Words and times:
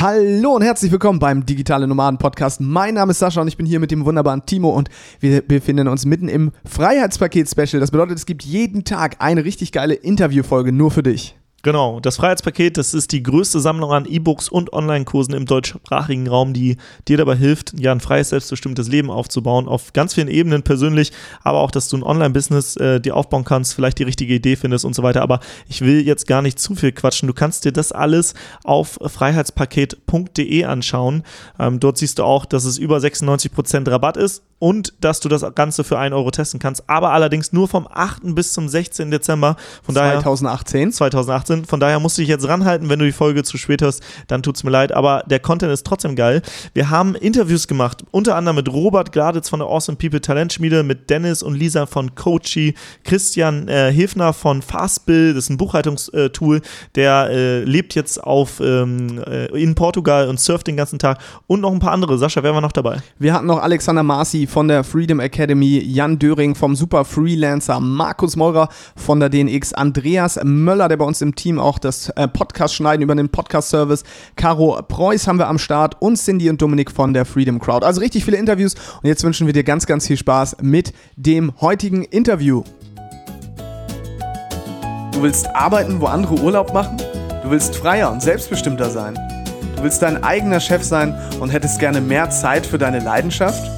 Hallo 0.00 0.54
und 0.54 0.62
herzlich 0.62 0.92
willkommen 0.92 1.18
beim 1.18 1.44
Digitale 1.44 1.88
Nomaden 1.88 2.18
Podcast. 2.18 2.60
Mein 2.60 2.94
Name 2.94 3.10
ist 3.10 3.18
Sascha 3.18 3.40
und 3.40 3.48
ich 3.48 3.56
bin 3.56 3.66
hier 3.66 3.80
mit 3.80 3.90
dem 3.90 4.04
wunderbaren 4.04 4.46
Timo 4.46 4.70
und 4.70 4.88
wir 5.18 5.42
befinden 5.42 5.88
uns 5.88 6.06
mitten 6.06 6.28
im 6.28 6.52
Freiheitspaket 6.64 7.48
Special. 7.48 7.80
Das 7.80 7.90
bedeutet, 7.90 8.16
es 8.16 8.24
gibt 8.24 8.44
jeden 8.44 8.84
Tag 8.84 9.16
eine 9.18 9.44
richtig 9.44 9.72
geile 9.72 9.94
Interviewfolge 9.94 10.70
nur 10.70 10.92
für 10.92 11.02
dich. 11.02 11.36
Genau, 11.62 11.98
das 11.98 12.18
Freiheitspaket, 12.18 12.76
das 12.76 12.94
ist 12.94 13.10
die 13.10 13.20
größte 13.20 13.58
Sammlung 13.58 13.90
an 13.92 14.06
E-Books 14.06 14.48
und 14.48 14.72
Online-Kursen 14.72 15.34
im 15.34 15.44
deutschsprachigen 15.44 16.28
Raum, 16.28 16.52
die 16.52 16.76
dir 17.08 17.16
dabei 17.16 17.34
hilft, 17.34 17.72
ja, 17.76 17.90
ein 17.90 17.98
freies, 17.98 18.28
selbstbestimmtes 18.28 18.86
Leben 18.86 19.10
aufzubauen, 19.10 19.66
auf 19.66 19.92
ganz 19.92 20.14
vielen 20.14 20.28
Ebenen 20.28 20.62
persönlich, 20.62 21.10
aber 21.42 21.58
auch, 21.58 21.72
dass 21.72 21.88
du 21.88 21.96
ein 21.96 22.04
Online-Business 22.04 22.76
äh, 22.76 23.00
dir 23.00 23.16
aufbauen 23.16 23.44
kannst, 23.44 23.74
vielleicht 23.74 23.98
die 23.98 24.04
richtige 24.04 24.34
Idee 24.34 24.54
findest 24.54 24.84
und 24.84 24.94
so 24.94 25.02
weiter. 25.02 25.20
Aber 25.20 25.40
ich 25.68 25.80
will 25.80 26.06
jetzt 26.06 26.28
gar 26.28 26.42
nicht 26.42 26.60
zu 26.60 26.76
viel 26.76 26.92
quatschen. 26.92 27.26
Du 27.26 27.34
kannst 27.34 27.64
dir 27.64 27.72
das 27.72 27.90
alles 27.90 28.34
auf 28.62 29.00
freiheitspaket.de 29.04 30.64
anschauen. 30.64 31.24
Ähm, 31.58 31.80
dort 31.80 31.98
siehst 31.98 32.20
du 32.20 32.22
auch, 32.22 32.44
dass 32.44 32.64
es 32.66 32.78
über 32.78 32.98
96% 32.98 33.90
Rabatt 33.90 34.16
ist 34.16 34.44
und 34.58 34.92
dass 35.00 35.20
du 35.20 35.28
das 35.28 35.44
Ganze 35.54 35.84
für 35.84 35.98
1 35.98 36.14
Euro 36.14 36.30
testen 36.30 36.58
kannst, 36.58 36.88
aber 36.88 37.10
allerdings 37.10 37.52
nur 37.52 37.68
vom 37.68 37.86
8. 37.90 38.34
bis 38.34 38.52
zum 38.52 38.68
16. 38.68 39.10
Dezember. 39.10 39.56
Von 39.82 39.94
2018. 39.94 40.80
Daher, 40.80 40.90
2018. 40.92 41.64
Von 41.64 41.80
daher 41.80 42.00
musst 42.00 42.18
du 42.18 42.22
dich 42.22 42.28
jetzt 42.28 42.48
ranhalten, 42.48 42.88
wenn 42.88 42.98
du 42.98 43.04
die 43.04 43.12
Folge 43.12 43.44
zu 43.44 43.56
spät 43.58 43.82
hörst, 43.82 44.02
dann 44.26 44.42
tut's 44.42 44.64
mir 44.64 44.70
leid, 44.70 44.92
aber 44.92 45.22
der 45.26 45.40
Content 45.40 45.72
ist 45.72 45.86
trotzdem 45.86 46.16
geil. 46.16 46.42
Wir 46.74 46.90
haben 46.90 47.14
Interviews 47.14 47.68
gemacht, 47.68 48.04
unter 48.10 48.36
anderem 48.36 48.56
mit 48.56 48.72
Robert 48.72 49.12
Gladitz 49.12 49.48
von 49.48 49.60
der 49.60 49.68
Awesome 49.68 49.96
People 49.96 50.20
Talentschmiede, 50.20 50.82
mit 50.82 51.10
Dennis 51.10 51.42
und 51.42 51.54
Lisa 51.54 51.86
von 51.86 52.14
Coachy, 52.14 52.74
Christian 53.04 53.68
äh, 53.68 53.92
Hilfner 53.92 54.32
von 54.32 54.62
Fastbill, 54.62 55.34
das 55.34 55.44
ist 55.44 55.50
ein 55.50 55.56
Buchhaltungstool, 55.56 56.62
der 56.94 57.28
äh, 57.30 57.64
lebt 57.64 57.94
jetzt 57.94 58.22
auf 58.22 58.60
ähm, 58.60 59.22
äh, 59.26 59.46
in 59.60 59.74
Portugal 59.74 60.28
und 60.28 60.40
surft 60.40 60.66
den 60.66 60.76
ganzen 60.76 60.98
Tag 60.98 61.18
und 61.46 61.60
noch 61.60 61.72
ein 61.72 61.78
paar 61.78 61.92
andere. 61.92 62.18
Sascha, 62.18 62.42
wer 62.42 62.54
war 62.54 62.60
noch 62.60 62.72
dabei? 62.72 62.98
Wir 63.18 63.32
hatten 63.32 63.46
noch 63.46 63.62
Alexander 63.62 64.02
Marci 64.02 64.47
von 64.48 64.66
der 64.66 64.82
Freedom 64.82 65.20
Academy, 65.20 65.78
Jan 65.78 66.18
Döring 66.18 66.54
vom 66.54 66.74
Super 66.74 67.04
Freelancer, 67.04 67.80
Markus 67.80 68.34
Meurer 68.34 68.68
von 68.96 69.20
der 69.20 69.28
DNX, 69.28 69.74
Andreas 69.74 70.40
Möller, 70.42 70.88
der 70.88 70.96
bei 70.96 71.04
uns 71.04 71.20
im 71.20 71.34
Team 71.34 71.58
auch 71.58 71.78
das 71.78 72.08
äh, 72.10 72.26
Podcast 72.26 72.74
schneiden 72.74 73.02
über 73.02 73.14
den 73.14 73.28
Podcast-Service, 73.28 74.04
Caro 74.36 74.80
Preuß 74.82 75.28
haben 75.28 75.38
wir 75.38 75.48
am 75.48 75.58
Start 75.58 76.00
und 76.00 76.16
Cindy 76.16 76.48
und 76.48 76.62
Dominik 76.62 76.90
von 76.90 77.12
der 77.12 77.24
Freedom 77.24 77.58
Crowd. 77.58 77.84
Also 77.84 78.00
richtig 78.00 78.24
viele 78.24 78.38
Interviews 78.38 78.74
und 79.02 79.08
jetzt 79.08 79.22
wünschen 79.22 79.46
wir 79.46 79.52
dir 79.52 79.64
ganz, 79.64 79.86
ganz 79.86 80.06
viel 80.06 80.16
Spaß 80.16 80.56
mit 80.62 80.94
dem 81.16 81.52
heutigen 81.60 82.02
Interview. 82.04 82.64
Du 85.12 85.22
willst 85.22 85.46
arbeiten, 85.54 86.00
wo 86.00 86.06
andere 86.06 86.40
Urlaub 86.40 86.72
machen? 86.72 86.96
Du 87.42 87.50
willst 87.50 87.76
freier 87.76 88.10
und 88.10 88.22
selbstbestimmter 88.22 88.88
sein? 88.88 89.18
Du 89.76 89.82
willst 89.82 90.00
dein 90.02 90.24
eigener 90.24 90.60
Chef 90.60 90.82
sein 90.82 91.14
und 91.38 91.50
hättest 91.50 91.78
gerne 91.78 92.00
mehr 92.00 92.30
Zeit 92.30 92.66
für 92.66 92.78
deine 92.78 93.00
Leidenschaft? 93.00 93.77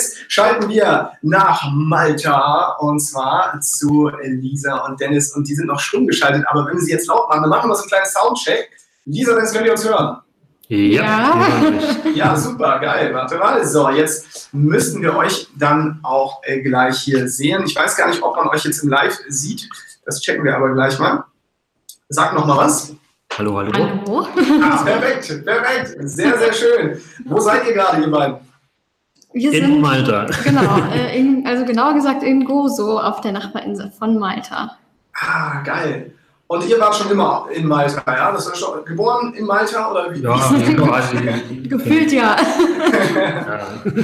Jetzt 0.00 0.16
schalten 0.28 0.68
wir 0.70 1.12
nach 1.20 1.70
Malta 1.72 2.76
und 2.78 3.00
zwar 3.00 3.60
zu 3.60 4.10
Lisa 4.22 4.78
und 4.86 4.98
Dennis 4.98 5.34
und 5.36 5.46
die 5.46 5.54
sind 5.54 5.66
noch 5.66 5.78
stumm 5.78 6.06
geschaltet, 6.06 6.44
aber 6.48 6.66
wenn 6.66 6.74
wir 6.74 6.80
sie 6.80 6.92
jetzt 6.92 7.06
laut 7.06 7.28
machen, 7.28 7.42
dann 7.42 7.50
machen 7.50 7.68
wir 7.68 7.74
so 7.74 7.82
einen 7.82 7.90
kleinen 7.90 8.06
Soundcheck. 8.06 8.70
Lisa, 9.04 9.34
Dennis, 9.34 9.52
könnt 9.52 9.66
ihr 9.66 9.72
uns 9.72 9.86
hören? 9.86 10.18
Ja. 10.68 11.60
Ja, 12.14 12.36
super, 12.36 12.78
geil. 12.78 13.12
Warte 13.12 13.36
mal. 13.36 13.66
So, 13.66 13.90
jetzt 13.90 14.48
müssten 14.52 15.02
wir 15.02 15.16
euch 15.16 15.48
dann 15.58 15.98
auch 16.02 16.40
äh, 16.44 16.62
gleich 16.62 17.00
hier 17.00 17.28
sehen. 17.28 17.64
Ich 17.66 17.76
weiß 17.76 17.96
gar 17.96 18.08
nicht, 18.08 18.22
ob 18.22 18.36
man 18.36 18.48
euch 18.48 18.64
jetzt 18.64 18.82
im 18.82 18.88
Live 18.88 19.18
sieht. 19.28 19.68
Das 20.06 20.20
checken 20.20 20.44
wir 20.44 20.56
aber 20.56 20.72
gleich 20.72 20.98
mal. 20.98 21.24
Sag 22.08 22.32
noch 22.34 22.46
mal 22.46 22.56
was. 22.56 22.94
Hallo, 23.36 23.58
hallo. 23.58 23.72
Hallo. 23.74 24.26
Ah, 24.62 24.82
perfekt, 24.82 25.44
perfekt. 25.44 26.08
Sehr, 26.08 26.38
sehr 26.38 26.52
schön. 26.52 27.00
Wo 27.26 27.40
seid 27.40 27.66
ihr 27.66 27.74
gerade, 27.74 28.00
ihr 28.02 28.10
beiden? 28.10 28.49
Wir 29.32 29.52
In 29.52 29.64
sind, 29.64 29.80
Malta. 29.80 30.26
Genau, 30.44 30.78
äh, 30.92 31.18
in, 31.18 31.46
also 31.46 31.64
genauer 31.64 31.94
gesagt 31.94 32.22
in 32.22 32.44
Gozo 32.44 32.98
auf 32.98 33.20
der 33.20 33.32
Nachbarinsel 33.32 33.92
von 33.96 34.18
Malta. 34.18 34.76
Ah, 35.14 35.62
geil. 35.62 36.12
Und 36.48 36.68
ihr 36.68 36.80
wart 36.80 36.96
schon 36.96 37.12
immer 37.12 37.46
in 37.54 37.68
Malta, 37.68 38.02
ja? 38.06 38.32
Das 38.32 38.48
ist 38.48 38.58
schon 38.58 38.84
geboren 38.84 39.32
in 39.34 39.46
Malta 39.46 39.88
oder 39.88 40.12
wie? 40.12 40.20
Ja, 40.20 40.36
quasi. 40.84 41.16
Gefühlt 41.68 42.10
ja. 42.10 42.36
Ja. 43.14 43.60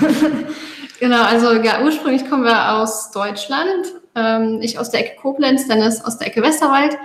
genau, 1.01 1.23
also 1.25 1.55
ja, 1.55 1.83
ursprünglich 1.83 2.31
kommen 2.31 2.45
wir 2.45 2.75
aus 2.75 3.11
Deutschland. 3.11 3.87
Ähm, 4.15 4.61
ich 4.63 4.79
aus 4.79 4.91
der 4.91 5.01
Ecke 5.01 5.21
Koblenz, 5.21 5.67
Dennis 5.67 6.05
aus 6.05 6.19
der 6.19 6.29
Ecke 6.29 6.41
Westerwald. 6.41 6.97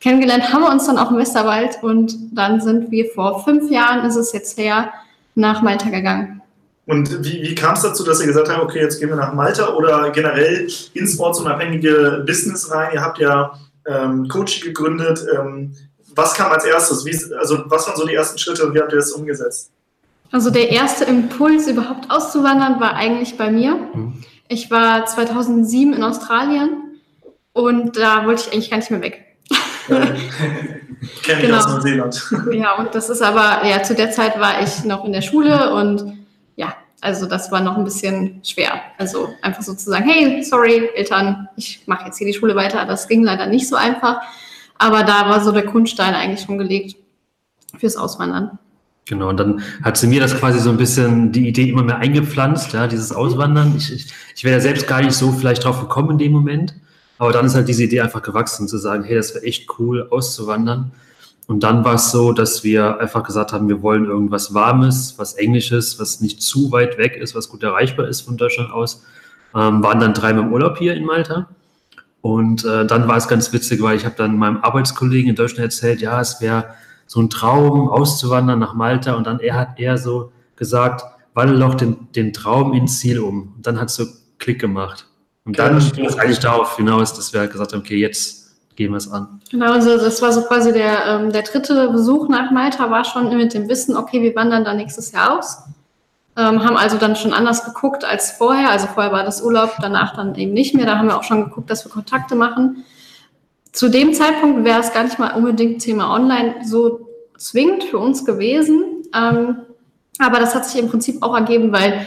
Kennengelernt 0.00 0.50
haben 0.54 0.62
wir 0.62 0.70
uns 0.70 0.86
dann 0.86 0.96
auch 0.96 1.10
im 1.10 1.18
Westerwald 1.18 1.82
und 1.82 2.14
dann 2.32 2.62
sind 2.62 2.90
wir 2.90 3.10
vor 3.14 3.44
fünf 3.44 3.70
Jahren, 3.70 4.06
ist 4.06 4.16
es 4.16 4.32
jetzt 4.32 4.56
her, 4.56 4.90
nach 5.34 5.60
Malta 5.60 5.90
gegangen. 5.90 6.40
Und 6.88 7.22
wie, 7.22 7.42
wie 7.42 7.54
kam 7.54 7.74
es 7.74 7.82
dazu, 7.82 8.02
dass 8.02 8.18
ihr 8.20 8.26
gesagt 8.26 8.48
habt, 8.48 8.62
okay, 8.62 8.80
jetzt 8.80 8.98
gehen 8.98 9.10
wir 9.10 9.16
nach 9.16 9.34
Malta 9.34 9.74
oder 9.74 10.08
generell 10.10 10.66
ins 10.94 11.20
ortsunabhängige 11.20 12.24
Business 12.26 12.70
rein? 12.70 12.92
Ihr 12.94 13.02
habt 13.02 13.18
ja 13.18 13.52
ähm, 13.86 14.26
Coaching 14.28 14.64
gegründet. 14.64 15.22
Ähm, 15.36 15.74
was 16.14 16.32
kam 16.32 16.50
als 16.50 16.64
erstes? 16.64 17.04
Wie, 17.04 17.34
also 17.34 17.62
was 17.66 17.86
waren 17.86 17.96
so 17.98 18.06
die 18.06 18.14
ersten 18.14 18.38
Schritte 18.38 18.64
und 18.66 18.74
wie 18.74 18.80
habt 18.80 18.90
ihr 18.90 18.96
das 18.98 19.12
umgesetzt? 19.12 19.70
Also 20.32 20.48
der 20.48 20.70
erste 20.70 21.04
Impuls, 21.04 21.68
überhaupt 21.68 22.10
auszuwandern, 22.10 22.80
war 22.80 22.94
eigentlich 22.94 23.36
bei 23.36 23.50
mir. 23.50 23.74
Mhm. 23.92 24.24
Ich 24.48 24.70
war 24.70 25.04
2007 25.04 25.92
in 25.92 26.02
Australien 26.02 26.70
und 27.52 27.98
da 27.98 28.24
wollte 28.24 28.44
ich 28.46 28.52
eigentlich 28.54 28.70
gar 28.70 28.78
nicht 28.78 28.90
mehr 28.90 29.02
weg. 29.02 29.24
Kenne 29.88 30.16
ich 31.26 31.40
Genau. 31.42 31.58
aus 31.58 31.68
Neuseeland. 31.68 32.32
Ja, 32.52 32.76
und 32.76 32.94
das 32.94 33.10
ist 33.10 33.20
aber, 33.22 33.66
ja, 33.66 33.82
zu 33.82 33.94
der 33.94 34.10
Zeit 34.10 34.40
war 34.40 34.62
ich 34.62 34.84
noch 34.84 35.04
in 35.04 35.12
der 35.12 35.20
Schule 35.22 35.74
und 35.74 36.17
ja, 36.58 36.74
also 37.00 37.26
das 37.26 37.50
war 37.52 37.60
noch 37.60 37.78
ein 37.78 37.84
bisschen 37.84 38.40
schwer. 38.44 38.72
Also 38.98 39.28
einfach 39.42 39.62
so 39.62 39.72
zu 39.74 39.88
sagen, 39.88 40.04
hey, 40.08 40.42
sorry, 40.42 40.90
Eltern, 40.96 41.48
ich 41.56 41.82
mache 41.86 42.06
jetzt 42.06 42.18
hier 42.18 42.26
die 42.26 42.34
Schule 42.34 42.56
weiter. 42.56 42.84
Das 42.84 43.06
ging 43.06 43.22
leider 43.22 43.46
nicht 43.46 43.68
so 43.68 43.76
einfach. 43.76 44.20
Aber 44.76 45.04
da 45.04 45.28
war 45.28 45.40
so 45.42 45.52
der 45.52 45.62
Grundstein 45.62 46.14
eigentlich 46.14 46.44
schon 46.44 46.58
gelegt 46.58 46.96
fürs 47.78 47.96
Auswandern. 47.96 48.58
Genau, 49.06 49.28
und 49.28 49.38
dann 49.38 49.62
hat 49.82 49.96
sie 49.96 50.08
mir 50.08 50.20
das 50.20 50.36
quasi 50.36 50.58
so 50.58 50.70
ein 50.70 50.76
bisschen 50.76 51.32
die 51.32 51.48
Idee 51.48 51.70
immer 51.70 51.84
mehr 51.84 51.98
eingepflanzt, 51.98 52.72
ja, 52.72 52.88
dieses 52.88 53.12
Auswandern. 53.12 53.74
Ich, 53.76 53.92
ich, 53.92 54.06
ich 54.34 54.44
wäre 54.44 54.56
ja 54.56 54.60
selbst 54.60 54.86
gar 54.86 55.00
nicht 55.00 55.14
so 55.14 55.32
vielleicht 55.32 55.64
drauf 55.64 55.80
gekommen 55.80 56.10
in 56.10 56.18
dem 56.18 56.32
Moment, 56.32 56.74
aber 57.16 57.32
dann 57.32 57.46
ist 57.46 57.54
halt 57.54 57.68
diese 57.68 57.84
Idee 57.84 58.00
einfach 58.00 58.22
gewachsen, 58.22 58.68
zu 58.68 58.76
sagen, 58.76 59.04
hey, 59.04 59.16
das 59.16 59.34
wäre 59.34 59.44
echt 59.44 59.66
cool, 59.78 60.08
auszuwandern. 60.10 60.90
Und 61.48 61.62
dann 61.62 61.82
war 61.82 61.94
es 61.94 62.10
so, 62.10 62.34
dass 62.34 62.62
wir 62.62 63.00
einfach 63.00 63.22
gesagt 63.22 63.54
haben, 63.54 63.68
wir 63.68 63.80
wollen 63.80 64.04
irgendwas 64.04 64.52
Warmes, 64.52 65.14
was 65.16 65.32
Englisches, 65.32 65.98
was 65.98 66.20
nicht 66.20 66.42
zu 66.42 66.70
weit 66.72 66.98
weg 66.98 67.16
ist, 67.16 67.34
was 67.34 67.48
gut 67.48 67.62
erreichbar 67.62 68.06
ist 68.06 68.20
von 68.20 68.36
Deutschland 68.36 68.70
aus. 68.70 69.02
Ähm, 69.54 69.82
waren 69.82 69.98
dann 69.98 70.12
dreimal 70.12 70.44
im 70.44 70.52
Urlaub 70.52 70.76
hier 70.76 70.94
in 70.94 71.06
Malta. 71.06 71.48
Und 72.20 72.66
äh, 72.66 72.84
dann 72.84 73.08
war 73.08 73.16
es 73.16 73.28
ganz 73.28 73.50
witzig, 73.54 73.80
weil 73.80 73.96
ich 73.96 74.04
habe 74.04 74.14
dann 74.14 74.36
meinem 74.36 74.58
Arbeitskollegen 74.58 75.30
in 75.30 75.36
Deutschland 75.36 75.64
erzählt, 75.64 76.02
ja, 76.02 76.20
es 76.20 76.38
wäre 76.42 76.66
so 77.06 77.18
ein 77.22 77.30
Traum, 77.30 77.88
auszuwandern 77.88 78.58
nach 78.58 78.74
Malta. 78.74 79.14
Und 79.14 79.26
dann 79.26 79.40
er 79.40 79.54
hat 79.54 79.80
er 79.80 79.96
so 79.96 80.30
gesagt, 80.54 81.02
wandel 81.32 81.60
doch 81.60 81.76
den, 81.76 82.08
den 82.14 82.34
Traum 82.34 82.74
ins 82.74 82.98
Ziel 82.98 83.20
um. 83.20 83.54
Und 83.56 83.66
dann 83.66 83.80
hat 83.80 83.88
es 83.88 83.94
so 83.94 84.04
Klick 84.36 84.60
gemacht. 84.60 85.06
Und 85.46 85.58
dann 85.58 85.78
ging 85.92 86.04
es 86.04 86.18
eigentlich 86.18 86.40
darauf 86.40 86.76
hinaus, 86.76 87.14
dass 87.14 87.32
wir 87.32 87.40
halt 87.40 87.52
gesagt 87.52 87.72
haben, 87.72 87.80
okay, 87.80 87.96
jetzt 87.96 88.37
gehen 88.78 88.92
wir 88.92 88.98
es 88.98 89.10
an. 89.10 89.40
Genau, 89.50 89.72
also 89.72 89.98
das 89.98 90.22
war 90.22 90.32
so 90.32 90.42
quasi 90.42 90.72
der, 90.72 91.04
ähm, 91.06 91.32
der 91.32 91.42
dritte 91.42 91.88
Besuch 91.88 92.28
nach 92.28 92.52
Malta, 92.52 92.88
war 92.92 93.04
schon 93.04 93.36
mit 93.36 93.52
dem 93.52 93.68
Wissen, 93.68 93.96
okay, 93.96 94.22
wir 94.22 94.36
wandern 94.36 94.64
da 94.64 94.72
nächstes 94.72 95.10
Jahr 95.10 95.36
aus. 95.36 95.64
Ähm, 96.36 96.62
haben 96.64 96.76
also 96.76 96.96
dann 96.96 97.16
schon 97.16 97.32
anders 97.32 97.64
geguckt 97.64 98.04
als 98.04 98.30
vorher. 98.30 98.70
Also 98.70 98.86
vorher 98.86 99.10
war 99.10 99.24
das 99.24 99.42
Urlaub, 99.42 99.74
danach 99.82 100.14
dann 100.14 100.36
eben 100.36 100.52
nicht 100.52 100.76
mehr. 100.76 100.86
Da 100.86 100.96
haben 100.96 101.08
wir 101.08 101.16
auch 101.16 101.24
schon 101.24 101.42
geguckt, 101.42 101.68
dass 101.68 101.84
wir 101.84 101.90
Kontakte 101.90 102.36
machen. 102.36 102.84
Zu 103.72 103.88
dem 103.88 104.14
Zeitpunkt 104.14 104.64
wäre 104.64 104.78
es 104.78 104.92
gar 104.92 105.02
nicht 105.02 105.18
mal 105.18 105.34
unbedingt 105.34 105.82
Thema 105.82 106.14
Online 106.14 106.54
so 106.64 107.08
zwingend 107.36 107.82
für 107.82 107.98
uns 107.98 108.24
gewesen. 108.24 108.84
Ähm, 109.12 109.56
aber 110.20 110.38
das 110.38 110.54
hat 110.54 110.64
sich 110.64 110.80
im 110.80 110.88
Prinzip 110.88 111.20
auch 111.24 111.34
ergeben, 111.34 111.72
weil 111.72 112.06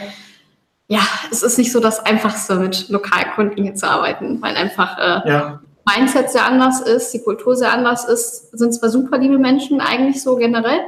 ja, 0.88 1.00
es 1.30 1.42
ist 1.42 1.58
nicht 1.58 1.70
so 1.70 1.80
das 1.80 2.00
Einfachste, 2.06 2.56
mit 2.56 2.88
Lokalkunden 2.88 3.62
hier 3.62 3.74
zu 3.74 3.88
arbeiten, 3.90 4.40
weil 4.40 4.56
einfach 4.56 4.96
äh, 4.98 5.28
Ja. 5.28 5.60
Mindset 5.84 6.30
sehr 6.30 6.46
anders 6.46 6.80
ist, 6.80 7.12
die 7.12 7.22
Kultur 7.22 7.56
sehr 7.56 7.72
anders 7.72 8.08
ist, 8.08 8.56
sind 8.56 8.72
zwar 8.72 8.88
super 8.88 9.18
liebe 9.18 9.38
Menschen 9.38 9.80
eigentlich 9.80 10.22
so 10.22 10.36
generell, 10.36 10.80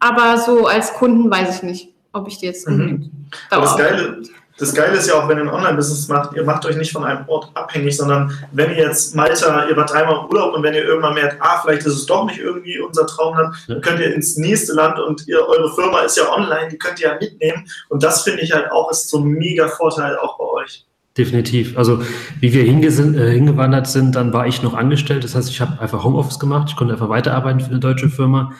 aber 0.00 0.38
so 0.38 0.66
als 0.66 0.92
Kunden 0.94 1.30
weiß 1.30 1.56
ich 1.56 1.62
nicht, 1.62 1.94
ob 2.12 2.28
ich 2.28 2.38
die 2.38 2.46
jetzt 2.46 2.66
Mhm. 2.68 2.74
unbedingt 2.74 3.10
Aber 3.50 3.62
das 3.62 3.76
Geile, 3.76 4.22
das 4.58 4.72
Geile 4.72 4.96
ist 4.96 5.08
ja 5.08 5.14
auch, 5.14 5.28
wenn 5.28 5.38
ihr 5.38 5.44
ein 5.44 5.50
Online-Business 5.50 6.08
macht, 6.08 6.34
ihr 6.36 6.44
macht 6.44 6.64
euch 6.64 6.76
nicht 6.76 6.92
von 6.92 7.04
einem 7.04 7.28
Ort 7.28 7.50
abhängig, 7.54 7.96
sondern 7.96 8.32
wenn 8.52 8.70
ihr 8.70 8.84
jetzt 8.84 9.14
Malta, 9.16 9.66
ihr 9.68 9.76
wart 9.76 9.92
einmal 9.92 10.20
im 10.20 10.26
Urlaub 10.26 10.54
und 10.54 10.62
wenn 10.62 10.74
ihr 10.74 10.84
irgendwann 10.84 11.14
merkt, 11.14 11.40
ah, 11.40 11.60
vielleicht 11.60 11.84
ist 11.86 11.94
es 11.94 12.06
doch 12.06 12.24
nicht 12.26 12.38
irgendwie 12.38 12.78
unser 12.78 13.06
Traumland, 13.06 13.56
dann 13.66 13.80
könnt 13.80 13.98
ihr 13.98 14.14
ins 14.14 14.36
nächste 14.36 14.72
Land 14.74 14.98
und 15.00 15.26
ihr, 15.26 15.44
eure 15.46 15.74
Firma 15.74 16.00
ist 16.00 16.16
ja 16.16 16.32
online, 16.32 16.68
die 16.70 16.78
könnt 16.78 17.00
ihr 17.00 17.08
ja 17.08 17.18
mitnehmen. 17.18 17.68
Und 17.88 18.04
das 18.04 18.22
finde 18.22 18.42
ich 18.42 18.52
halt 18.52 18.70
auch, 18.70 18.90
ist 18.90 19.08
so 19.10 19.18
ein 19.18 19.24
mega 19.24 19.66
Vorteil 19.68 20.16
auch 20.18 20.38
bei 20.38 20.44
euch. 20.44 20.86
Definitiv. 21.16 21.78
Also 21.78 22.02
wie 22.40 22.52
wir 22.52 22.62
äh, 22.64 22.66
hingewandert 22.66 23.86
sind, 23.86 24.16
dann 24.16 24.32
war 24.32 24.48
ich 24.48 24.62
noch 24.62 24.74
angestellt. 24.74 25.22
Das 25.22 25.36
heißt, 25.36 25.48
ich 25.48 25.60
habe 25.60 25.80
einfach 25.80 26.02
Homeoffice 26.02 26.40
gemacht. 26.40 26.68
Ich 26.70 26.76
konnte 26.76 26.92
einfach 26.92 27.08
weiterarbeiten 27.08 27.60
für 27.60 27.70
eine 27.70 27.78
deutsche 27.78 28.08
Firma. 28.08 28.52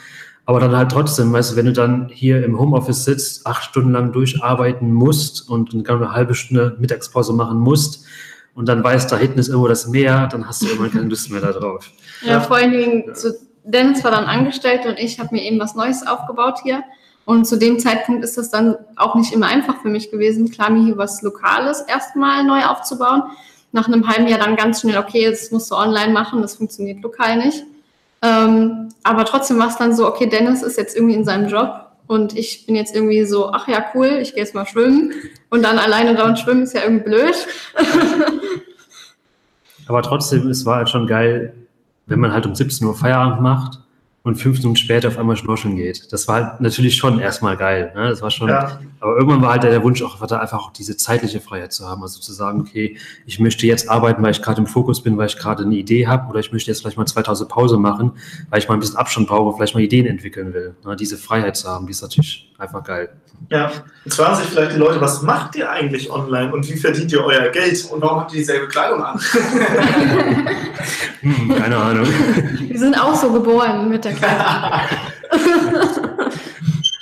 Aber 0.46 0.60
dann 0.60 0.76
halt 0.76 0.92
trotzdem, 0.92 1.32
weißt 1.32 1.52
du, 1.52 1.56
wenn 1.56 1.66
du 1.66 1.72
dann 1.72 2.08
hier 2.12 2.44
im 2.44 2.58
Homeoffice 2.58 3.04
sitzt, 3.04 3.46
acht 3.46 3.64
Stunden 3.64 3.92
lang 3.92 4.12
durcharbeiten 4.12 4.92
musst 4.92 5.48
und 5.48 5.74
eine 5.74 6.12
halbe 6.12 6.34
Stunde 6.34 6.76
Mittagspause 6.78 7.32
machen 7.32 7.58
musst 7.58 8.04
und 8.54 8.68
dann 8.68 8.84
weißt, 8.84 9.10
da 9.10 9.16
hinten 9.16 9.38
ist 9.38 9.48
irgendwo 9.48 9.68
das 9.68 9.88
Meer, 9.88 10.28
dann 10.30 10.46
hast 10.46 10.62
du 10.62 10.66
irgendwann 10.66 10.92
keine 10.92 11.08
Lust 11.08 11.30
mehr 11.30 11.40
darauf. 11.40 11.90
Ja, 12.22 12.32
ja, 12.32 12.40
vor 12.40 12.56
allen 12.56 12.72
Dingen, 12.72 13.04
ja. 13.06 13.30
Dennis 13.64 14.04
war 14.04 14.10
dann 14.10 14.26
angestellt 14.26 14.84
und 14.86 14.98
ich 14.98 15.18
habe 15.18 15.34
mir 15.34 15.42
eben 15.42 15.58
was 15.58 15.74
Neues 15.74 16.06
aufgebaut 16.06 16.58
hier. 16.62 16.84
Und 17.25 17.47
zu 17.47 17.56
dem 17.56 17.79
Zeitpunkt 17.79 18.23
ist 18.23 18.37
das 18.37 18.50
dann 18.50 18.76
auch 18.97 19.15
nicht 19.15 19.32
immer 19.32 19.47
einfach 19.47 19.81
für 19.81 19.88
mich 19.88 20.11
gewesen, 20.11 20.50
klar, 20.50 20.71
mir 20.71 20.85
hier 20.85 20.99
was 20.99 21.23
Lokales 21.23 21.81
erstmal 21.81 22.44
neu 22.44 22.65
aufzubauen. 22.65 23.23
Nach 23.73 23.88
einem 23.88 24.06
halben 24.06 24.29
Jahr 24.29 24.38
dann 24.38 24.56
ganz 24.56 24.82
schnell, 24.82 24.99
okay, 24.99 25.29
das 25.31 25.50
musst 25.50 25.71
du 25.71 25.75
online 25.75 26.12
machen, 26.12 26.43
das 26.43 26.56
funktioniert 26.56 27.03
lokal 27.03 27.38
nicht. 27.38 27.65
Ähm, 28.23 28.91
aber 29.03 29.25
trotzdem 29.25 29.59
war 29.59 29.69
es 29.69 29.76
dann 29.76 29.94
so, 29.94 30.06
okay, 30.06 30.26
Dennis 30.26 30.62
ist 30.62 30.76
jetzt 30.76 30.97
irgendwie 30.97 31.15
in 31.15 31.25
seinem 31.25 31.49
Job 31.49 31.87
und 32.06 32.37
ich 32.37 32.67
bin 32.67 32.76
jetzt 32.76 32.94
irgendwie 32.94 33.25
so, 33.25 33.50
ach 33.53 33.69
ja, 33.69 33.85
cool, 33.94 34.19
ich 34.21 34.35
gehe 34.35 34.44
jetzt 34.44 34.55
mal 34.55 34.67
schwimmen. 34.67 35.12
Und 35.49 35.62
dann 35.62 35.79
alleine 35.79 36.15
da 36.15 36.26
und 36.26 36.38
schwimmen 36.38 36.62
ist 36.62 36.75
ja 36.75 36.82
irgendwie 36.82 37.05
blöd. 37.05 37.35
aber 39.88 40.03
trotzdem, 40.03 40.49
es 40.49 40.67
war 40.67 40.76
halt 40.76 40.91
schon 40.91 41.06
geil, 41.06 41.55
wenn 42.06 42.21
man 42.21 42.32
halt 42.32 42.44
um 42.47 42.55
17 42.55 42.87
Uhr 42.87 42.94
Feierabend 42.94 43.41
macht 43.41 43.81
und 44.25 44.37
fünf 44.37 44.56
Minuten 44.56 44.76
später 44.76 45.09
auf 45.09 45.19
einmal 45.19 45.37
schnorcheln 45.37 45.76
geht. 45.76 46.11
Das 46.11 46.26
war 46.29 46.37
halt 46.37 46.61
natürlich 46.62 46.97
schon 46.97 47.19
erstmal 47.19 47.59
geil. 47.59 47.93
Ne? 47.94 48.09
Das 48.09 48.23
war 48.23 48.31
schon, 48.31 48.49
ja. 48.49 48.81
aber 48.99 49.17
irgendwann 49.17 49.43
war 49.43 49.53
halt 49.53 49.65
der 49.65 49.82
Wunsch 49.82 50.03
auch, 50.03 50.19
einfach 50.19 50.59
auch 50.59 50.73
diese 50.73 50.97
zeitliche 50.97 51.41
Freiheit 51.41 51.75
zu 51.75 51.87
haben. 51.87 52.03
Also 52.03 52.21
zu 52.21 52.32
sagen, 52.32 52.62
okay, 52.62 52.97
ich 53.26 53.38
möchte 53.38 53.67
jetzt 53.67 53.91
arbeiten, 53.91 54.23
weil 54.23 54.31
ich 54.31 54.41
gerade 54.41 54.62
im 54.62 54.67
Fokus 54.67 55.03
bin, 55.03 55.19
weil 55.19 55.26
ich 55.26 55.37
gerade 55.37 55.65
eine 55.65 55.75
Idee 55.75 56.06
habe, 56.06 56.31
oder 56.31 56.41
ich 56.41 56.53
möchte 56.53 56.71
jetzt 56.71 56.81
vielleicht 56.81 56.97
mal 56.97 57.05
2000 57.05 57.50
Pause 57.50 57.76
machen, 57.76 58.12
weil 58.49 58.61
ich 58.61 58.69
mal 58.69 58.75
ein 58.75 58.81
bisschen 58.81 58.97
Abstand 58.97 59.29
brauche, 59.29 59.55
vielleicht 59.56 59.75
mal 59.75 59.82
Ideen 59.82 60.06
entwickeln 60.06 60.55
will. 60.55 60.75
Ne? 60.87 60.97
Diese 60.97 61.19
Freiheit 61.19 61.59
zu 61.59 61.69
haben, 61.69 61.85
die 61.85 61.93
ist 61.93 62.00
natürlich 62.00 62.50
einfach 62.56 62.82
geil. 62.82 63.11
Ja, 63.50 63.71
jetzt 64.05 64.17
fragen 64.17 64.37
sich 64.37 64.47
vielleicht 64.47 64.73
die 64.73 64.79
Leute, 64.79 65.00
was 65.00 65.23
macht 65.23 65.55
ihr 65.56 65.71
eigentlich 65.71 66.11
online 66.11 66.53
und 66.53 66.67
wie 66.67 66.76
verdient 66.76 67.12
ihr 67.12 67.23
euer 67.23 67.50
Geld 67.50 67.85
und 67.91 68.00
warum 68.00 68.21
habt 68.21 68.32
ihr 68.32 68.38
dieselbe 68.38 68.69
Kleidung 68.69 69.05
an? 69.05 69.19
hm, 71.21 71.55
keine 71.55 71.76
Ahnung. 71.76 72.06
Wir 72.61 72.79
sind 72.79 72.99
auch 72.99 73.15
so 73.15 73.32
geboren 73.32 73.91
mit 73.91 74.05
der 74.05 74.12
Kleidung. 74.12 74.13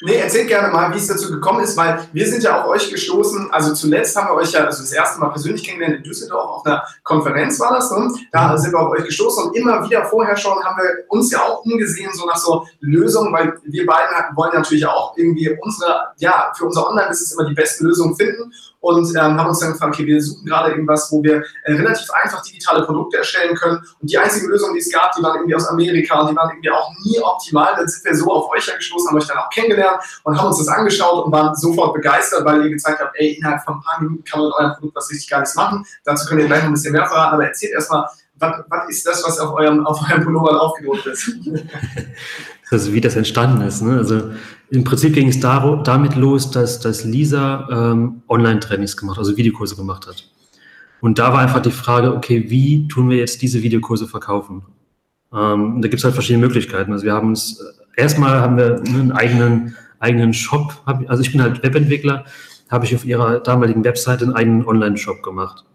Nee, 0.05 0.17
erzählt 0.17 0.49
gerne 0.49 0.73
mal, 0.73 0.93
wie 0.93 0.99
es 0.99 1.07
dazu 1.07 1.31
gekommen 1.31 1.63
ist, 1.63 1.77
weil 1.77 2.09
wir 2.13 2.27
sind 2.27 2.43
ja 2.43 2.61
auf 2.61 2.69
euch 2.69 2.91
gestoßen. 2.91 3.53
Also 3.53 3.73
zuletzt 3.73 4.17
haben 4.17 4.29
wir 4.29 4.35
euch 4.35 4.51
ja 4.51 4.65
also 4.65 4.83
das 4.83 4.91
erste 4.91 5.21
Mal 5.21 5.29
persönlich 5.29 5.63
kennengelernt 5.63 5.99
in 5.99 6.03
Düsseldorf 6.03 6.51
auf 6.51 6.67
einer 6.67 6.83
Konferenz 7.05 7.61
war 7.61 7.75
das. 7.75 7.89
Ne? 7.93 8.13
Da 8.33 8.59
sind 8.59 8.73
wir 8.73 8.81
auf 8.81 8.91
euch 8.91 9.05
gestoßen 9.05 9.45
und 9.45 9.57
immer 9.57 9.89
wieder 9.89 10.05
vorher 10.07 10.37
schon 10.37 10.61
haben 10.65 10.77
wir 10.77 11.05
uns 11.09 11.31
ja 11.31 11.43
auch 11.43 11.65
umgesehen, 11.65 12.11
so 12.13 12.27
nach 12.27 12.37
so 12.37 12.67
Lösungen, 12.81 13.33
weil 13.33 13.55
wir 13.63 13.87
beiden 13.87 14.35
wollen 14.35 14.55
natürlich 14.55 14.85
auch 14.85 15.17
irgendwie 15.17 15.57
unsere, 15.63 16.09
ja, 16.17 16.53
für 16.57 16.65
unser 16.65 16.89
Online-Business 16.89 17.35
immer 17.35 17.49
die 17.49 17.55
besten 17.55 17.87
Lösungen 17.87 18.17
finden 18.17 18.53
und 18.83 19.09
ähm, 19.15 19.39
haben 19.39 19.49
uns 19.49 19.61
dann 19.61 19.73
gefragt, 19.73 19.95
okay, 19.95 20.07
wir 20.07 20.21
suchen 20.21 20.45
gerade 20.45 20.73
irgendwas, 20.73 21.11
wo 21.13 21.23
wir 21.23 21.45
äh, 21.63 21.73
relativ 21.73 22.11
einfach 22.11 22.43
digitale 22.43 22.85
Produkte 22.85 23.19
erstellen 23.19 23.55
können. 23.55 23.81
Und 24.01 24.11
die 24.11 24.19
einzige 24.19 24.49
Lösung, 24.49 24.75
die 24.75 24.81
es 24.81 24.91
gab, 24.91 25.15
die 25.15 25.23
waren 25.23 25.37
irgendwie 25.37 25.55
aus 25.55 25.69
Amerika 25.69 26.21
und 26.21 26.31
die 26.31 26.37
waren 26.37 26.51
irgendwie 26.51 26.71
auch 26.71 26.91
nie 27.05 27.19
optimal. 27.21 27.75
Dann 27.77 27.87
sind 27.87 28.05
wir 28.05 28.15
so 28.15 28.31
auf 28.33 28.51
euch 28.51 28.67
gestoßen, 28.67 29.09
haben 29.09 29.17
euch 29.17 29.27
dann 29.29 29.39
auch 29.39 29.51
kennengelernt 29.51 29.99
und 30.25 30.37
haben 30.37 30.49
uns 30.49 30.59
das 30.59 30.69
angeschaut 30.69 31.25
und 31.25 31.33
waren 31.33 31.55
sofort 31.55 31.95
begeistert, 31.95 32.45
weil 32.45 32.65
ihr 32.65 32.71
gezeigt 32.71 33.01
habt, 33.01 33.15
ey, 33.15 33.35
innerhalb 33.35 33.63
von 33.63 33.77
ein 33.77 33.83
paar 33.83 34.03
Minuten 34.03 34.25
kann 34.25 34.41
man 34.41 34.49
mit 34.49 34.57
eurem 34.59 34.73
Produkt 34.75 34.97
was 34.97 35.11
richtig 35.11 35.31
Geiles 35.31 35.55
machen. 35.55 35.87
Dazu 36.05 36.27
könnt 36.27 36.41
ihr 36.41 36.49
gleich 36.49 36.63
noch 36.63 36.71
ein 36.71 36.75
bisschen 36.75 36.93
mehr 36.93 37.07
verraten, 37.07 37.35
aber 37.35 37.47
erzählt 37.47 37.75
erstmal, 37.75 38.07
was, 38.43 38.65
was 38.69 38.89
ist 38.89 39.07
das, 39.07 39.25
was 39.25 39.39
auf 39.39 39.55
eurem, 39.55 39.87
auf 39.87 40.01
eurem 40.11 40.25
Pullover 40.25 40.61
aufgedruckt 40.61 41.07
ist? 41.07 41.31
also 42.71 42.93
wie 42.93 43.01
das 43.01 43.15
entstanden 43.15 43.63
ist. 43.63 43.81
Ne? 43.81 43.99
Also 43.99 44.33
im 44.73 44.85
Prinzip 44.85 45.13
ging 45.13 45.29
es 45.29 45.39
damit 45.39 46.17
los, 46.17 46.51
dass, 46.51 46.81
dass 46.81 47.05
Lisa 47.05 47.69
ähm, 47.71 48.23
Online-Trainings 48.27 48.97
gemacht, 48.97 49.19
also 49.19 49.37
Videokurse 49.37 49.77
gemacht 49.77 50.07
hat. 50.07 50.25
Und 51.03 51.19
da 51.19 51.31
war 51.35 51.41
einfach 51.41 51.61
die 51.61 51.71
Frage, 51.71 52.15
okay, 52.15 52.47
wie 52.49 52.89
tun 52.89 53.11
wir 53.11 53.19
jetzt 53.19 53.43
diese 53.43 53.63
Videokurse 53.63 54.09
verkaufen? 54.09 54.63
Ähm, 55.31 55.83
da 55.83 55.89
gibt 55.89 55.99
es 55.99 56.05
halt 56.05 56.15
verschiedene 56.15 56.47
Möglichkeiten. 56.47 56.91
Also 56.91 57.05
wir 57.05 57.13
haben 57.13 57.29
uns, 57.29 57.61
äh, 57.61 58.01
erstmal 58.01 58.41
haben 58.41 58.57
wir 58.57 58.83
einen 58.87 59.13
eigenen, 59.13 59.77
eigenen 59.99 60.33
Shop, 60.33 60.73
hab, 60.87 61.09
also 61.11 61.23
ich 61.23 61.33
bin 61.33 61.43
halt 61.43 61.63
Webentwickler, 61.63 62.25
habe 62.71 62.87
ich 62.87 62.95
auf 62.95 63.05
ihrer 63.05 63.41
damaligen 63.41 63.85
Webseite 63.85 64.25
einen 64.25 64.33
eigenen 64.35 64.67
Online-Shop 64.67 65.23
gemacht, 65.23 65.67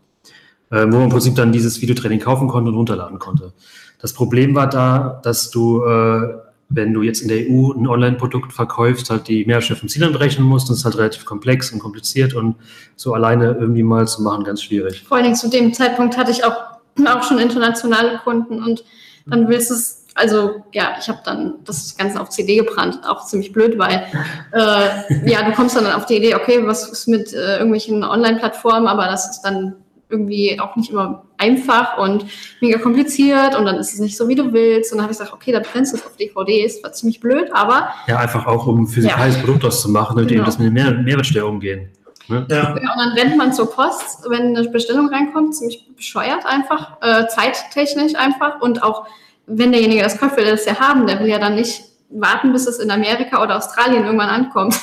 äh, 0.72 0.88
wo 0.88 0.96
man 0.96 1.04
im 1.04 1.10
Prinzip 1.10 1.36
dann 1.36 1.52
dieses 1.52 1.84
Videotraining 1.84 2.20
kaufen 2.20 2.48
konnte 2.48 2.72
und 2.72 2.78
runterladen 2.78 3.20
konnte. 3.20 3.54
Das 4.02 4.14
Problem 4.14 4.56
war 4.56 4.68
da, 4.68 5.20
dass 5.24 5.52
du 5.52 5.84
äh, 5.84 6.47
wenn 6.70 6.94
du 6.94 7.02
jetzt 7.02 7.22
in 7.22 7.30
der 7.30 7.38
EU 7.50 7.72
ein 7.72 7.88
Online-Produkt 7.88 8.52
verkaufst, 8.52 9.10
halt 9.10 9.28
die 9.28 9.46
Mehrwertsteuer 9.46 9.78
vom 9.78 9.90
Zielland 9.90 10.20
rechnen 10.20 10.46
musst. 10.46 10.70
Das 10.70 10.78
ist 10.78 10.86
halt 10.86 10.98
relativ 10.98 11.26
komplex 11.26 11.72
und 11.72 11.80
kompliziert 11.80 12.34
und 12.34 12.56
so 12.96 13.14
alleine 13.14 13.58
irgendwie 13.60 13.84
mal 13.84 14.08
zu 14.08 14.22
machen, 14.22 14.44
ganz 14.44 14.62
schwierig. 14.64 15.04
Vor 15.08 15.18
allen 15.18 15.24
Dingen 15.24 15.36
zu 15.36 15.50
dem 15.50 15.74
Zeitpunkt 15.74 16.18
hatte 16.18 16.32
ich 16.32 16.44
auch, 16.44 16.56
auch 17.08 17.24
schon 17.24 17.40
internationale 17.40 18.20
Kunden 18.24 18.62
und 18.62 18.84
dann 19.30 19.50
willst 19.50 19.70
du 19.70 19.76
es, 19.76 20.06
also 20.16 20.64
ja, 20.74 20.96
ich 21.00 21.10
habe 21.10 21.20
dann 21.24 21.56
das 21.66 21.98
Ganze 21.98 22.20
auf 22.20 22.30
CD 22.30 22.58
gebrannt, 22.58 23.02
auch 23.06 23.26
ziemlich 23.26 23.52
blöd, 23.52 23.78
weil 23.78 24.06
äh, 24.54 25.30
ja, 25.30 25.44
du 25.44 25.52
kommst 25.54 25.76
dann 25.76 25.86
auf 25.88 26.06
die 26.06 26.16
Idee, 26.18 26.36
okay, 26.36 26.66
was 26.66 26.90
ist 26.90 27.08
mit 27.08 27.34
äh, 27.34 27.58
irgendwelchen 27.58 28.04
Online-Plattformen, 28.04 28.88
aber 28.88 29.06
das 29.06 29.30
ist 29.30 29.42
dann 29.42 29.76
irgendwie 30.10 30.60
auch 30.60 30.76
nicht 30.76 30.92
immer 30.92 31.27
einfach 31.38 31.98
und 31.98 32.26
mega 32.62 32.80
kompliziert 32.80 33.56
und 33.56 33.66
dann 33.66 33.76
ist 33.76 33.94
es 33.94 34.00
nicht 34.00 34.18
so, 34.18 34.28
wie 34.28 34.36
du 34.36 34.54
willst. 34.54 34.92
Und 34.92 34.98
dann 34.98 35.04
habe 35.04 35.14
ich 35.14 35.20
gesagt, 35.20 35.34
okay, 35.34 35.52
dann 35.52 35.64
brennst 35.64 35.94
du 35.94 35.98
es 35.98 36.06
auf 36.06 36.16
DVDs, 36.18 36.84
war 36.84 36.92
ziemlich 36.94 37.20
blöd, 37.20 37.50
aber. 37.54 37.90
Ja, 38.08 38.18
einfach 38.20 38.46
auch, 38.46 38.68
um 38.68 38.88
physikales 38.88 39.36
ja. 39.36 39.42
Produkt 39.42 39.66
auszumachen, 39.66 40.16
damit 40.16 40.30
genau. 40.30 40.42
eben 40.42 40.46
das 40.46 40.60
mit 40.60 40.66
der 40.66 40.72
Mehr 40.72 41.02
Mehrwertsteuer 41.02 41.48
umgehen. 41.48 41.90
Ne? 42.28 42.46
Ja. 42.50 42.58
ja. 42.58 42.72
und 42.72 42.98
dann 42.98 43.14
rennt 43.14 43.38
man 43.38 43.54
zur 43.54 43.72
Post, 43.72 44.26
wenn 44.30 44.58
eine 44.58 44.68
Bestellung 44.70 45.10
reinkommt, 45.10 45.56
ziemlich 45.56 45.88
bescheuert 45.96 46.46
einfach, 46.46 46.98
äh, 47.02 47.28
zeittechnisch 47.28 48.16
einfach 48.16 48.62
und 48.62 48.84
auch, 48.84 49.08
wenn 49.46 49.72
derjenige 49.72 50.04
das 50.04 50.18
kauft, 50.18 50.38
will 50.38 50.46
er 50.46 50.52
das 50.52 50.66
ja 50.66 50.78
haben, 50.80 51.08
der 51.08 51.20
will 51.20 51.28
ja 51.28 51.40
dann 51.40 51.56
nicht 51.56 51.84
warten, 52.10 52.52
bis 52.52 52.68
es 52.68 52.80
in 52.80 52.92
Amerika 52.92 53.42
oder 53.42 53.58
Australien 53.58 54.04
irgendwann 54.04 54.30
ankommt. 54.30 54.76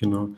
Genau. 0.00 0.30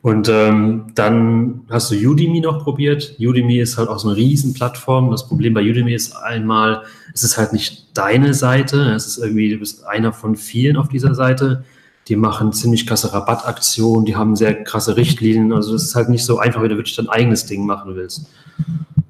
Und 0.00 0.30
ähm, 0.30 0.86
dann 0.94 1.60
hast 1.68 1.90
du 1.90 1.94
Udemy 1.94 2.40
noch 2.40 2.64
probiert. 2.64 3.16
Udemy 3.20 3.60
ist 3.60 3.76
halt 3.76 3.90
auch 3.90 3.98
so 3.98 4.08
eine 4.08 4.16
Riesenplattform. 4.16 5.10
Das 5.10 5.28
Problem 5.28 5.52
bei 5.52 5.60
Udemy 5.60 5.94
ist 5.94 6.16
einmal, 6.16 6.84
es 7.12 7.22
ist 7.22 7.36
halt 7.36 7.52
nicht 7.52 7.88
deine 7.92 8.32
Seite. 8.32 8.80
Es 8.94 9.06
ist 9.06 9.18
irgendwie, 9.18 9.50
du 9.50 9.58
bist 9.58 9.84
einer 9.86 10.14
von 10.14 10.36
vielen 10.36 10.78
auf 10.78 10.88
dieser 10.88 11.14
Seite. 11.14 11.64
Die 12.08 12.16
machen 12.16 12.54
ziemlich 12.54 12.86
krasse 12.86 13.12
Rabattaktionen, 13.12 14.06
die 14.06 14.16
haben 14.16 14.34
sehr 14.36 14.64
krasse 14.64 14.96
Richtlinien. 14.96 15.52
Also 15.52 15.74
es 15.74 15.82
ist 15.84 15.94
halt 15.94 16.08
nicht 16.08 16.24
so 16.24 16.38
einfach, 16.38 16.62
wenn 16.62 16.70
du 16.70 16.76
wirklich 16.76 16.96
dein 16.96 17.10
eigenes 17.10 17.44
Ding 17.44 17.66
machen 17.66 17.94
willst. 17.94 18.26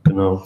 Genau. 0.02 0.44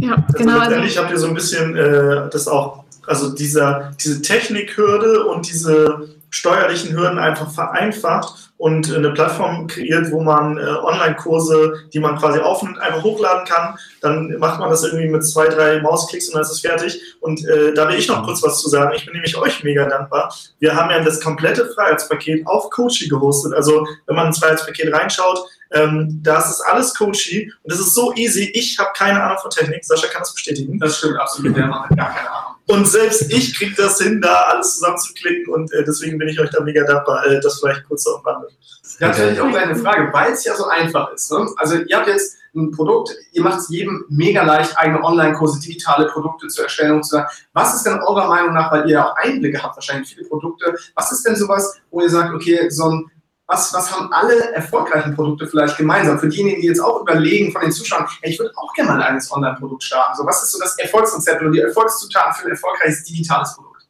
Ja, 0.00 0.14
also 0.14 0.38
genau. 0.38 0.58
Letztendlich 0.60 0.96
habt 0.96 1.10
ihr 1.10 1.18
so 1.18 1.26
ein 1.26 1.34
bisschen 1.34 1.76
äh, 1.76 2.30
das 2.30 2.48
auch, 2.48 2.84
also 3.06 3.34
dieser, 3.34 3.90
diese 4.02 4.22
Technikhürde 4.22 5.26
und 5.26 5.46
diese 5.46 6.08
steuerlichen 6.34 6.96
Hürden 6.96 7.18
einfach 7.18 7.48
vereinfacht 7.48 8.50
und 8.56 8.92
eine 8.92 9.12
Plattform 9.12 9.68
kreiert, 9.68 10.10
wo 10.10 10.20
man 10.20 10.58
äh, 10.58 10.62
Online-Kurse, 10.62 11.74
die 11.92 12.00
man 12.00 12.18
quasi 12.18 12.40
aufnimmt, 12.40 12.80
einfach 12.80 13.04
hochladen 13.04 13.44
kann. 13.46 13.78
Dann 14.00 14.36
macht 14.38 14.58
man 14.58 14.68
das 14.68 14.82
irgendwie 14.82 15.08
mit 15.08 15.24
zwei, 15.24 15.46
drei 15.46 15.80
Mausklicks 15.80 16.28
und 16.28 16.34
dann 16.34 16.42
ist 16.42 16.50
es 16.50 16.60
fertig. 16.60 17.00
Und 17.20 17.46
äh, 17.46 17.72
da 17.72 17.88
will 17.88 17.96
ich 17.96 18.08
noch 18.08 18.24
kurz 18.24 18.42
was 18.42 18.60
zu 18.60 18.68
sagen. 18.68 18.92
Ich 18.96 19.04
bin 19.04 19.14
nämlich 19.14 19.36
euch 19.36 19.62
mega 19.62 19.88
dankbar. 19.88 20.34
Wir 20.58 20.74
haben 20.74 20.90
ja 20.90 21.00
das 21.04 21.20
komplette 21.20 21.70
Freiheitspaket 21.72 22.44
auf 22.48 22.68
Coachy 22.70 23.06
gehostet. 23.08 23.54
Also 23.54 23.86
wenn 24.06 24.16
man 24.16 24.26
ins 24.28 24.40
Freiheitspaket 24.40 24.92
reinschaut, 24.92 25.38
ähm, 25.70 26.20
das 26.22 26.50
ist 26.50 26.60
alles 26.62 26.94
Coachy 26.94 27.52
und 27.62 27.72
das 27.72 27.78
ist 27.78 27.94
so 27.94 28.12
easy. 28.14 28.50
Ich 28.54 28.76
habe 28.78 28.90
keine 28.96 29.22
Ahnung 29.22 29.38
von 29.40 29.50
Technik. 29.50 29.84
Sascha 29.84 30.08
kann 30.08 30.22
das 30.22 30.34
bestätigen. 30.34 30.80
Das 30.80 30.98
stimmt 30.98 31.18
absolut. 31.18 31.56
Der 31.56 31.66
macht 31.68 31.96
gar 31.96 32.12
keine 32.12 32.28
Ahnung. 32.28 32.53
Und 32.66 32.88
selbst 32.88 33.30
ich 33.32 33.56
kriege 33.58 33.74
das 33.76 34.00
hin, 34.00 34.20
da 34.22 34.34
alles 34.48 34.76
zusammenzuklicken 34.76 35.52
und 35.52 35.70
äh, 35.72 35.84
deswegen 35.84 36.16
bin 36.16 36.28
ich 36.28 36.40
euch 36.40 36.48
da 36.50 36.62
mega 36.62 36.82
dankbar, 36.84 37.26
äh, 37.26 37.38
das 37.40 37.60
vielleicht 37.60 37.84
kurz 37.86 38.04
zu 38.04 38.16
umwandeln. 38.16 38.54
Natürlich 39.00 39.40
auch 39.40 39.54
eine 39.54 39.76
Frage, 39.76 40.10
weil 40.12 40.32
es 40.32 40.44
ja 40.44 40.54
so 40.54 40.66
einfach 40.66 41.12
ist. 41.12 41.30
Ne? 41.30 41.46
Also 41.56 41.76
ihr 41.76 41.96
habt 41.96 42.06
jetzt 42.06 42.38
ein 42.54 42.70
Produkt, 42.70 43.14
ihr 43.32 43.42
macht 43.42 43.58
es 43.58 43.68
jedem 43.68 44.04
mega 44.08 44.42
leicht, 44.44 44.78
eigene 44.78 45.02
Online-Kurse, 45.02 45.60
digitale 45.60 46.06
Produkte 46.06 46.46
zu 46.46 46.62
erstellen 46.62 46.92
und 46.92 47.02
zu 47.02 47.16
sagen, 47.16 47.28
was 47.52 47.74
ist 47.74 47.84
denn 47.84 48.00
eurer 48.00 48.28
Meinung 48.28 48.54
nach, 48.54 48.72
weil 48.72 48.88
ihr 48.88 48.94
ja 48.94 49.08
auch 49.08 49.16
Einblicke 49.16 49.62
habt, 49.62 49.76
wahrscheinlich 49.76 50.14
viele 50.14 50.26
Produkte, 50.28 50.74
was 50.94 51.12
ist 51.12 51.26
denn 51.26 51.36
sowas, 51.36 51.80
wo 51.90 52.00
ihr 52.00 52.10
sagt, 52.10 52.32
okay, 52.32 52.70
so 52.70 52.90
ein 52.90 53.10
was, 53.46 53.74
was 53.74 53.92
haben 53.92 54.10
alle 54.12 54.52
erfolgreichen 54.54 55.14
Produkte 55.14 55.46
vielleicht 55.46 55.76
gemeinsam? 55.76 56.18
Für 56.18 56.28
diejenigen, 56.28 56.62
die 56.62 56.68
jetzt 56.68 56.80
auch 56.80 57.02
überlegen 57.02 57.52
von 57.52 57.60
den 57.60 57.72
Zuschauern, 57.72 58.06
hey, 58.22 58.32
ich 58.32 58.38
würde 58.38 58.52
auch 58.56 58.72
gerne 58.72 58.90
mal 58.90 58.96
ein 59.00 59.02
eigenes 59.02 59.30
Online-Produkt 59.30 59.84
starten. 59.84 60.16
So, 60.16 60.24
was 60.24 60.42
ist 60.42 60.52
so 60.52 60.58
das 60.58 60.78
Erfolgskonzept 60.78 61.42
oder 61.42 61.50
die 61.50 61.60
Erfolgszutaten 61.60 62.34
für 62.34 62.46
ein 62.46 62.52
erfolgreiches 62.52 63.04
digitales 63.04 63.54
Produkt? 63.54 63.86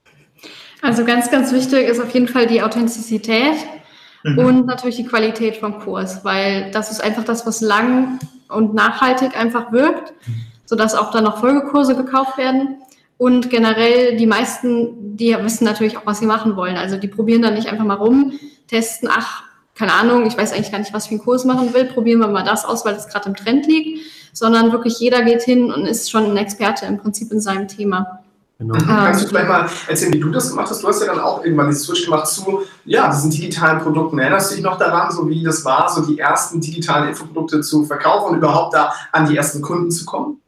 Also 0.82 1.04
ganz, 1.04 1.30
ganz 1.30 1.52
wichtig 1.52 1.88
ist 1.88 2.00
auf 2.00 2.10
jeden 2.10 2.28
Fall 2.28 2.46
die 2.46 2.62
Authentizität 2.62 3.54
mhm. 4.24 4.38
und 4.38 4.66
natürlich 4.66 4.96
die 4.96 5.06
Qualität 5.06 5.56
vom 5.56 5.78
Kurs, 5.78 6.24
weil 6.24 6.70
das 6.72 6.90
ist 6.90 7.00
einfach 7.00 7.24
das, 7.24 7.46
was 7.46 7.60
lang 7.60 8.18
und 8.48 8.74
nachhaltig 8.74 9.36
einfach 9.36 9.72
wirkt, 9.72 10.12
sodass 10.66 10.94
auch 10.94 11.10
dann 11.10 11.24
noch 11.24 11.38
Folgekurse 11.38 11.96
gekauft 11.96 12.38
werden. 12.38 12.78
Und 13.16 13.48
generell 13.48 14.16
die 14.16 14.26
meisten, 14.26 15.16
die 15.16 15.36
wissen 15.40 15.64
natürlich 15.64 15.96
auch, 15.96 16.04
was 16.04 16.18
sie 16.18 16.26
machen 16.26 16.56
wollen. 16.56 16.76
Also 16.76 16.96
die 16.96 17.08
probieren 17.08 17.42
dann 17.42 17.54
nicht 17.54 17.68
einfach 17.68 17.84
mal 17.84 17.94
rum, 17.94 18.38
testen, 18.66 19.08
ach, 19.10 19.43
keine 19.74 19.92
Ahnung, 19.92 20.26
ich 20.26 20.36
weiß 20.36 20.52
eigentlich 20.52 20.70
gar 20.70 20.78
nicht, 20.78 20.94
was 20.94 21.04
ich 21.04 21.08
für 21.08 21.14
einen 21.14 21.24
Kurs 21.24 21.44
machen 21.44 21.74
will, 21.74 21.86
probieren 21.86 22.20
wir 22.20 22.28
mal 22.28 22.44
das 22.44 22.64
aus, 22.64 22.84
weil 22.84 22.94
es 22.94 23.08
gerade 23.08 23.28
im 23.28 23.34
Trend 23.34 23.66
liegt, 23.66 24.00
sondern 24.32 24.72
wirklich 24.72 24.98
jeder 24.98 25.22
geht 25.22 25.42
hin 25.42 25.72
und 25.72 25.86
ist 25.86 26.10
schon 26.10 26.30
ein 26.30 26.36
Experte 26.36 26.86
im 26.86 26.98
Prinzip 26.98 27.32
in 27.32 27.40
seinem 27.40 27.66
Thema. 27.66 28.20
Genau. 28.58 28.74
Ähm, 28.76 28.86
Kannst 28.86 29.24
du 29.24 29.28
vielleicht 29.28 29.48
mal 29.48 29.68
erzählen, 29.88 30.12
wie 30.12 30.20
du 30.20 30.30
das 30.30 30.50
gemacht 30.50 30.70
hast? 30.70 30.82
Du 30.82 30.86
hast 30.86 31.00
ja 31.00 31.08
dann 31.08 31.20
auch 31.20 31.44
irgendwann 31.44 31.70
die 31.70 31.76
Switch 31.76 32.04
gemacht 32.04 32.28
zu, 32.28 32.62
ja, 32.84 33.10
diesen 33.10 33.30
digitalen 33.30 33.80
Produkten. 33.80 34.18
Erinnerst 34.18 34.52
du 34.52 34.54
dich 34.54 34.64
noch 34.64 34.78
daran, 34.78 35.10
so 35.10 35.28
wie 35.28 35.42
das 35.42 35.64
war, 35.64 35.90
so 35.90 36.02
die 36.02 36.20
ersten 36.20 36.60
digitalen 36.60 37.08
Infoprodukte 37.08 37.60
zu 37.62 37.84
verkaufen 37.84 38.32
und 38.32 38.38
überhaupt 38.38 38.74
da 38.74 38.92
an 39.10 39.26
die 39.28 39.36
ersten 39.36 39.60
Kunden 39.60 39.90
zu 39.90 40.04
kommen? 40.04 40.40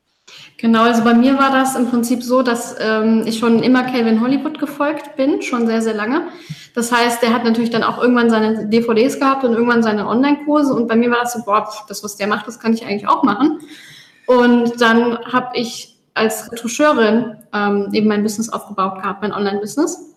Genau, 0.58 0.84
also 0.84 1.04
bei 1.04 1.12
mir 1.12 1.38
war 1.38 1.50
das 1.50 1.76
im 1.76 1.90
Prinzip 1.90 2.22
so, 2.22 2.40
dass 2.42 2.76
ähm, 2.80 3.24
ich 3.26 3.38
schon 3.38 3.62
immer 3.62 3.82
Calvin 3.82 4.22
Hollywood 4.22 4.58
gefolgt 4.58 5.14
bin, 5.14 5.42
schon 5.42 5.66
sehr, 5.66 5.82
sehr 5.82 5.92
lange. 5.92 6.28
Das 6.74 6.90
heißt, 6.92 7.22
der 7.22 7.34
hat 7.34 7.44
natürlich 7.44 7.68
dann 7.68 7.82
auch 7.82 7.98
irgendwann 7.98 8.30
seine 8.30 8.66
DVDs 8.66 9.18
gehabt 9.18 9.44
und 9.44 9.52
irgendwann 9.52 9.82
seine 9.82 10.08
Online-Kurse 10.08 10.72
und 10.74 10.88
bei 10.88 10.96
mir 10.96 11.10
war 11.10 11.20
das 11.20 11.34
so, 11.34 11.44
boah, 11.44 11.68
das, 11.88 12.02
was 12.02 12.16
der 12.16 12.26
macht, 12.26 12.46
das 12.46 12.58
kann 12.58 12.72
ich 12.72 12.86
eigentlich 12.86 13.06
auch 13.06 13.22
machen. 13.22 13.60
Und 14.26 14.80
dann 14.80 15.18
habe 15.30 15.50
ich 15.54 15.98
als 16.14 16.50
Retoucheurin 16.50 17.36
ähm, 17.52 17.90
eben 17.92 18.08
mein 18.08 18.22
Business 18.22 18.48
aufgebaut 18.48 19.02
gehabt, 19.02 19.20
mein 19.20 19.32
Online-Business. 19.32 20.14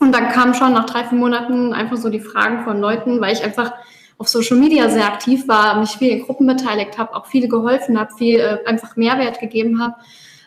Und 0.00 0.12
dann 0.12 0.28
kamen 0.30 0.54
schon 0.54 0.72
nach 0.72 0.86
drei, 0.86 1.04
vier 1.04 1.18
Monaten 1.18 1.72
einfach 1.72 1.96
so 1.96 2.10
die 2.10 2.20
Fragen 2.20 2.64
von 2.64 2.80
Leuten, 2.80 3.20
weil 3.20 3.32
ich 3.32 3.44
einfach 3.44 3.72
auf 4.18 4.28
Social 4.28 4.56
Media 4.56 4.88
sehr 4.88 5.06
aktiv 5.06 5.46
war, 5.46 5.78
mich 5.78 5.90
viel 5.90 6.10
in 6.10 6.22
Gruppen 6.22 6.46
beteiligt 6.46 6.98
habe, 6.98 7.14
auch 7.14 7.26
viele 7.26 7.48
geholfen 7.48 7.98
habe, 7.98 8.14
viel 8.16 8.40
äh, 8.40 8.58
einfach 8.66 8.96
Mehrwert 8.96 9.40
gegeben 9.40 9.80
habe. 9.80 9.96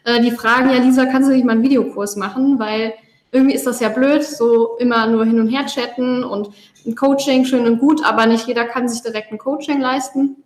Äh, 0.05 0.21
die 0.21 0.31
fragen, 0.31 0.69
ja, 0.69 0.77
Lisa, 0.77 1.05
kannst 1.05 1.29
du 1.29 1.33
nicht 1.33 1.45
mal 1.45 1.53
einen 1.53 1.63
Videokurs 1.63 2.15
machen? 2.15 2.57
Weil 2.57 2.93
irgendwie 3.31 3.53
ist 3.53 3.67
das 3.67 3.79
ja 3.79 3.89
blöd, 3.89 4.23
so 4.23 4.77
immer 4.79 5.05
nur 5.07 5.23
hin 5.23 5.39
und 5.39 5.49
her 5.49 5.65
chatten 5.67 6.23
und 6.23 6.49
ein 6.85 6.95
Coaching 6.95 7.45
schön 7.45 7.67
und 7.67 7.79
gut, 7.79 8.03
aber 8.03 8.25
nicht 8.25 8.47
jeder 8.47 8.65
kann 8.65 8.89
sich 8.89 9.03
direkt 9.03 9.31
ein 9.31 9.37
Coaching 9.37 9.79
leisten. 9.79 10.37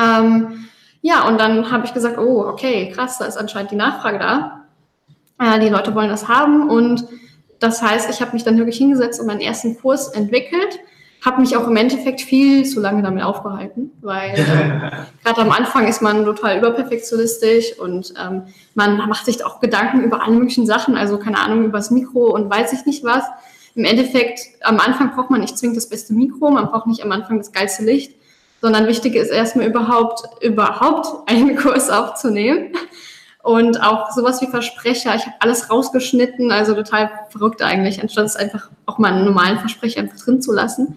Ähm, 0.00 0.68
ja, 1.00 1.26
und 1.28 1.38
dann 1.38 1.70
habe 1.70 1.84
ich 1.84 1.94
gesagt, 1.94 2.18
oh, 2.18 2.44
okay, 2.46 2.90
krass, 2.92 3.18
da 3.18 3.26
ist 3.26 3.36
anscheinend 3.36 3.70
die 3.70 3.76
Nachfrage 3.76 4.18
da. 4.18 4.66
Äh, 5.38 5.60
die 5.60 5.68
Leute 5.68 5.94
wollen 5.94 6.08
das 6.08 6.26
haben 6.26 6.68
und 6.68 7.06
das 7.60 7.80
heißt, 7.80 8.10
ich 8.10 8.20
habe 8.20 8.32
mich 8.32 8.42
dann 8.42 8.58
wirklich 8.58 8.78
hingesetzt 8.78 9.20
und 9.20 9.26
meinen 9.26 9.40
ersten 9.40 9.78
Kurs 9.78 10.08
entwickelt 10.08 10.80
habe 11.24 11.40
mich 11.40 11.56
auch 11.56 11.68
im 11.68 11.76
Endeffekt 11.76 12.20
viel 12.20 12.64
zu 12.66 12.80
lange 12.80 13.02
damit 13.02 13.22
aufgehalten, 13.22 13.92
weil 14.00 14.30
äh, 14.34 15.24
gerade 15.24 15.40
am 15.40 15.52
Anfang 15.52 15.86
ist 15.86 16.02
man 16.02 16.24
total 16.24 16.58
überperfektionistisch 16.58 17.78
und 17.78 18.12
ähm, 18.20 18.42
man 18.74 18.96
macht 19.08 19.24
sich 19.24 19.44
auch 19.44 19.60
Gedanken 19.60 20.02
über 20.02 20.22
alle 20.22 20.34
möglichen 20.34 20.66
Sachen, 20.66 20.96
also 20.96 21.18
keine 21.18 21.38
Ahnung 21.38 21.64
über 21.64 21.78
das 21.78 21.90
Mikro 21.90 22.26
und 22.34 22.50
weiß 22.50 22.72
ich 22.72 22.86
nicht 22.86 23.04
was. 23.04 23.24
Im 23.74 23.84
Endeffekt, 23.84 24.40
am 24.60 24.80
Anfang 24.80 25.14
braucht 25.14 25.30
man 25.30 25.40
nicht 25.40 25.56
zwingend 25.56 25.76
das 25.76 25.88
beste 25.88 26.12
Mikro, 26.12 26.50
man 26.50 26.66
braucht 26.66 26.86
nicht 26.86 27.02
am 27.02 27.12
Anfang 27.12 27.38
das 27.38 27.52
geilste 27.52 27.84
Licht, 27.84 28.14
sondern 28.60 28.86
wichtig 28.86 29.14
ist 29.14 29.30
erstmal 29.30 29.66
überhaupt, 29.66 30.22
überhaupt 30.42 31.28
einen 31.30 31.56
Kurs 31.62 31.88
aufzunehmen. 31.88 32.72
Und 33.42 33.82
auch 33.82 34.12
sowas 34.12 34.40
wie 34.40 34.46
Versprecher, 34.46 35.16
ich 35.16 35.26
habe 35.26 35.36
alles 35.40 35.68
rausgeschnitten, 35.68 36.52
also 36.52 36.74
total 36.74 37.10
verrückt 37.28 37.60
eigentlich, 37.60 38.00
anstatt 38.00 38.26
es 38.26 38.36
einfach 38.36 38.70
auch 38.86 38.98
mal 38.98 39.12
einen 39.12 39.24
normalen 39.24 39.58
Versprecher 39.58 40.00
einfach 40.00 40.18
drin 40.18 40.40
zu 40.40 40.52
lassen. 40.52 40.96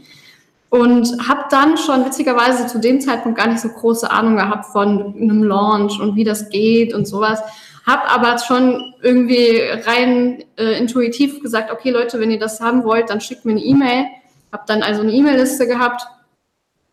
Und 0.70 1.28
habe 1.28 1.46
dann 1.50 1.78
schon 1.78 2.06
witzigerweise 2.06 2.68
zu 2.68 2.80
dem 2.80 3.02
Zeitpunkt 3.02 3.38
gar 3.38 3.48
nicht 3.48 3.62
so 3.62 3.70
große 3.70 4.12
Ahnung 4.12 4.36
gehabt 4.36 4.66
von 4.66 5.16
einem 5.16 5.44
Launch 5.44 6.00
und 6.00 6.16
wie 6.16 6.24
das 6.24 6.50
geht 6.50 6.94
und 6.94 7.08
sowas. 7.08 7.42
Habe 7.88 8.10
aber 8.10 8.38
schon 8.40 8.94
irgendwie 9.02 9.62
rein 9.86 10.44
äh, 10.58 10.78
intuitiv 10.78 11.42
gesagt, 11.42 11.72
okay 11.72 11.92
Leute, 11.92 12.20
wenn 12.20 12.32
ihr 12.32 12.40
das 12.40 12.62
haben 12.62 12.84
wollt, 12.84 13.10
dann 13.10 13.22
schickt 13.22 13.46
mir 13.46 13.52
eine 13.52 13.62
E-Mail. 13.62 14.06
Habe 14.52 14.64
dann 14.68 14.84
also 14.84 15.02
eine 15.02 15.12
E-Mail-Liste 15.12 15.66
gehabt, 15.66 16.04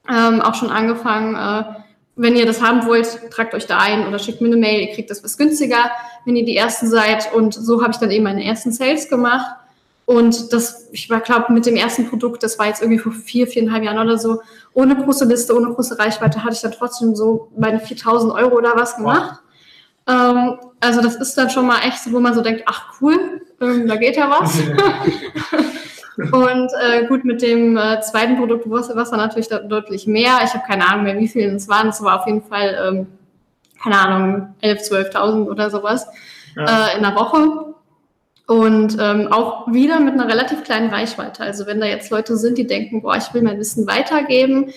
ähm, 0.08 0.40
auch 0.40 0.54
schon 0.54 0.70
angefangen, 0.70 1.34
äh, 1.34 1.81
wenn 2.16 2.36
ihr 2.36 2.46
das 2.46 2.60
haben 2.60 2.86
wollt, 2.86 3.30
tragt 3.30 3.54
euch 3.54 3.66
da 3.66 3.78
ein 3.78 4.06
oder 4.06 4.18
schickt 4.18 4.40
mir 4.40 4.48
eine 4.48 4.56
Mail, 4.56 4.80
ihr 4.80 4.94
kriegt 4.94 5.10
das 5.10 5.24
was 5.24 5.38
günstiger, 5.38 5.90
wenn 6.24 6.36
ihr 6.36 6.44
die 6.44 6.56
Ersten 6.56 6.88
seid. 6.88 7.32
Und 7.32 7.54
so 7.54 7.82
habe 7.82 7.92
ich 7.92 7.98
dann 7.98 8.10
eben 8.10 8.24
meine 8.24 8.44
ersten 8.44 8.72
Sales 8.72 9.08
gemacht. 9.08 9.56
Und 10.04 10.52
das, 10.52 10.88
ich 10.92 11.08
war, 11.08 11.20
glaube 11.20 11.52
mit 11.52 11.64
dem 11.64 11.76
ersten 11.76 12.08
Produkt, 12.08 12.42
das 12.42 12.58
war 12.58 12.66
jetzt 12.66 12.82
irgendwie 12.82 12.98
vor 12.98 13.12
vier, 13.12 13.46
viereinhalb 13.46 13.84
Jahren 13.84 13.98
oder 13.98 14.18
so, 14.18 14.42
ohne 14.74 14.96
große 14.96 15.24
Liste, 15.24 15.56
ohne 15.56 15.72
große 15.72 15.98
Reichweite, 15.98 16.42
hatte 16.42 16.54
ich 16.54 16.60
dann 16.60 16.72
trotzdem 16.72 17.14
so 17.14 17.48
meine 17.56 17.80
4000 17.80 18.32
Euro 18.32 18.56
oder 18.56 18.76
was 18.76 18.96
gemacht. 18.96 19.40
Wow. 20.06 20.14
Ähm, 20.14 20.58
also 20.80 21.00
das 21.00 21.16
ist 21.16 21.38
dann 21.38 21.48
schon 21.48 21.66
mal 21.66 21.78
echt 21.86 22.00
so, 22.00 22.12
wo 22.12 22.20
man 22.20 22.34
so 22.34 22.42
denkt, 22.42 22.64
ach 22.66 23.00
cool, 23.00 23.42
ähm, 23.60 23.86
da 23.86 23.96
geht 23.96 24.16
ja 24.16 24.28
was. 24.28 24.58
Und 26.16 26.70
äh, 26.80 27.06
gut, 27.06 27.24
mit 27.24 27.40
dem 27.42 27.76
äh, 27.76 28.00
zweiten 28.00 28.36
Produkt 28.36 28.68
Wasser 28.68 29.16
natürlich 29.16 29.48
deutlich 29.48 30.06
mehr. 30.06 30.40
Ich 30.44 30.52
habe 30.52 30.64
keine 30.66 30.88
Ahnung 30.88 31.04
mehr, 31.04 31.18
wie 31.18 31.28
viel 31.28 31.54
es 31.54 31.68
waren. 31.68 31.88
Es 31.88 32.02
war 32.02 32.20
auf 32.20 32.26
jeden 32.26 32.42
Fall, 32.42 32.76
ähm, 32.86 33.06
keine 33.82 33.98
Ahnung, 33.98 34.54
11.000, 34.62 35.12
12.000 35.12 35.46
oder 35.48 35.70
sowas 35.70 36.06
ja. 36.56 36.88
äh, 36.88 36.96
in 36.96 37.02
der 37.02 37.14
Woche. 37.14 37.74
Und 38.46 38.96
ähm, 39.00 39.28
auch 39.30 39.72
wieder 39.72 40.00
mit 40.00 40.14
einer 40.14 40.28
relativ 40.28 40.64
kleinen 40.64 40.90
Reichweite. 40.90 41.42
Also 41.42 41.66
wenn 41.66 41.80
da 41.80 41.86
jetzt 41.86 42.10
Leute 42.10 42.36
sind, 42.36 42.58
die 42.58 42.66
denken, 42.66 43.00
boah, 43.00 43.16
ich 43.16 43.32
will 43.32 43.40
mein 43.40 43.58
Wissen 43.58 43.86
weitergeben, 43.86 44.72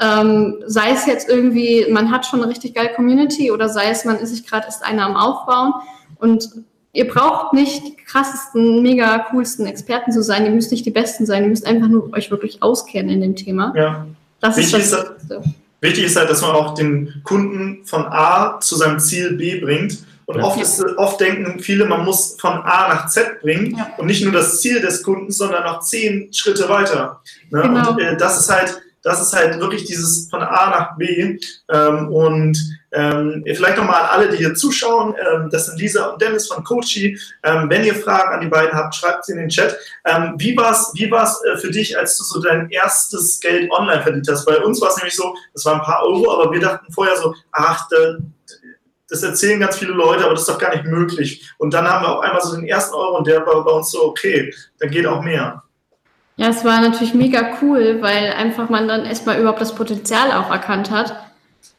ähm, 0.00 0.62
sei 0.66 0.90
es 0.92 1.06
jetzt 1.06 1.28
irgendwie, 1.28 1.86
man 1.90 2.10
hat 2.10 2.26
schon 2.26 2.42
eine 2.42 2.50
richtig 2.50 2.74
geile 2.74 2.92
Community 2.94 3.52
oder 3.52 3.68
sei 3.68 3.90
es, 3.90 4.04
man 4.04 4.16
ist 4.16 4.30
sich 4.30 4.46
gerade 4.46 4.66
erst 4.66 4.84
einer 4.84 5.04
am 5.04 5.16
Aufbauen 5.16 5.74
und 6.16 6.48
ihr 6.92 7.08
braucht 7.08 7.52
nicht 7.52 7.84
die 7.86 7.96
krassesten, 7.96 8.82
mega 8.82 9.18
coolsten 9.30 9.66
Experten 9.66 10.12
zu 10.12 10.22
sein. 10.22 10.44
Ihr 10.44 10.50
müsst 10.50 10.70
nicht 10.70 10.84
die 10.84 10.90
Besten 10.90 11.26
sein. 11.26 11.44
Ihr 11.44 11.50
müsst 11.50 11.66
einfach 11.66 11.88
nur 11.88 12.12
euch 12.12 12.30
wirklich 12.30 12.62
auskennen 12.62 13.10
in 13.10 13.20
dem 13.20 13.36
Thema. 13.36 13.72
Ja. 13.76 14.06
Das 14.40 14.56
wichtig 14.56 14.80
ist 14.80 14.92
das. 14.92 15.04
Ist, 15.04 15.48
wichtig 15.80 16.04
ist 16.04 16.16
halt, 16.16 16.30
dass 16.30 16.40
man 16.42 16.52
auch 16.52 16.74
den 16.74 17.20
Kunden 17.24 17.84
von 17.84 18.06
A 18.06 18.58
zu 18.60 18.76
seinem 18.76 18.98
Ziel 18.98 19.34
B 19.34 19.60
bringt. 19.60 19.98
Und 20.26 20.38
ja. 20.38 20.44
oft, 20.44 20.60
ist, 20.60 20.84
oft 20.96 21.20
denken 21.20 21.58
viele, 21.58 21.86
man 21.86 22.04
muss 22.04 22.36
von 22.38 22.52
A 22.52 22.88
nach 22.88 23.08
Z 23.08 23.40
bringen 23.40 23.76
ja. 23.76 23.90
und 23.98 24.06
nicht 24.06 24.22
nur 24.22 24.32
das 24.32 24.60
Ziel 24.60 24.80
des 24.80 25.02
Kunden, 25.02 25.32
sondern 25.32 25.64
noch 25.64 25.80
zehn 25.80 26.32
Schritte 26.32 26.68
weiter. 26.68 27.20
Ne? 27.50 27.62
Genau. 27.62 27.90
Und 27.90 28.00
äh, 28.00 28.16
das 28.16 28.38
ist 28.38 28.48
halt 28.48 28.80
das 29.02 29.20
ist 29.20 29.34
halt 29.34 29.58
wirklich 29.60 29.84
dieses 29.84 30.28
von 30.28 30.42
A 30.42 30.70
nach 30.70 30.96
B. 30.96 31.38
Ähm, 31.70 32.08
und 32.08 32.58
ähm, 32.92 33.42
vielleicht 33.46 33.76
nochmal 33.76 34.02
an 34.02 34.08
alle, 34.10 34.28
die 34.30 34.36
hier 34.36 34.54
zuschauen, 34.54 35.14
ähm, 35.14 35.48
das 35.50 35.66
sind 35.66 35.80
Lisa 35.80 36.06
und 36.06 36.20
Dennis 36.20 36.48
von 36.48 36.64
Coachy. 36.64 37.18
Ähm, 37.42 37.70
wenn 37.70 37.84
ihr 37.84 37.94
Fragen 37.94 38.34
an 38.34 38.40
die 38.40 38.48
beiden 38.48 38.72
habt, 38.72 38.94
schreibt 38.94 39.24
sie 39.24 39.32
in 39.32 39.38
den 39.38 39.48
Chat. 39.48 39.76
Ähm, 40.04 40.34
wie 40.38 40.56
war 40.56 40.72
es 40.72 40.90
wie 40.94 41.10
war's, 41.10 41.40
äh, 41.44 41.56
für 41.56 41.70
dich, 41.70 41.96
als 41.96 42.18
du 42.18 42.24
so 42.24 42.40
dein 42.40 42.68
erstes 42.70 43.40
Geld 43.40 43.70
online 43.70 44.02
verdient 44.02 44.28
hast? 44.28 44.44
Bei 44.44 44.58
uns 44.58 44.80
war 44.80 44.88
es 44.88 44.96
nämlich 44.96 45.16
so, 45.16 45.34
das 45.54 45.64
waren 45.64 45.80
ein 45.80 45.86
paar 45.86 46.02
Euro, 46.02 46.32
aber 46.32 46.52
wir 46.52 46.60
dachten 46.60 46.92
vorher 46.92 47.16
so, 47.16 47.34
ach, 47.52 47.88
da, 47.90 48.18
das 49.08 49.22
erzählen 49.22 49.60
ganz 49.60 49.76
viele 49.76 49.92
Leute, 49.92 50.24
aber 50.24 50.34
das 50.34 50.42
ist 50.42 50.48
doch 50.48 50.58
gar 50.58 50.74
nicht 50.74 50.84
möglich. 50.84 51.48
Und 51.58 51.74
dann 51.74 51.88
haben 51.88 52.04
wir 52.04 52.16
auf 52.16 52.20
einmal 52.20 52.42
so 52.42 52.54
den 52.54 52.66
ersten 52.66 52.94
Euro 52.94 53.18
und 53.18 53.26
der 53.26 53.44
war 53.46 53.64
bei 53.64 53.72
uns 53.72 53.90
so, 53.90 54.04
okay, 54.04 54.52
dann 54.78 54.90
geht 54.90 55.06
auch 55.06 55.22
mehr. 55.22 55.62
Ja, 56.40 56.48
es 56.48 56.64
war 56.64 56.80
natürlich 56.80 57.12
mega 57.12 57.58
cool, 57.60 57.98
weil 58.00 58.32
einfach 58.32 58.70
man 58.70 58.88
dann 58.88 59.04
erstmal 59.04 59.38
überhaupt 59.38 59.60
das 59.60 59.74
Potenzial 59.74 60.32
auch 60.32 60.50
erkannt 60.50 60.90
hat 60.90 61.14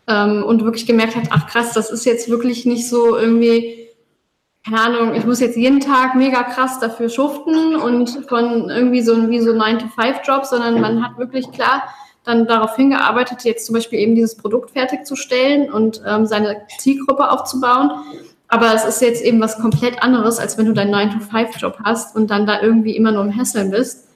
ähm, 0.05 0.43
und 0.43 0.63
wirklich 0.63 0.85
gemerkt 0.85 1.15
hat, 1.15 1.29
ach 1.31 1.47
krass, 1.47 1.73
das 1.73 1.89
ist 1.89 2.05
jetzt 2.05 2.29
wirklich 2.29 2.63
nicht 2.67 2.87
so 2.87 3.17
irgendwie, 3.17 3.87
keine 4.63 4.81
Ahnung, 4.81 5.15
ich 5.15 5.25
muss 5.25 5.39
jetzt 5.39 5.57
jeden 5.57 5.79
Tag 5.79 6.13
mega 6.13 6.43
krass 6.43 6.79
dafür 6.79 7.09
schuften 7.09 7.75
und 7.75 8.27
von 8.29 8.69
irgendwie 8.69 9.01
so 9.01 9.31
wie 9.31 9.39
so 9.39 9.49
9-to-5-Job, 9.49 10.45
sondern 10.45 10.79
man 10.79 11.03
hat 11.03 11.17
wirklich 11.17 11.51
klar 11.51 11.81
dann 12.23 12.45
darauf 12.45 12.75
hingearbeitet, 12.75 13.43
jetzt 13.43 13.65
zum 13.65 13.73
Beispiel 13.73 13.97
eben 13.97 14.13
dieses 14.13 14.37
Produkt 14.37 14.69
fertigzustellen 14.69 15.71
und 15.71 16.03
ähm, 16.05 16.27
seine 16.27 16.61
Zielgruppe 16.77 17.31
aufzubauen. 17.31 17.89
Aber 18.47 18.75
es 18.75 18.85
ist 18.85 19.01
jetzt 19.01 19.23
eben 19.23 19.41
was 19.41 19.57
komplett 19.57 20.03
anderes, 20.03 20.37
als 20.37 20.59
wenn 20.59 20.67
du 20.67 20.73
deinen 20.73 20.93
9-to-5-Job 20.93 21.79
hast 21.83 22.15
und 22.15 22.29
dann 22.29 22.45
da 22.45 22.61
irgendwie 22.61 22.95
immer 22.95 23.11
nur 23.11 23.23
im 23.23 23.31
Hässeln 23.31 23.71
bist. 23.71 24.10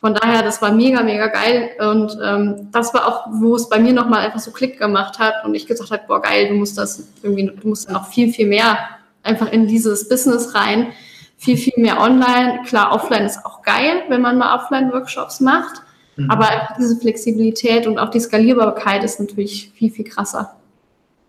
Von 0.00 0.14
daher, 0.14 0.42
das 0.42 0.62
war 0.62 0.72
mega, 0.72 1.02
mega 1.02 1.26
geil. 1.26 1.70
Und 1.80 2.16
ähm, 2.22 2.68
das 2.70 2.94
war 2.94 3.06
auch, 3.06 3.26
wo 3.30 3.56
es 3.56 3.68
bei 3.68 3.80
mir 3.80 3.92
nochmal 3.92 4.24
einfach 4.24 4.38
so 4.38 4.52
Klick 4.52 4.78
gemacht 4.78 5.18
hat 5.18 5.44
und 5.44 5.54
ich 5.54 5.66
gesagt 5.66 5.90
habe, 5.90 6.02
boah, 6.06 6.22
geil, 6.22 6.48
du 6.48 6.54
musst 6.54 6.78
das 6.78 7.08
irgendwie, 7.22 7.46
du 7.46 7.68
musst 7.68 7.90
noch 7.90 8.06
viel, 8.08 8.32
viel 8.32 8.46
mehr 8.46 8.78
einfach 9.24 9.50
in 9.50 9.66
dieses 9.66 10.08
Business 10.08 10.54
rein. 10.54 10.92
Viel, 11.36 11.56
viel 11.56 11.74
mehr 11.76 12.00
online. 12.00 12.62
Klar, 12.66 12.92
offline 12.92 13.24
ist 13.24 13.44
auch 13.44 13.62
geil, 13.62 14.02
wenn 14.08 14.20
man 14.20 14.38
mal 14.38 14.56
Offline-Workshops 14.56 15.40
macht. 15.40 15.82
Mhm. 16.16 16.30
Aber 16.30 16.68
diese 16.78 16.96
Flexibilität 16.96 17.86
und 17.86 17.98
auch 17.98 18.10
die 18.10 18.20
Skalierbarkeit 18.20 19.04
ist 19.04 19.20
natürlich 19.20 19.72
viel, 19.74 19.90
viel 19.90 20.04
krasser. 20.04 20.56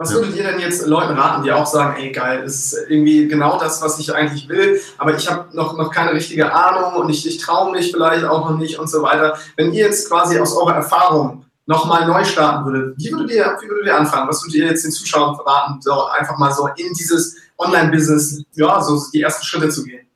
Was 0.01 0.13
würdet 0.13 0.33
ihr 0.33 0.43
denn 0.43 0.61
jetzt 0.61 0.87
Leuten 0.87 1.11
raten, 1.11 1.43
die 1.43 1.51
auch 1.51 1.67
sagen, 1.67 2.01
ey 2.01 2.13
geil, 2.13 2.43
das 2.43 2.55
ist 2.55 2.85
irgendwie 2.87 3.27
genau 3.27 3.59
das, 3.59 3.81
was 3.81 3.99
ich 3.99 4.15
eigentlich 4.15 4.47
will, 4.47 4.79
aber 4.97 5.13
ich 5.13 5.29
habe 5.29 5.53
noch, 5.53 5.75
noch 5.75 5.91
keine 5.91 6.13
richtige 6.13 6.53
Ahnung 6.53 7.01
und 7.01 7.09
ich, 7.09 7.27
ich 7.27 7.37
traue 7.37 7.73
mich 7.73 7.91
vielleicht 7.91 8.23
auch 8.23 8.49
noch 8.49 8.57
nicht 8.57 8.79
und 8.79 8.89
so 8.89 9.01
weiter. 9.01 9.37
Wenn 9.57 9.73
ihr 9.73 9.83
jetzt 9.83 10.07
quasi 10.07 10.39
aus 10.39 10.55
eurer 10.55 10.75
Erfahrung 10.75 11.43
nochmal 11.65 12.07
neu 12.07 12.23
starten 12.23 12.65
würdet, 12.65 12.95
wie 12.97 13.11
würdet, 13.11 13.31
ihr, 13.31 13.57
wie 13.59 13.67
würdet 13.67 13.87
ihr 13.87 13.97
anfangen? 13.97 14.29
Was 14.29 14.41
würdet 14.41 14.55
ihr 14.55 14.67
jetzt 14.67 14.85
den 14.85 14.91
Zuschauern 14.91 15.35
raten, 15.45 15.81
so 15.81 16.05
einfach 16.05 16.37
mal 16.37 16.53
so 16.53 16.67
in 16.77 16.93
dieses 16.93 17.35
Online-Business, 17.57 18.41
ja, 18.53 18.81
so 18.81 19.03
die 19.13 19.21
ersten 19.21 19.45
Schritte 19.45 19.67
zu 19.67 19.83
gehen? 19.83 20.08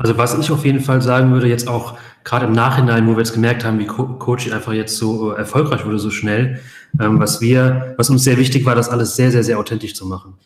Also 0.00 0.16
was 0.16 0.38
ich 0.38 0.50
auf 0.50 0.64
jeden 0.64 0.80
Fall 0.80 1.02
sagen 1.02 1.30
würde, 1.30 1.46
jetzt 1.46 1.68
auch 1.68 1.98
gerade 2.24 2.46
im 2.46 2.52
Nachhinein, 2.52 3.06
wo 3.06 3.10
wir 3.10 3.18
jetzt 3.18 3.34
gemerkt 3.34 3.66
haben, 3.66 3.78
wie 3.78 3.84
Co 3.84 4.06
Coaching 4.06 4.54
einfach 4.54 4.72
jetzt 4.72 4.96
so 4.96 5.34
äh, 5.34 5.36
erfolgreich 5.36 5.84
wurde, 5.84 5.98
so 5.98 6.08
schnell, 6.08 6.58
ähm, 6.98 7.20
was 7.20 7.42
wir, 7.42 7.94
was 7.98 8.08
uns 8.08 8.24
sehr 8.24 8.38
wichtig 8.38 8.64
war, 8.64 8.74
das 8.74 8.88
alles 8.88 9.14
sehr, 9.14 9.30
sehr, 9.30 9.44
sehr 9.44 9.58
authentisch 9.58 9.94
zu 9.94 10.06
machen. 10.06 10.38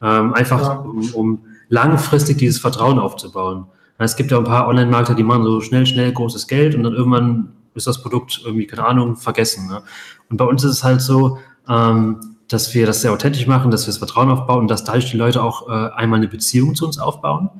Ähm, 0.00 0.32
einfach, 0.32 0.62
ja. 0.62 0.72
um, 0.76 1.10
um 1.12 1.44
langfristig 1.68 2.38
dieses 2.38 2.58
Vertrauen 2.58 2.98
aufzubauen. 2.98 3.66
Es 3.98 4.16
gibt 4.16 4.30
ja 4.30 4.38
ein 4.38 4.44
paar 4.44 4.68
Online-Markter, 4.68 5.14
die 5.14 5.22
machen 5.22 5.44
so 5.44 5.60
schnell, 5.60 5.84
schnell 5.84 6.10
großes 6.10 6.46
Geld 6.46 6.74
und 6.74 6.82
dann 6.82 6.94
irgendwann 6.94 7.52
ist 7.74 7.86
das 7.86 8.00
Produkt 8.00 8.40
irgendwie, 8.42 8.66
keine 8.66 8.86
Ahnung, 8.86 9.16
vergessen. 9.16 9.68
Ne? 9.68 9.82
Und 10.30 10.38
bei 10.38 10.46
uns 10.46 10.64
ist 10.64 10.70
es 10.70 10.82
halt 10.82 11.02
so, 11.02 11.36
ähm, 11.68 12.38
dass 12.48 12.72
wir 12.74 12.86
das 12.86 13.02
sehr 13.02 13.12
authentisch 13.12 13.46
machen, 13.46 13.70
dass 13.70 13.82
wir 13.82 13.88
das 13.88 13.98
Vertrauen 13.98 14.30
aufbauen 14.30 14.60
und 14.60 14.70
dass 14.70 14.84
dadurch 14.84 15.10
die 15.10 15.18
Leute 15.18 15.42
auch 15.42 15.68
äh, 15.68 15.90
einmal 15.92 16.20
eine 16.20 16.28
Beziehung 16.28 16.74
zu 16.74 16.86
uns 16.86 16.98
aufbauen. 16.98 17.50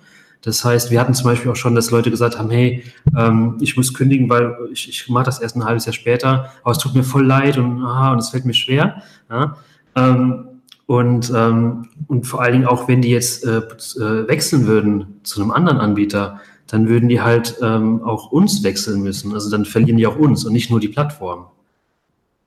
Das 0.45 0.65
heißt, 0.65 0.91
wir 0.91 1.01
hatten 1.01 1.15
zum 1.15 1.25
Beispiel 1.25 1.51
auch 1.51 1.57
schon, 1.57 1.75
dass 1.75 1.91
Leute 1.91 2.11
gesagt 2.11 2.39
haben, 2.39 2.51
hey, 2.51 2.85
ähm, 3.17 3.57
ich 3.61 3.77
muss 3.77 3.95
kündigen, 3.95 4.29
weil 4.29 4.55
ich, 4.73 4.89
ich 4.89 5.09
mache 5.09 5.25
das 5.25 5.41
erst 5.41 5.57
ein 5.57 5.65
halbes 5.65 5.87
Jahr 5.87 5.95
später, 5.95 6.51
aber 6.63 6.73
es 6.73 6.79
tut 6.79 6.95
mir 6.95 7.03
voll 7.03 7.25
leid 7.25 7.57
und, 7.57 7.83
ah, 7.83 8.13
und 8.13 8.19
es 8.19 8.29
fällt 8.29 8.45
mir 8.45 8.55
schwer. 8.55 9.03
Ja? 9.31 9.57
Ähm, 9.97 10.49
und, 10.87 11.33
ähm, 11.35 11.89
und 12.09 12.27
vor 12.27 12.43
allen 12.43 12.53
Dingen 12.53 12.67
auch, 12.67 12.89
wenn 12.89 13.01
die 13.01 13.11
jetzt 13.11 13.45
äh, 13.47 13.59
äh, 13.59 14.29
wechseln 14.29 14.67
würden 14.67 15.21
zu 15.23 15.41
einem 15.41 15.51
anderen 15.51 15.79
Anbieter, 15.79 16.41
dann 16.67 16.89
würden 16.89 17.09
die 17.09 17.23
halt 17.23 17.57
ähm, 17.63 18.03
auch 18.03 18.31
uns 18.31 18.63
wechseln 18.63 19.03
müssen. 19.03 19.33
Also 19.33 19.51
dann 19.51 19.65
verlieren 19.65 19.97
die 19.97 20.07
auch 20.07 20.17
uns 20.17 20.45
und 20.45 20.53
nicht 20.53 20.71
nur 20.71 20.81
die 20.81 20.89
Plattform. 20.89 21.47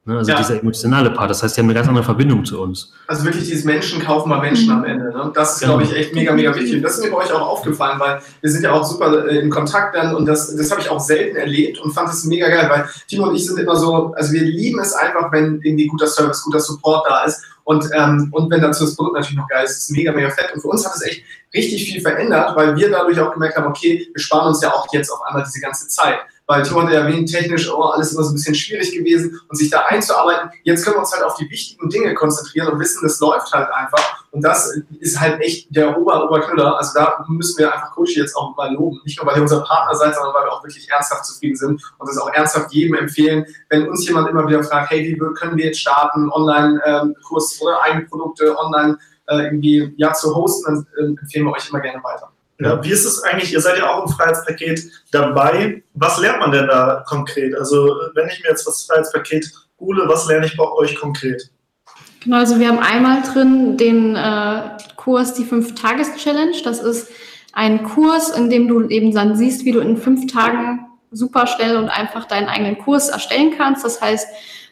Ne? 0.08 0.18
Also 0.18 0.32
ja. 0.32 0.38
dieser 0.38 0.62
emotionale 0.62 1.12
Part. 1.12 1.30
Das 1.30 1.44
heißt, 1.44 1.58
die 1.58 1.62
haben 1.62 1.68
eine 1.68 1.74
ganz 1.74 1.88
andere 1.88 2.04
Verbindung 2.04 2.46
zu 2.46 2.62
uns. 2.62 2.94
Also 3.08 3.26
wirklich 3.26 3.44
dieses 3.44 3.66
Menschen 3.66 4.02
kaufen 4.02 4.30
mal 4.30 4.40
Menschen 4.40 4.72
am 4.72 4.86
Ende. 4.86 5.12
Ne? 5.12 5.32
Das 5.36 5.56
ist, 5.56 5.60
genau. 5.60 5.78
glaube 5.78 5.92
ich, 5.92 5.98
echt 5.98 6.16
mega, 6.16 6.34
mega 6.34 6.56
wichtig. 6.56 6.78
Und 6.78 6.82
das 6.82 6.98
ist 6.98 7.04
mir 7.04 7.12
bei 7.12 7.18
euch 7.18 7.32
auch 7.34 7.42
aufgefallen, 7.42 8.00
weil 8.00 8.22
wir 8.40 8.50
sind 8.50 8.64
ja 8.64 8.72
auch 8.72 8.86
super 8.86 9.28
äh, 9.28 9.40
in 9.40 9.50
Kontakt 9.50 9.96
dann 9.96 10.16
und 10.16 10.26
das, 10.26 10.56
das 10.56 10.72
habe 10.72 10.80
ich 10.80 10.90
auch 10.90 11.00
selten 11.00 11.36
erlebt 11.36 11.80
und 11.80 11.92
fand 11.92 12.10
es 12.10 12.24
mega 12.24 12.48
geil, 12.48 12.70
weil 12.70 12.86
Timo 13.10 13.28
und 13.28 13.36
ich 13.36 13.46
sind 13.46 13.60
immer 13.60 13.76
so, 13.76 14.14
also 14.16 14.32
wir 14.32 14.42
lieben 14.42 14.80
es 14.80 14.94
einfach, 14.94 15.30
wenn 15.34 15.60
irgendwie 15.62 15.88
guter 15.88 16.08
Service, 16.08 16.42
guter 16.42 16.62
Support 16.62 17.06
da 17.10 17.26
ist. 17.26 17.44
Und, 17.66 17.86
ähm, 17.94 18.30
und 18.32 18.50
wenn 18.50 18.62
dazu 18.62 18.86
das 18.86 18.96
Produkt 18.96 19.16
natürlich 19.16 19.38
noch 19.38 19.50
geil 19.50 19.66
ist, 19.66 19.72
ist 19.72 19.84
es 19.84 19.90
mega, 19.90 20.14
mega 20.14 20.30
fett. 20.30 20.54
Und 20.56 20.62
für 20.62 20.70
uns 20.70 20.86
hat 20.86 20.96
es 20.96 21.02
echt 21.02 21.24
richtig 21.54 21.92
viel 21.92 22.02
verändert, 22.02 22.56
weil 22.56 22.78
wir 22.78 22.90
dadurch 22.90 23.20
auch 23.20 23.34
gemerkt 23.34 23.58
haben, 23.58 23.68
okay, 23.68 24.08
wir 24.10 24.22
sparen 24.22 24.48
uns 24.48 24.62
ja 24.62 24.74
auch 24.74 24.88
jetzt 24.94 25.12
auf 25.12 25.22
einmal 25.28 25.44
diese 25.44 25.60
ganze 25.60 25.86
Zeit 25.90 26.20
weil 26.48 26.64
Timo 26.64 26.82
hat 26.82 26.92
ja 26.92 27.02
erwähnt, 27.02 27.30
technisch 27.30 27.70
oh, 27.70 27.84
alles 27.84 28.14
immer 28.14 28.24
so 28.24 28.32
ein 28.32 28.36
bisschen 28.36 28.56
schwierig 28.56 28.94
gewesen 28.94 29.40
und 29.50 29.56
sich 29.58 29.70
da 29.70 29.82
einzuarbeiten. 29.82 30.50
Jetzt 30.64 30.84
können 30.84 30.96
wir 30.96 31.02
uns 31.02 31.14
halt 31.14 31.24
auf 31.24 31.36
die 31.36 31.50
wichtigen 31.50 31.90
Dinge 31.90 32.14
konzentrieren 32.16 32.70
und 32.70 32.80
wissen, 32.80 33.00
das 33.04 33.20
läuft 33.20 33.52
halt 33.54 33.70
einfach. 33.70 34.26
Und 34.32 34.42
das 34.42 34.72
ist 35.00 35.20
halt 35.20 35.42
echt 35.42 35.76
der 35.76 35.98
Ober 35.98 36.24
Oberknüller. 36.24 36.78
Also 36.78 36.92
da 36.96 37.26
müssen 37.28 37.60
wir 37.60 37.74
einfach 37.74 37.92
Coach 37.92 38.16
jetzt 38.16 38.36
auch 38.36 38.56
mal 38.56 38.74
loben. 38.74 39.00
Nicht 39.04 39.20
nur, 39.20 39.28
weil 39.28 39.38
ihr 39.38 39.42
unser 39.42 39.62
Partner 39.62 39.96
seid, 39.96 40.16
sondern 40.16 40.34
weil 40.34 40.46
wir 40.46 40.54
auch 40.54 40.64
wirklich 40.64 40.90
ernsthaft 40.90 41.26
zufrieden 41.26 41.56
sind 41.56 41.82
und 41.98 42.10
das 42.10 42.18
auch 42.18 42.32
ernsthaft 42.34 42.72
jedem 42.72 42.96
empfehlen. 42.96 43.46
Wenn 43.70 43.90
uns 43.90 44.08
jemand 44.08 44.30
immer 44.30 44.48
wieder 44.48 44.64
fragt, 44.64 44.92
hey, 44.92 45.04
wie 45.04 45.18
können 45.34 45.58
wir 45.58 45.66
jetzt 45.66 45.82
starten, 45.82 46.32
Online-Kurs 46.32 47.60
ähm, 47.60 47.68
oder 47.68 47.82
eigene 47.84 48.06
Produkte 48.06 48.58
online 48.58 48.98
äh, 49.28 49.44
irgendwie 49.44 49.94
ja, 49.98 50.14
zu 50.14 50.34
hosten, 50.34 50.86
dann 50.98 51.08
äh, 51.16 51.20
empfehlen 51.20 51.46
wir 51.46 51.52
euch 51.52 51.70
immer 51.70 51.82
gerne 51.82 52.02
weiter. 52.04 52.32
Ja, 52.60 52.84
wie 52.84 52.90
ist 52.90 53.06
es 53.06 53.22
eigentlich? 53.24 53.54
Ihr 53.54 53.62
seid 53.62 53.78
ja 53.78 53.92
auch 53.92 54.06
im 54.06 54.12
Freiheitspaket 54.12 54.82
dabei. 55.12 55.84
Was 55.94 56.20
lernt 56.20 56.40
man 56.40 56.52
denn 56.52 56.68
da 56.68 57.04
konkret? 57.08 57.56
Also, 57.56 57.96
wenn 58.16 58.28
ich 58.30 58.42
mir 58.42 58.50
jetzt 58.50 58.66
das 58.66 58.86
Freiheitspaket 58.86 59.52
hole, 59.80 60.08
was 60.08 60.28
lerne 60.28 60.48
ich 60.48 60.58
bei 60.58 60.68
euch 60.72 60.96
konkret? 60.96 61.52
Genau, 62.24 62.38
also 62.38 62.60
wir 62.60 62.68
haben 62.68 62.80
einmal 62.80 63.22
drin 63.22 63.78
den 63.78 64.16
äh, 64.16 64.62
Kurs 64.96 65.36
Die 65.36 65.46
Fünf-Tages-Challenge. 65.46 66.58
Das 66.64 66.80
ist 66.80 67.10
ein 67.54 67.84
Kurs, 67.84 68.30
in 68.30 68.50
dem 68.50 68.68
du 68.68 68.88
eben 68.88 69.14
dann 69.14 69.36
siehst, 69.36 69.64
wie 69.66 69.72
du 69.72 69.80
in 69.80 69.98
fünf 69.98 70.32
Tagen 70.32 70.88
super 71.12 71.48
schnell 71.48 71.78
und 71.78 71.90
einfach 71.90 72.26
deinen 72.26 72.50
eigenen 72.50 72.78
Kurs 72.80 73.10
erstellen 73.10 73.54
kannst. 73.58 73.86
Das 73.86 74.02
heißt, 74.02 74.28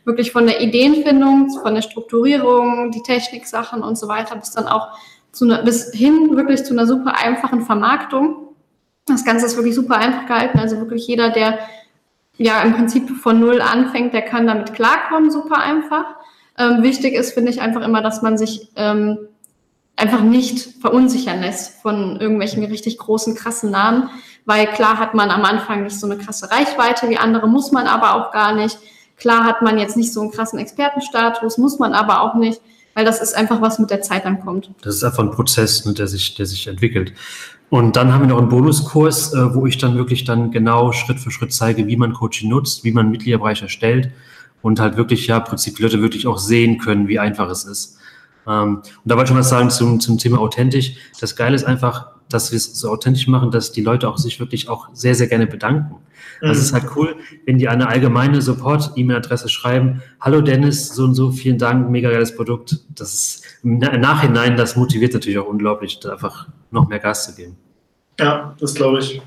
wirklich 0.05 0.31
von 0.31 0.45
der 0.45 0.61
Ideenfindung, 0.61 1.49
von 1.61 1.75
der 1.75 1.81
Strukturierung, 1.81 2.91
die 2.91 3.01
Techniksachen 3.03 3.83
und 3.83 3.97
so 3.97 4.07
weiter, 4.07 4.35
bis 4.35 4.51
dann 4.51 4.67
auch 4.67 4.89
zu 5.35 5.45
einer, 5.45 5.63
bis 5.63 5.91
hin 5.91 6.35
wirklich 6.35 6.63
zu 6.63 6.73
einer 6.73 6.87
super 6.87 7.15
einfachen 7.15 7.61
Vermarktung. 7.61 8.55
Das 9.05 9.25
Ganze 9.25 9.45
ist 9.45 9.55
wirklich 9.55 9.75
super 9.75 9.97
einfach 9.97 10.25
gehalten. 10.25 10.59
Also 10.59 10.77
wirklich 10.77 11.05
jeder, 11.07 11.29
der 11.29 11.59
ja 12.37 12.61
im 12.61 12.73
Prinzip 12.73 13.09
von 13.09 13.39
null 13.39 13.61
anfängt, 13.61 14.13
der 14.13 14.21
kann 14.21 14.47
damit 14.47 14.73
klarkommen, 14.73 15.29
super 15.29 15.57
einfach. 15.57 16.05
Ähm, 16.57 16.83
wichtig 16.83 17.13
ist, 17.13 17.33
finde 17.33 17.51
ich, 17.51 17.61
einfach 17.61 17.81
immer, 17.81 18.01
dass 18.01 18.21
man 18.21 18.37
sich 18.37 18.69
ähm, 18.75 19.17
einfach 19.97 20.21
nicht 20.21 20.81
verunsichern 20.81 21.41
lässt 21.41 21.81
von 21.81 22.19
irgendwelchen 22.19 22.63
richtig 22.63 22.97
großen, 22.97 23.35
krassen 23.35 23.71
Namen, 23.71 24.09
weil 24.45 24.67
klar 24.67 24.99
hat 24.99 25.13
man 25.13 25.31
am 25.31 25.43
Anfang 25.43 25.83
nicht 25.83 25.99
so 25.99 26.07
eine 26.09 26.17
krasse 26.17 26.49
Reichweite 26.51 27.09
wie 27.09 27.17
andere, 27.17 27.47
muss 27.47 27.71
man 27.71 27.87
aber 27.87 28.15
auch 28.15 28.31
gar 28.31 28.53
nicht. 28.53 28.77
Klar 29.17 29.45
hat 29.45 29.61
man 29.61 29.77
jetzt 29.77 29.95
nicht 29.95 30.13
so 30.13 30.21
einen 30.21 30.31
krassen 30.31 30.59
Expertenstatus, 30.59 31.57
muss 31.57 31.79
man 31.79 31.93
aber 31.93 32.21
auch 32.21 32.35
nicht 32.35 32.61
weil 32.95 33.05
das 33.05 33.21
ist 33.21 33.35
einfach 33.35 33.61
was 33.61 33.77
mit 33.77 33.91
der 33.91 34.01
Zeit 34.01 34.25
dann 34.25 34.39
kommt. 34.39 34.71
Das 34.81 34.95
ist 34.95 35.03
einfach 35.03 35.19
ein 35.19 35.31
Prozess, 35.31 35.85
ne, 35.85 35.93
der, 35.93 36.07
sich, 36.07 36.33
der 36.33 36.47
sich 36.47 36.65
entwickelt. 36.65 37.13
Und 37.69 37.95
dann 37.95 38.13
haben 38.13 38.21
wir 38.21 38.27
noch 38.27 38.37
einen 38.37 38.49
Bonuskurs, 38.49 39.33
äh, 39.33 39.53
wo 39.53 39.67
ich 39.67 39.77
dann 39.77 39.95
wirklich 39.95 40.23
dann 40.23 40.49
genau 40.51 40.91
Schritt 40.91 41.19
für 41.19 41.29
Schritt 41.29 41.53
zeige, 41.53 41.87
wie 41.87 41.97
man 41.97 42.13
Coaching 42.13 42.49
nutzt, 42.49 42.83
wie 42.83 42.91
man 42.91 43.11
Mitgliederbereich 43.11 43.61
erstellt 43.61 44.11
und 44.61 44.79
halt 44.79 44.97
wirklich, 44.97 45.27
ja, 45.27 45.39
Prinzip 45.39 45.77
Leute 45.79 46.01
wirklich 46.01 46.25
auch 46.25 46.37
sehen 46.37 46.79
können, 46.79 47.07
wie 47.07 47.19
einfach 47.19 47.49
es 47.49 47.65
ist. 47.65 47.97
Ähm, 48.47 48.77
und 48.77 48.85
da 49.03 49.15
wollte 49.15 49.25
ich 49.25 49.29
schon 49.29 49.37
was 49.37 49.49
sagen 49.49 49.69
zum, 49.69 49.99
zum 49.99 50.17
Thema 50.17 50.39
authentisch. 50.39 50.95
Das 51.19 51.35
Geile 51.35 51.55
ist 51.55 51.65
einfach, 51.65 52.14
dass 52.35 52.51
wir 52.51 52.57
es 52.57 52.77
so 52.77 52.89
authentisch 52.89 53.27
machen, 53.27 53.49
dass 53.49 53.71
die 53.71 53.81
Leute 53.81 54.09
auch 54.09 54.17
sich 54.17 54.41
wirklich 54.41 54.67
auch 54.67 54.89
sehr, 54.91 55.15
sehr 55.15 55.27
gerne 55.27 55.47
bedanken. 55.47 55.95
Das 56.41 56.57
mhm. 56.57 56.63
ist 56.63 56.73
halt 56.73 56.85
cool, 56.95 57.15
wenn 57.45 57.57
die 57.57 57.69
eine 57.69 57.87
allgemeine 57.87 58.41
Support-E-Mail-Adresse 58.41 59.47
schreiben. 59.47 60.01
Hallo 60.19 60.41
Dennis, 60.41 60.93
so 60.93 61.05
und 61.05 61.15
so, 61.15 61.31
vielen 61.31 61.57
Dank, 61.57 61.89
mega 61.89 62.11
geiles 62.11 62.35
Produkt. 62.35 62.81
Das 62.93 63.13
ist 63.13 63.43
im 63.63 63.79
Nachhinein, 63.79 64.57
das 64.57 64.75
motiviert 64.75 65.13
natürlich 65.13 65.39
auch 65.39 65.47
unglaublich, 65.47 65.99
da 66.01 66.11
einfach 66.11 66.49
noch 66.71 66.89
mehr 66.89 66.99
Gas 66.99 67.25
zu 67.25 67.35
geben. 67.35 67.55
Ja, 68.19 68.53
das 68.59 68.75
glaube 68.75 68.99
ich. 68.99 69.21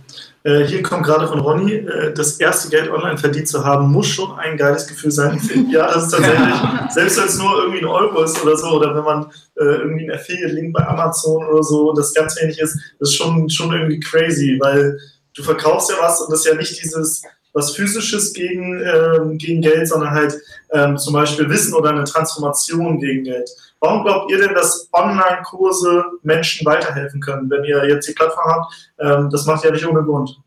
Äh, 0.49 0.67
hier 0.67 0.83
kommt 0.83 1.05
gerade 1.05 1.29
von 1.29 1.41
Ronny, 1.41 1.75
äh, 1.75 2.15
das 2.15 2.41
erste 2.41 2.71
Geld 2.71 2.91
online 2.91 3.19
verdient 3.19 3.49
zu 3.49 3.67
haben, 3.67 3.93
muss 3.93 4.07
schon 4.07 4.39
ein 4.39 4.57
geiles 4.57 4.87
Gefühl 4.87 5.11
sein. 5.11 5.39
ja, 5.71 5.93
das 5.93 6.05
ist 6.05 6.11
tatsächlich, 6.13 6.55
selbst 6.91 7.19
wenn 7.19 7.27
es 7.27 7.39
nur 7.39 7.59
irgendwie 7.59 7.81
ein 7.81 7.85
Euro 7.85 8.23
ist 8.23 8.43
oder 8.43 8.57
so, 8.57 8.69
oder 8.69 8.97
wenn 8.97 9.05
man 9.05 9.27
äh, 9.57 9.65
irgendwie 9.65 10.09
einen 10.09 10.19
Affiliate-Link 10.19 10.73
bei 10.73 10.87
Amazon 10.87 11.45
oder 11.45 11.63
so, 11.63 11.93
das 11.93 12.15
ganz 12.15 12.41
wenig 12.41 12.59
ist, 12.61 12.79
das 12.99 13.11
ist 13.11 13.17
schon, 13.17 13.51
schon 13.51 13.73
irgendwie 13.73 14.01
crazy, 14.01 14.59
weil 14.59 14.99
du 15.35 15.43
verkaufst 15.43 15.91
ja 15.91 15.97
was 16.01 16.19
und 16.23 16.33
das 16.33 16.41
ist 16.41 16.47
ja 16.47 16.55
nicht 16.55 16.83
dieses 16.83 17.23
was 17.53 17.75
physisches 17.75 18.33
gegen, 18.33 18.81
ähm, 18.81 19.37
gegen 19.37 19.61
Geld, 19.61 19.89
sondern 19.89 20.13
halt 20.13 20.35
ähm, 20.73 20.97
zum 20.97 21.13
Beispiel 21.13 21.51
Wissen 21.51 21.75
oder 21.75 21.91
eine 21.91 22.05
Transformation 22.05 23.01
gegen 23.01 23.25
Geld. 23.25 23.51
Warum 23.81 24.05
glaubt 24.05 24.31
ihr 24.31 24.38
denn, 24.38 24.55
dass 24.55 24.88
Online-Kurse 24.93 26.05
Menschen 26.23 26.67
weiterhelfen 26.67 27.21
können, 27.21 27.49
wenn 27.49 27.64
ihr 27.64 27.88
jetzt 27.88 28.09
die 28.09 28.12
Plattform 28.12 28.51
habt? 28.51 28.75
Ähm, 28.99 29.31
das 29.31 29.47
macht 29.47 29.64
ja 29.64 29.71
nicht 29.71 29.87
ohne 29.87 30.03
Grund. 30.03 30.38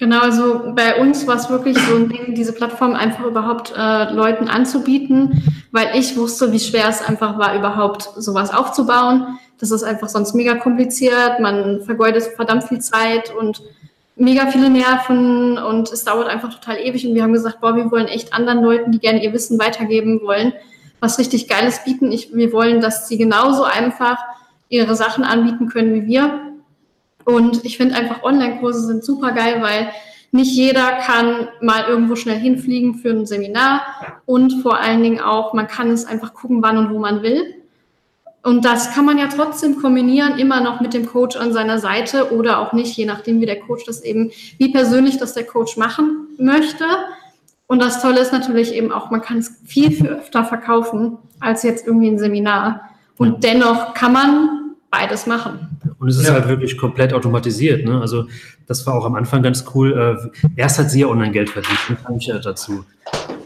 Genau, 0.00 0.20
also 0.20 0.72
bei 0.74 0.98
uns 0.98 1.26
war 1.26 1.36
es 1.36 1.50
wirklich 1.50 1.78
so 1.78 1.94
ein 1.94 2.08
Ding, 2.08 2.34
diese 2.34 2.54
Plattform 2.54 2.94
einfach 2.94 3.26
überhaupt 3.26 3.74
äh, 3.76 4.10
Leuten 4.10 4.48
anzubieten, 4.48 5.42
weil 5.72 5.90
ich 5.94 6.16
wusste, 6.16 6.52
wie 6.52 6.58
schwer 6.58 6.88
es 6.88 7.02
einfach 7.02 7.38
war, 7.38 7.54
überhaupt 7.54 8.08
sowas 8.16 8.52
aufzubauen. 8.52 9.38
Das 9.58 9.70
ist 9.70 9.82
einfach 9.82 10.08
sonst 10.08 10.34
mega 10.34 10.54
kompliziert, 10.54 11.38
man 11.40 11.82
vergeudet 11.82 12.22
verdammt 12.34 12.64
viel 12.64 12.80
Zeit 12.80 13.30
und 13.34 13.60
mega 14.16 14.46
viele 14.46 14.70
Nerven 14.70 15.58
und 15.58 15.92
es 15.92 16.04
dauert 16.04 16.28
einfach 16.28 16.54
total 16.54 16.78
ewig. 16.78 17.06
Und 17.06 17.14
wir 17.14 17.22
haben 17.22 17.34
gesagt, 17.34 17.60
boah, 17.60 17.76
wir 17.76 17.90
wollen 17.90 18.06
echt 18.06 18.32
anderen 18.32 18.62
Leuten, 18.62 18.92
die 18.92 19.00
gerne 19.00 19.22
ihr 19.22 19.34
Wissen 19.34 19.58
weitergeben 19.58 20.22
wollen, 20.22 20.54
was 21.00 21.18
richtig 21.18 21.48
Geiles 21.48 21.84
bieten. 21.84 22.12
Ich, 22.12 22.34
wir 22.34 22.52
wollen, 22.52 22.80
dass 22.80 23.08
sie 23.08 23.18
genauso 23.18 23.64
einfach 23.64 24.18
ihre 24.68 24.94
Sachen 24.94 25.24
anbieten 25.24 25.68
können 25.68 25.94
wie 25.94 26.06
wir. 26.06 26.52
Und 27.24 27.64
ich 27.64 27.76
finde 27.76 27.96
einfach 27.96 28.22
Online-Kurse 28.22 28.86
sind 28.86 29.04
super 29.04 29.32
geil, 29.32 29.60
weil 29.60 29.90
nicht 30.32 30.52
jeder 30.52 30.92
kann 30.92 31.48
mal 31.60 31.84
irgendwo 31.88 32.14
schnell 32.16 32.38
hinfliegen 32.38 32.94
für 32.94 33.10
ein 33.10 33.26
Seminar 33.26 33.82
und 34.26 34.62
vor 34.62 34.78
allen 34.78 35.02
Dingen 35.02 35.20
auch, 35.20 35.54
man 35.54 35.66
kann 35.66 35.90
es 35.90 36.06
einfach 36.06 36.34
gucken, 36.34 36.62
wann 36.62 36.78
und 36.78 36.94
wo 36.94 36.98
man 36.98 37.22
will. 37.22 37.54
Und 38.42 38.64
das 38.64 38.94
kann 38.94 39.04
man 39.04 39.18
ja 39.18 39.26
trotzdem 39.26 39.76
kombinieren, 39.76 40.38
immer 40.38 40.60
noch 40.62 40.80
mit 40.80 40.94
dem 40.94 41.04
Coach 41.04 41.36
an 41.36 41.52
seiner 41.52 41.78
Seite 41.78 42.32
oder 42.32 42.60
auch 42.60 42.72
nicht, 42.72 42.96
je 42.96 43.04
nachdem, 43.04 43.40
wie 43.40 43.46
der 43.46 43.60
Coach 43.60 43.84
das 43.84 44.02
eben, 44.02 44.30
wie 44.56 44.72
persönlich 44.72 45.18
das 45.18 45.34
der 45.34 45.44
Coach 45.44 45.76
machen 45.76 46.28
möchte. 46.38 46.84
Und 47.70 47.80
das 47.80 48.02
Tolle 48.02 48.18
ist 48.18 48.32
natürlich 48.32 48.74
eben 48.74 48.90
auch, 48.90 49.12
man 49.12 49.22
kann 49.22 49.38
es 49.38 49.52
viel, 49.64 49.92
viel 49.92 50.08
öfter 50.08 50.44
verkaufen 50.44 51.18
als 51.38 51.62
jetzt 51.62 51.86
irgendwie 51.86 52.08
ein 52.08 52.18
Seminar. 52.18 52.80
Und 53.16 53.44
ja. 53.44 53.52
dennoch 53.52 53.94
kann 53.94 54.12
man 54.12 54.74
beides 54.90 55.28
machen. 55.28 55.78
Und 56.00 56.08
es 56.08 56.16
ist 56.16 56.26
ja. 56.26 56.32
halt 56.32 56.48
wirklich 56.48 56.76
komplett 56.76 57.12
automatisiert. 57.12 57.84
Ne? 57.84 58.00
Also 58.00 58.26
das 58.66 58.84
war 58.88 58.94
auch 58.94 59.06
am 59.06 59.14
Anfang 59.14 59.44
ganz 59.44 59.64
cool. 59.72 59.92
Äh, 60.36 60.50
erst 60.56 60.80
hat 60.80 60.90
sie 60.90 61.02
ja 61.02 61.06
Online-Geld 61.06 61.50
verdient, 61.50 61.78
dann 61.86 62.02
kam 62.02 62.16
ich 62.16 62.26
ja 62.26 62.40
dazu. 62.40 62.84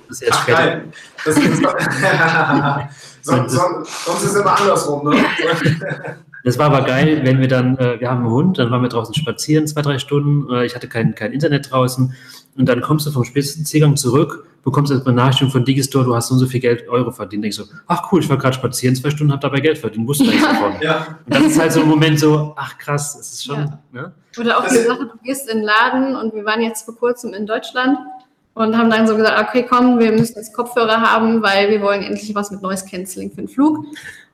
Das 0.08 0.22
ist 0.22 0.22
erst 0.22 0.40
Ach, 0.40 0.46
geil. 0.46 0.84
Das 1.26 1.36
ist 1.36 1.62
sonst, 3.20 3.52
sonst 4.06 4.22
ist 4.22 4.30
es 4.30 4.36
immer 4.36 4.58
andersrum. 4.58 5.06
Ne? 5.06 5.16
Das 6.44 6.58
war 6.58 6.66
aber 6.66 6.82
geil, 6.82 7.22
wenn 7.24 7.40
wir 7.40 7.48
dann, 7.48 7.78
äh, 7.78 7.98
wir 7.98 8.10
haben 8.10 8.20
einen 8.20 8.30
Hund, 8.30 8.58
dann 8.58 8.70
waren 8.70 8.82
wir 8.82 8.90
draußen 8.90 9.14
spazieren, 9.14 9.66
zwei, 9.66 9.80
drei 9.80 9.98
Stunden. 9.98 10.52
Äh, 10.52 10.66
ich 10.66 10.74
hatte 10.74 10.88
kein, 10.88 11.14
kein 11.14 11.32
Internet 11.32 11.72
draußen. 11.72 12.14
Und 12.56 12.68
dann 12.68 12.82
kommst 12.82 13.06
du 13.06 13.10
vom 13.10 13.24
Spitzenzielgang 13.24 13.96
zurück, 13.96 14.46
bekommst 14.62 14.92
jetzt 14.92 15.06
eine 15.06 15.16
Nachricht 15.16 15.50
von 15.50 15.64
Digistore, 15.64 16.04
du 16.04 16.14
hast 16.14 16.28
so 16.28 16.34
und 16.34 16.40
so 16.40 16.46
viel 16.46 16.60
Geld, 16.60 16.86
Euro 16.88 17.10
verdient. 17.10 17.46
Ich 17.46 17.56
so, 17.56 17.64
ach 17.86 18.12
cool, 18.12 18.20
ich 18.20 18.28
war 18.28 18.36
gerade 18.36 18.54
spazieren, 18.54 18.94
zwei 18.94 19.10
Stunden, 19.10 19.32
hab 19.32 19.40
dabei 19.40 19.60
Geld 19.60 19.78
verdient, 19.78 20.06
wusste 20.06 20.24
nichts 20.24 20.42
davon. 20.42 20.74
Ja. 20.82 21.18
Und 21.24 21.34
das 21.34 21.44
ist 21.44 21.58
halt 21.58 21.72
so 21.72 21.80
ein 21.80 21.88
Moment 21.88 22.20
so, 22.20 22.52
ach 22.56 22.76
krass, 22.78 23.18
es 23.18 23.32
ist 23.32 23.44
schon. 23.44 23.56
Ja. 23.56 23.78
Ne? 23.92 24.12
Oder 24.38 24.58
auch 24.58 24.68
die 24.68 24.76
Sache, 24.76 25.06
du 25.06 25.18
gehst 25.24 25.48
in 25.48 25.58
den 25.58 25.64
Laden 25.64 26.14
und 26.14 26.34
wir 26.34 26.44
waren 26.44 26.60
jetzt 26.60 26.84
vor 26.84 26.94
kurzem 26.94 27.32
in 27.32 27.46
Deutschland 27.46 27.98
und 28.54 28.76
haben 28.76 28.90
dann 28.90 29.06
so 29.06 29.16
gesagt, 29.16 29.48
okay, 29.48 29.66
komm, 29.68 29.98
wir 29.98 30.12
müssen 30.12 30.36
jetzt 30.36 30.54
Kopfhörer 30.54 31.00
haben, 31.00 31.42
weil 31.42 31.70
wir 31.70 31.80
wollen 31.80 32.02
endlich 32.02 32.34
was 32.34 32.50
mit 32.50 32.62
Noise 32.62 32.86
Cancelling 32.88 33.30
für 33.30 33.36
den 33.36 33.48
Flug. 33.48 33.86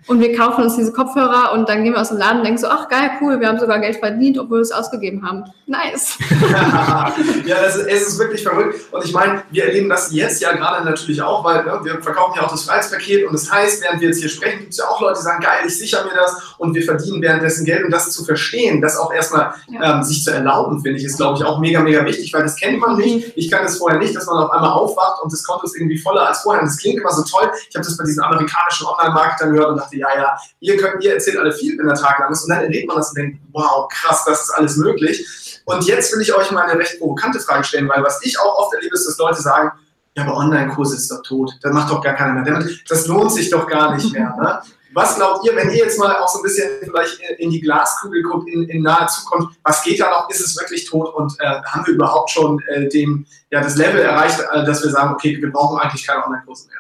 Und 0.07 0.21
wir 0.21 0.37
kaufen 0.37 0.65
uns 0.65 0.77
diese 0.77 0.93
Kopfhörer 0.93 1.53
und 1.53 1.69
dann 1.69 1.85
gehen 1.85 1.93
wir 1.93 2.01
aus 2.01 2.09
dem 2.09 2.19
Laden 2.19 2.39
und 2.39 2.45
denken 2.45 2.59
so, 2.59 2.69
ach 2.69 2.89
geil, 2.89 3.11
cool, 3.21 3.39
wir 3.41 3.49
haben 3.49 3.61
sogar 3.61 3.79
Geld 3.79 3.97
verdient, 3.97 4.39
obwohl 4.39 4.59
wir 4.59 4.63
es 4.63 4.73
ausgegeben 4.73 5.27
haben. 5.27 5.45
Nice. 5.67 6.19
ja, 7.47 7.63
das 7.63 7.77
ist, 7.77 7.87
es 7.87 8.09
ist 8.09 8.19
wirklich 8.19 8.43
verrückt. 8.43 8.81
Und 8.91 9.05
ich 9.05 9.13
meine, 9.13 9.43
wir 9.51 9.67
erleben 9.67 9.89
das 9.89 10.11
jetzt 10.13 10.41
ja 10.41 10.53
gerade 10.53 10.85
natürlich 10.85 11.23
auch, 11.23 11.45
weil 11.45 11.65
ne, 11.65 11.81
wir 11.85 12.03
verkaufen 12.03 12.35
ja 12.37 12.45
auch 12.45 12.51
das 12.51 12.65
Freiheitspaket 12.65 13.27
und 13.27 13.33
das 13.33 13.51
heißt, 13.51 13.83
während 13.83 14.01
wir 14.01 14.09
jetzt 14.09 14.21
hier 14.21 14.29
sprechen, 14.29 14.61
gibt 14.61 14.73
es 14.73 14.79
ja 14.79 14.87
auch 14.87 15.01
Leute, 15.01 15.19
die 15.19 15.25
sagen, 15.25 15.43
geil, 15.43 15.59
ich 15.67 15.79
sichere 15.79 16.05
mir 16.05 16.15
das 16.15 16.55
und 16.59 16.75
wir 16.75 16.83
verdienen 16.83 17.23
währenddessen 17.23 17.65
Geld 17.65 17.85
und 17.85 17.91
das 17.91 18.11
zu 18.11 18.25
verstehen, 18.25 18.81
das 18.81 18.97
auch 18.97 19.13
erstmal 19.13 19.55
ja. 19.69 19.97
ähm, 19.97 20.03
sich 20.03 20.25
zu 20.25 20.33
erlauben, 20.33 20.83
finde 20.83 20.99
ich, 20.99 21.05
ist, 21.05 21.19
glaube 21.19 21.39
ich, 21.39 21.45
auch 21.45 21.61
mega, 21.61 21.81
mega 21.81 22.05
wichtig, 22.05 22.33
weil 22.33 22.43
das 22.43 22.57
kennt 22.57 22.81
man 22.81 22.97
nicht. 22.97 23.29
Mhm. 23.29 23.33
Ich 23.37 23.51
kann 23.51 23.65
es 23.65 23.79
vorher 23.79 23.99
nicht, 23.99 24.17
dass 24.17 24.27
man 24.27 24.43
auf 24.43 24.51
einmal 24.51 24.71
aufwacht 24.71 25.23
und 25.23 25.33
das 25.33 25.45
Konto 25.45 25.67
ist 25.67 25.77
irgendwie 25.77 25.99
voller 25.99 26.27
als 26.29 26.41
vorher. 26.41 26.63
Und 26.63 26.69
das 26.69 26.79
klingt 26.79 26.99
immer 26.99 27.13
so 27.13 27.23
toll. 27.23 27.51
Ich 27.69 27.77
habe 27.77 27.85
das 27.85 27.97
bei 27.97 28.05
diesen 28.05 28.23
amerikanischen 28.23 28.87
Online-Marketern 28.87 29.53
gehört 29.53 29.71
und 29.71 29.77
dachte, 29.77 29.90
ja, 29.99 30.09
ja, 30.17 30.39
ihr 30.61 30.77
könnt, 30.77 31.03
ihr 31.03 31.15
erzählt 31.15 31.39
alle 31.39 31.53
viel, 31.53 31.79
wenn 31.79 31.87
der 31.87 31.97
Tag 31.97 32.19
lang 32.19 32.31
ist. 32.33 32.43
Und 32.45 32.51
dann 32.51 32.63
erlebt 32.63 32.89
man 32.89 32.97
das 32.97 33.11
und 33.11 33.19
denkt, 33.19 33.41
wow, 33.53 33.89
krass, 33.89 34.25
das 34.27 34.43
ist 34.43 34.51
alles 34.51 34.77
möglich. 34.77 35.61
Und 35.65 35.85
jetzt 35.85 36.13
will 36.13 36.23
ich 36.23 36.35
euch 36.35 36.51
mal 36.51 36.63
eine 36.63 36.79
recht 36.79 36.99
provokante 36.99 37.41
Frage 37.41 37.65
stellen, 37.65 37.89
weil 37.89 38.03
was 38.03 38.21
ich 38.25 38.39
auch 38.39 38.59
oft 38.59 38.75
erlebe, 38.75 38.95
ist, 38.95 39.07
dass 39.07 39.19
Leute 39.19 39.41
sagen, 39.41 39.73
ja, 40.17 40.25
aber 40.25 40.37
Online-Kurse 40.37 40.97
ist 40.97 41.11
doch 41.11 41.23
tot. 41.23 41.53
Das 41.63 41.73
macht 41.73 41.91
doch 41.91 42.03
gar 42.03 42.15
keiner 42.15 42.43
mehr. 42.43 42.65
Das 42.89 43.07
lohnt 43.07 43.33
sich 43.33 43.51
doch 43.51 43.67
gar 43.67 43.95
nicht 43.95 44.13
mehr. 44.13 44.35
Ne? 44.41 44.61
Was 44.93 45.15
glaubt 45.15 45.47
ihr, 45.47 45.55
wenn 45.55 45.71
ihr 45.71 45.77
jetzt 45.77 45.99
mal 45.99 46.17
auch 46.17 46.29
so 46.29 46.41
ein 46.41 46.43
bisschen 46.43 46.69
vielleicht 46.83 47.21
in 47.39 47.51
die 47.51 47.61
Glaskugel 47.61 48.23
guckt, 48.23 48.49
in, 48.49 48.65
in 48.65 48.83
naher 48.83 49.07
Zukunft, 49.07 49.57
was 49.63 49.83
geht 49.85 50.01
da 50.01 50.11
noch? 50.11 50.29
Ist 50.29 50.41
es 50.41 50.59
wirklich 50.59 50.85
tot 50.85 51.15
und 51.15 51.33
äh, 51.39 51.63
haben 51.63 51.87
wir 51.87 51.95
überhaupt 51.95 52.31
schon 52.31 52.61
äh, 52.69 52.89
dem, 52.89 53.25
ja, 53.51 53.61
das 53.61 53.77
Level 53.77 54.01
erreicht, 54.01 54.41
äh, 54.41 54.65
dass 54.65 54.83
wir 54.83 54.91
sagen, 54.91 55.15
okay, 55.15 55.41
wir 55.41 55.53
brauchen 55.53 55.79
eigentlich 55.79 56.05
keine 56.05 56.25
Online-Kurse 56.25 56.67
mehr? 56.69 56.79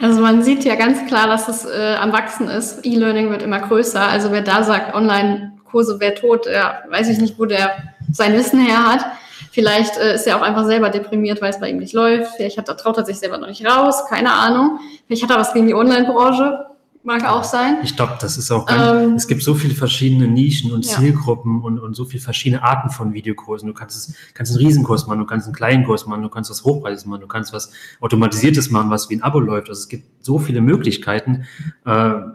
Also 0.00 0.20
man 0.20 0.42
sieht 0.42 0.64
ja 0.64 0.76
ganz 0.76 1.06
klar, 1.06 1.26
dass 1.26 1.48
es 1.48 1.64
äh, 1.64 1.96
am 2.00 2.12
Wachsen 2.12 2.48
ist. 2.48 2.84
E-Learning 2.86 3.30
wird 3.30 3.42
immer 3.42 3.60
größer. 3.60 4.00
Also 4.00 4.32
wer 4.32 4.42
da 4.42 4.62
sagt, 4.62 4.94
Online-Kurse 4.94 6.00
wäre 6.00 6.14
tot, 6.14 6.46
ja, 6.46 6.82
weiß 6.88 7.08
ich 7.08 7.18
nicht, 7.18 7.38
wo 7.38 7.44
der 7.44 7.70
sein 8.12 8.32
Wissen 8.34 8.60
her 8.60 8.84
hat. 8.84 9.04
Vielleicht 9.52 9.98
äh, 9.98 10.14
ist 10.14 10.26
er 10.26 10.36
auch 10.36 10.42
einfach 10.42 10.64
selber 10.64 10.90
deprimiert, 10.90 11.42
weil 11.42 11.50
es 11.50 11.60
bei 11.60 11.68
ihm 11.68 11.78
nicht 11.78 11.92
läuft. 11.92 12.36
Vielleicht 12.36 12.56
hat, 12.56 12.66
traut 12.66 12.96
er 12.96 13.04
sich 13.04 13.18
selber 13.18 13.38
noch 13.38 13.48
nicht 13.48 13.66
raus, 13.66 14.06
keine 14.08 14.32
Ahnung. 14.32 14.78
Vielleicht 15.06 15.24
hat 15.24 15.30
er 15.30 15.38
was 15.38 15.52
gegen 15.52 15.66
die 15.66 15.74
Online-Branche. 15.74 16.66
Mag 17.02 17.24
auch 17.24 17.44
sein. 17.44 17.78
Ich 17.82 17.96
glaube, 17.96 18.18
das 18.20 18.36
ist 18.36 18.50
auch 18.50 18.66
ganz, 18.66 19.02
ähm, 19.02 19.14
es 19.14 19.26
gibt 19.26 19.42
so 19.42 19.54
viele 19.54 19.74
verschiedene 19.74 20.28
Nischen 20.28 20.70
und 20.70 20.84
ja. 20.84 20.98
Zielgruppen 20.98 21.62
und, 21.62 21.78
und 21.78 21.94
so 21.94 22.04
viele 22.04 22.22
verschiedene 22.22 22.62
Arten 22.62 22.90
von 22.90 23.14
Videokursen. 23.14 23.66
Du 23.66 23.72
kannst 23.72 23.96
es, 23.96 24.14
kannst 24.34 24.52
einen 24.52 24.66
Riesenkurs 24.66 25.06
machen, 25.06 25.18
du 25.20 25.24
kannst 25.24 25.46
einen 25.46 25.54
kleinen 25.54 25.84
Kurs 25.86 26.04
machen, 26.04 26.22
du 26.22 26.28
kannst 26.28 26.50
was 26.50 26.62
Hochpreises 26.62 27.06
machen, 27.06 27.22
du 27.22 27.26
kannst 27.26 27.54
was 27.54 27.72
Automatisiertes 28.00 28.70
machen, 28.70 28.90
was 28.90 29.08
wie 29.08 29.14
ein 29.14 29.22
Abo 29.22 29.40
läuft. 29.40 29.70
Also 29.70 29.80
es 29.80 29.88
gibt 29.88 30.22
so 30.22 30.38
viele 30.38 30.60
Möglichkeiten. 30.60 31.46
Äh, 31.86 31.90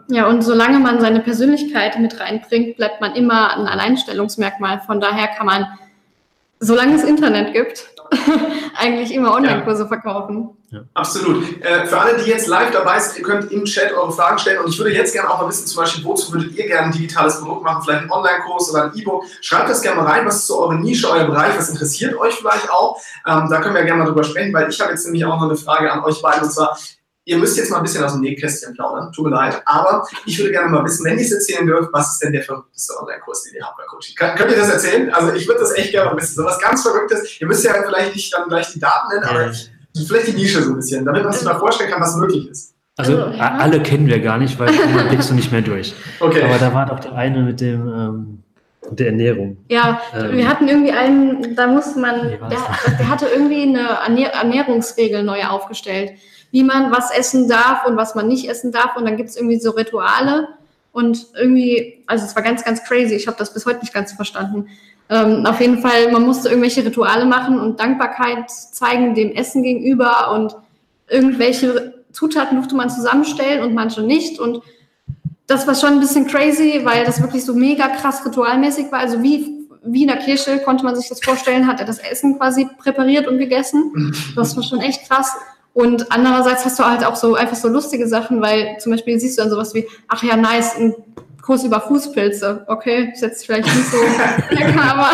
ja, 0.08 0.26
und 0.28 0.42
solange 0.42 0.80
man 0.80 1.00
seine 1.00 1.20
Persönlichkeit 1.20 2.00
mit 2.00 2.18
reinbringt, 2.18 2.76
bleibt 2.76 3.00
man 3.00 3.14
immer 3.14 3.56
ein 3.56 3.68
Alleinstellungsmerkmal. 3.68 4.80
Von 4.80 5.00
daher 5.00 5.28
kann 5.28 5.46
man, 5.46 5.66
solange 6.60 6.94
es 6.94 7.04
Internet 7.04 7.52
gibt, 7.52 7.90
eigentlich 8.76 9.12
immer 9.12 9.34
Online-Kurse 9.34 9.82
ja. 9.82 9.88
verkaufen. 9.88 10.50
Ja. 10.70 10.80
Absolut. 10.94 11.62
Äh, 11.62 11.86
für 11.86 11.98
alle, 11.98 12.22
die 12.22 12.30
jetzt 12.30 12.46
live 12.48 12.70
dabei 12.70 12.98
sind, 12.98 13.18
ihr 13.18 13.24
könnt 13.24 13.52
im 13.52 13.64
Chat 13.64 13.92
eure 13.92 14.12
Fragen 14.12 14.38
stellen 14.38 14.60
und 14.60 14.68
ich 14.68 14.78
würde 14.78 14.92
jetzt 14.92 15.12
gerne 15.12 15.30
auch 15.30 15.40
mal 15.40 15.48
wissen, 15.48 15.66
zum 15.66 15.82
Beispiel, 15.82 16.04
wozu 16.04 16.32
würdet 16.32 16.54
ihr 16.54 16.66
gerne 16.66 16.86
ein 16.86 16.92
digitales 16.92 17.40
Produkt 17.40 17.62
machen, 17.62 17.82
vielleicht 17.82 18.02
einen 18.02 18.10
Online-Kurs 18.10 18.70
oder 18.70 18.84
ein 18.84 18.92
E-Book. 18.94 19.24
Schreibt 19.40 19.68
das 19.70 19.80
gerne 19.80 20.02
mal 20.02 20.08
rein, 20.08 20.26
was 20.26 20.36
ist 20.36 20.46
so 20.48 20.60
eure 20.60 20.76
Nische, 20.76 21.08
euer 21.10 21.24
Bereich, 21.24 21.56
was 21.56 21.68
interessiert 21.68 22.16
euch 22.16 22.34
vielleicht 22.34 22.70
auch. 22.70 23.00
Ähm, 23.26 23.48
da 23.48 23.60
können 23.60 23.74
wir 23.74 23.84
gerne 23.84 24.02
mal 24.02 24.08
drüber 24.08 24.24
sprechen, 24.24 24.52
weil 24.52 24.68
ich 24.68 24.80
habe 24.80 24.90
jetzt 24.90 25.04
nämlich 25.04 25.24
auch 25.24 25.36
noch 25.36 25.42
eine 25.42 25.56
Frage 25.56 25.90
an 25.90 26.04
euch 26.04 26.20
beiden 26.20 26.42
und 26.42 26.50
zwar, 26.50 26.76
ihr 27.26 27.36
müsst 27.38 27.56
jetzt 27.56 27.70
mal 27.70 27.78
ein 27.78 27.82
bisschen 27.82 28.04
aus 28.04 28.12
dem 28.12 28.22
Nähkästchen 28.22 28.72
plaudern, 28.72 29.12
tut 29.12 29.24
mir 29.24 29.32
leid, 29.32 29.60
aber 29.66 30.06
ich 30.24 30.38
würde 30.38 30.52
gerne 30.52 30.70
mal 30.70 30.84
wissen, 30.84 31.04
wenn 31.04 31.18
ihr 31.18 31.24
es 31.24 31.32
erzählen 31.32 31.66
dürft, 31.66 31.92
was 31.92 32.12
ist 32.12 32.22
denn 32.22 32.32
der 32.32 32.42
verrückteste 32.42 32.94
Online-Kurs, 33.00 33.42
den 33.42 33.54
ihr 33.56 33.66
habt 33.66 33.76
bei 33.76 33.82
Coaching? 33.84 34.14
Könnt, 34.14 34.36
könnt 34.36 34.52
ihr 34.52 34.56
das 34.56 34.70
erzählen? 34.70 35.12
Also 35.12 35.32
ich 35.34 35.46
würde 35.46 35.60
das 35.60 35.74
echt 35.74 35.90
gerne 35.90 36.10
mal 36.10 36.16
wissen, 36.16 36.36
so 36.36 36.44
was 36.44 36.58
ganz 36.60 36.82
Verrücktes. 36.82 37.40
Ihr 37.40 37.48
müsst 37.48 37.64
ja 37.64 37.74
vielleicht 37.84 38.14
nicht 38.14 38.32
dann 38.32 38.48
gleich 38.48 38.72
die 38.72 38.78
Daten 38.78 39.08
nennen, 39.08 39.24
aber 39.24 39.50
ich, 39.50 39.70
vielleicht 40.06 40.28
die 40.28 40.34
Nische 40.34 40.62
so 40.62 40.70
ein 40.70 40.76
bisschen, 40.76 41.04
damit 41.04 41.24
man 41.24 41.32
sich 41.32 41.42
mal 41.42 41.58
vorstellen 41.58 41.90
kann, 41.90 42.00
was 42.00 42.16
möglich 42.16 42.48
ist. 42.48 42.74
Also, 42.96 43.24
also 43.24 43.36
ja. 43.36 43.56
alle 43.58 43.82
kennen 43.82 44.06
wir 44.06 44.20
gar 44.20 44.38
nicht, 44.38 44.58
weil 44.60 44.72
man 44.72 45.08
blickst 45.08 45.28
du 45.28 45.34
nicht 45.34 45.50
mehr 45.50 45.62
durch. 45.62 45.94
Okay. 46.20 46.42
Aber 46.42 46.58
da 46.58 46.72
war 46.72 46.86
doch 46.86 47.00
der 47.00 47.14
eine 47.14 47.42
mit 47.42 47.60
dem 47.60 47.88
ähm, 47.88 48.42
der 48.90 49.08
Ernährung. 49.08 49.56
Ja, 49.68 50.00
ähm, 50.14 50.36
wir 50.36 50.48
hatten 50.48 50.68
irgendwie 50.68 50.92
einen, 50.92 51.56
da 51.56 51.66
musste 51.66 51.98
man, 51.98 52.28
der, 52.28 52.38
der, 52.98 53.08
hatte 53.08 53.26
irgendwie 53.26 53.62
eine 53.62 54.32
Ernährungsregel 54.32 55.22
neu 55.22 55.44
aufgestellt 55.44 56.12
wie 56.56 56.62
man 56.62 56.90
was 56.90 57.10
essen 57.10 57.48
darf 57.48 57.86
und 57.86 57.96
was 57.96 58.14
man 58.14 58.28
nicht 58.28 58.48
essen 58.48 58.72
darf. 58.72 58.96
Und 58.96 59.04
dann 59.04 59.18
gibt 59.18 59.28
es 59.28 59.36
irgendwie 59.36 59.58
so 59.58 59.72
Rituale. 59.72 60.48
Und 60.90 61.26
irgendwie, 61.38 62.02
also 62.06 62.24
es 62.24 62.34
war 62.34 62.42
ganz, 62.42 62.64
ganz 62.64 62.82
crazy. 62.84 63.14
Ich 63.14 63.26
habe 63.26 63.36
das 63.38 63.52
bis 63.52 63.66
heute 63.66 63.80
nicht 63.80 63.92
ganz 63.92 64.12
verstanden. 64.12 64.68
Ähm, 65.10 65.44
auf 65.44 65.60
jeden 65.60 65.82
Fall, 65.82 66.10
man 66.10 66.22
musste 66.22 66.48
irgendwelche 66.48 66.82
Rituale 66.84 67.26
machen 67.26 67.60
und 67.60 67.78
Dankbarkeit 67.78 68.50
zeigen 68.50 69.14
dem 69.14 69.32
Essen 69.32 69.62
gegenüber 69.62 70.32
und 70.32 70.56
irgendwelche 71.08 72.02
Zutaten 72.12 72.56
durfte 72.56 72.74
man 72.74 72.88
zusammenstellen 72.88 73.62
und 73.62 73.74
manche 73.74 74.00
nicht. 74.00 74.40
Und 74.40 74.62
das 75.46 75.66
war 75.66 75.74
schon 75.74 75.94
ein 75.94 76.00
bisschen 76.00 76.26
crazy, 76.26 76.80
weil 76.84 77.04
das 77.04 77.22
wirklich 77.22 77.44
so 77.44 77.54
mega 77.54 77.88
krass 77.88 78.24
ritualmäßig 78.24 78.90
war. 78.90 78.98
Also 78.98 79.22
wie, 79.22 79.66
wie 79.84 80.02
in 80.02 80.08
der 80.08 80.18
Kirche 80.18 80.58
konnte 80.58 80.84
man 80.84 80.96
sich 80.96 81.08
das 81.08 81.20
vorstellen, 81.22 81.66
hat 81.66 81.80
er 81.80 81.86
das 81.86 81.98
Essen 81.98 82.36
quasi 82.38 82.68
präpariert 82.78 83.28
und 83.28 83.38
gegessen. 83.38 84.12
Das 84.34 84.56
war 84.56 84.62
schon 84.62 84.80
echt 84.80 85.08
krass. 85.08 85.32
Und 85.72 86.10
andererseits 86.10 86.64
hast 86.64 86.78
du 86.78 86.84
halt 86.84 87.04
auch 87.04 87.16
so 87.16 87.34
einfach 87.34 87.56
so 87.56 87.68
lustige 87.68 88.08
Sachen, 88.08 88.40
weil 88.40 88.78
zum 88.78 88.92
Beispiel 88.92 89.20
siehst 89.20 89.38
du 89.38 89.42
dann 89.42 89.50
sowas 89.50 89.74
wie, 89.74 89.86
ach 90.08 90.22
ja, 90.22 90.36
nice, 90.36 90.76
ein 90.76 90.94
Kurs 91.42 91.62
über 91.64 91.80
Fußpilze. 91.80 92.64
Okay, 92.66 93.10
ist 93.12 93.22
jetzt 93.22 93.44
vielleicht 93.44 93.66
nicht 93.66 93.90
so 93.90 93.98
lecker, 94.50 94.82
aber 94.82 95.10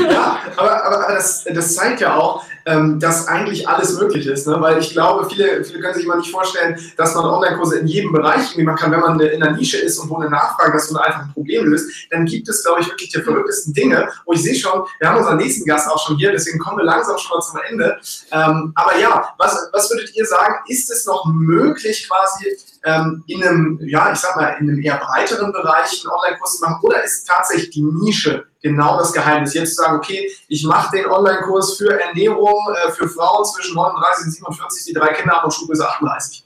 ja, 0.10 0.38
aber, 0.56 0.84
aber 0.84 1.14
das, 1.14 1.44
das 1.44 1.74
zeigt 1.74 2.00
ja 2.00 2.16
auch, 2.16 2.44
ähm, 2.66 2.98
dass 3.00 3.28
eigentlich 3.28 3.68
alles 3.68 3.98
möglich 3.98 4.26
ist. 4.26 4.46
Ne? 4.46 4.56
Weil 4.60 4.78
ich 4.78 4.90
glaube, 4.90 5.28
viele, 5.28 5.64
viele 5.64 5.80
können 5.80 5.94
sich 5.94 6.04
immer 6.04 6.16
nicht 6.16 6.30
vorstellen, 6.30 6.78
dass 6.96 7.14
man 7.14 7.24
Online-Kurse 7.24 7.78
in 7.78 7.86
jedem 7.86 8.12
Bereich 8.12 8.50
irgendwie 8.50 8.64
machen 8.64 8.78
kann. 8.78 8.92
Wenn 8.92 9.00
man 9.00 9.20
in 9.20 9.42
einer 9.42 9.56
Nische 9.56 9.78
ist 9.78 9.98
und 9.98 10.10
wo 10.10 10.16
eine 10.16 10.30
Nachfrage 10.30 10.72
das 10.72 10.88
so 10.88 10.98
einfach 10.98 11.22
ein 11.22 11.32
Problem 11.32 11.66
löst, 11.66 11.90
dann 12.10 12.24
gibt 12.24 12.48
es, 12.48 12.64
glaube 12.64 12.80
ich, 12.80 12.88
wirklich 12.88 13.10
die 13.10 13.20
verrücktesten 13.20 13.72
Dinge. 13.72 14.08
Und 14.24 14.36
ich 14.36 14.42
sehe 14.42 14.54
schon, 14.54 14.84
wir 14.98 15.08
haben 15.08 15.18
unseren 15.18 15.38
nächsten 15.38 15.64
Gast 15.64 15.90
auch 15.90 16.06
schon 16.06 16.16
hier, 16.16 16.32
deswegen 16.32 16.58
kommen 16.58 16.78
wir 16.78 16.84
langsam 16.84 17.18
schon 17.18 17.36
mal 17.36 17.42
zum 17.42 17.60
Ende. 17.68 17.98
Ähm, 18.30 18.72
aber 18.74 18.98
ja, 18.98 19.34
was, 19.38 19.68
was 19.72 19.90
würdet 19.90 20.14
ihr 20.14 20.26
sagen, 20.26 20.54
ist 20.68 20.90
es 20.90 21.06
noch 21.06 21.24
möglich, 21.26 22.08
quasi 22.08 22.56
ähm, 22.84 23.22
in 23.26 23.42
einem, 23.42 23.78
ja, 23.82 24.12
ich 24.12 24.18
sag 24.18 24.36
mal, 24.36 24.56
in 24.60 24.68
einem 24.68 24.82
eher 24.82 24.96
breiteren 24.98 25.52
Bereich 25.52 26.02
einen 26.04 26.12
Online-Kurs 26.12 26.58
zu 26.58 26.64
machen? 26.64 26.78
Oder 26.82 27.04
ist 27.04 27.26
tatsächlich 27.26 27.70
die 27.70 27.82
Nische 27.82 28.44
genau 28.62 28.98
das 28.98 29.12
Geheimnis? 29.12 29.54
Jetzt 29.54 29.76
zu 29.76 29.82
sagen, 29.82 29.96
okay, 29.96 30.30
ich 30.48 30.64
mache 30.64 30.96
den 30.96 31.06
Online-Kurs 31.06 31.76
für 31.76 32.00
Ernährung 32.00 32.58
äh, 32.86 32.90
für 32.92 33.08
Frauen 33.08 33.44
zwischen 33.44 33.74
39 33.74 34.26
und 34.26 34.32
47, 34.32 34.84
die 34.86 34.92
drei 34.92 35.08
Kinder 35.08 35.34
haben 35.34 35.44
und 35.44 35.52
Schulgröße 35.52 35.86
38. 35.86 36.44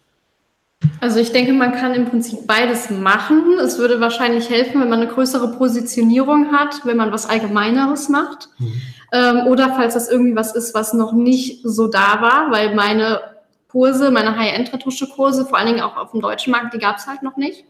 Also 1.00 1.20
ich 1.20 1.32
denke, 1.32 1.52
man 1.52 1.72
kann 1.72 1.94
im 1.94 2.08
Prinzip 2.08 2.46
beides 2.46 2.90
machen. 2.90 3.58
Es 3.60 3.78
würde 3.78 4.00
wahrscheinlich 4.00 4.50
helfen, 4.50 4.80
wenn 4.80 4.88
man 4.88 5.00
eine 5.00 5.12
größere 5.12 5.52
Positionierung 5.52 6.52
hat, 6.52 6.84
wenn 6.84 6.96
man 6.96 7.12
was 7.12 7.28
Allgemeineres 7.28 8.08
macht. 8.08 8.48
Mhm. 8.58 8.82
Ähm, 9.12 9.46
oder 9.46 9.74
falls 9.74 9.94
das 9.94 10.08
irgendwie 10.08 10.36
was 10.36 10.54
ist, 10.54 10.74
was 10.74 10.92
noch 10.92 11.12
nicht 11.12 11.60
so 11.64 11.86
da 11.86 12.20
war, 12.20 12.50
weil 12.50 12.74
meine 12.74 13.20
Kurse, 13.68 14.10
meine 14.10 14.36
High-End-Retusche-Kurse, 14.36 15.46
vor 15.46 15.58
allen 15.58 15.68
Dingen 15.68 15.80
auch 15.80 15.96
auf 15.96 16.12
dem 16.12 16.20
deutschen 16.20 16.50
Markt, 16.50 16.74
die 16.74 16.78
gab 16.78 16.96
es 16.96 17.06
halt 17.06 17.22
noch 17.22 17.36
nicht. 17.36 17.64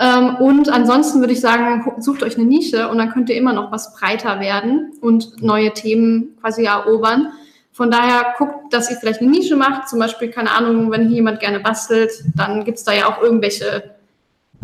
Ähm, 0.00 0.36
und 0.36 0.70
ansonsten 0.70 1.20
würde 1.20 1.34
ich 1.34 1.40
sagen, 1.40 1.92
sucht 1.98 2.22
euch 2.22 2.36
eine 2.36 2.46
Nische 2.46 2.88
und 2.88 2.96
dann 2.96 3.10
könnt 3.10 3.28
ihr 3.28 3.36
immer 3.36 3.52
noch 3.52 3.70
was 3.70 3.94
breiter 3.94 4.40
werden 4.40 4.92
und 5.02 5.42
neue 5.42 5.72
Themen 5.74 6.38
quasi 6.40 6.64
erobern. 6.64 7.32
Von 7.70 7.90
daher 7.90 8.34
guckt, 8.38 8.72
dass 8.72 8.90
ihr 8.90 8.96
vielleicht 8.96 9.20
eine 9.20 9.30
Nische 9.30 9.56
macht. 9.56 9.88
Zum 9.90 9.98
Beispiel, 9.98 10.30
keine 10.30 10.52
Ahnung, 10.52 10.90
wenn 10.90 11.06
hier 11.08 11.16
jemand 11.16 11.40
gerne 11.40 11.60
bastelt, 11.60 12.10
dann 12.34 12.64
gibt's 12.64 12.82
da 12.84 12.92
ja 12.92 13.06
auch 13.06 13.22
irgendwelche 13.22 13.94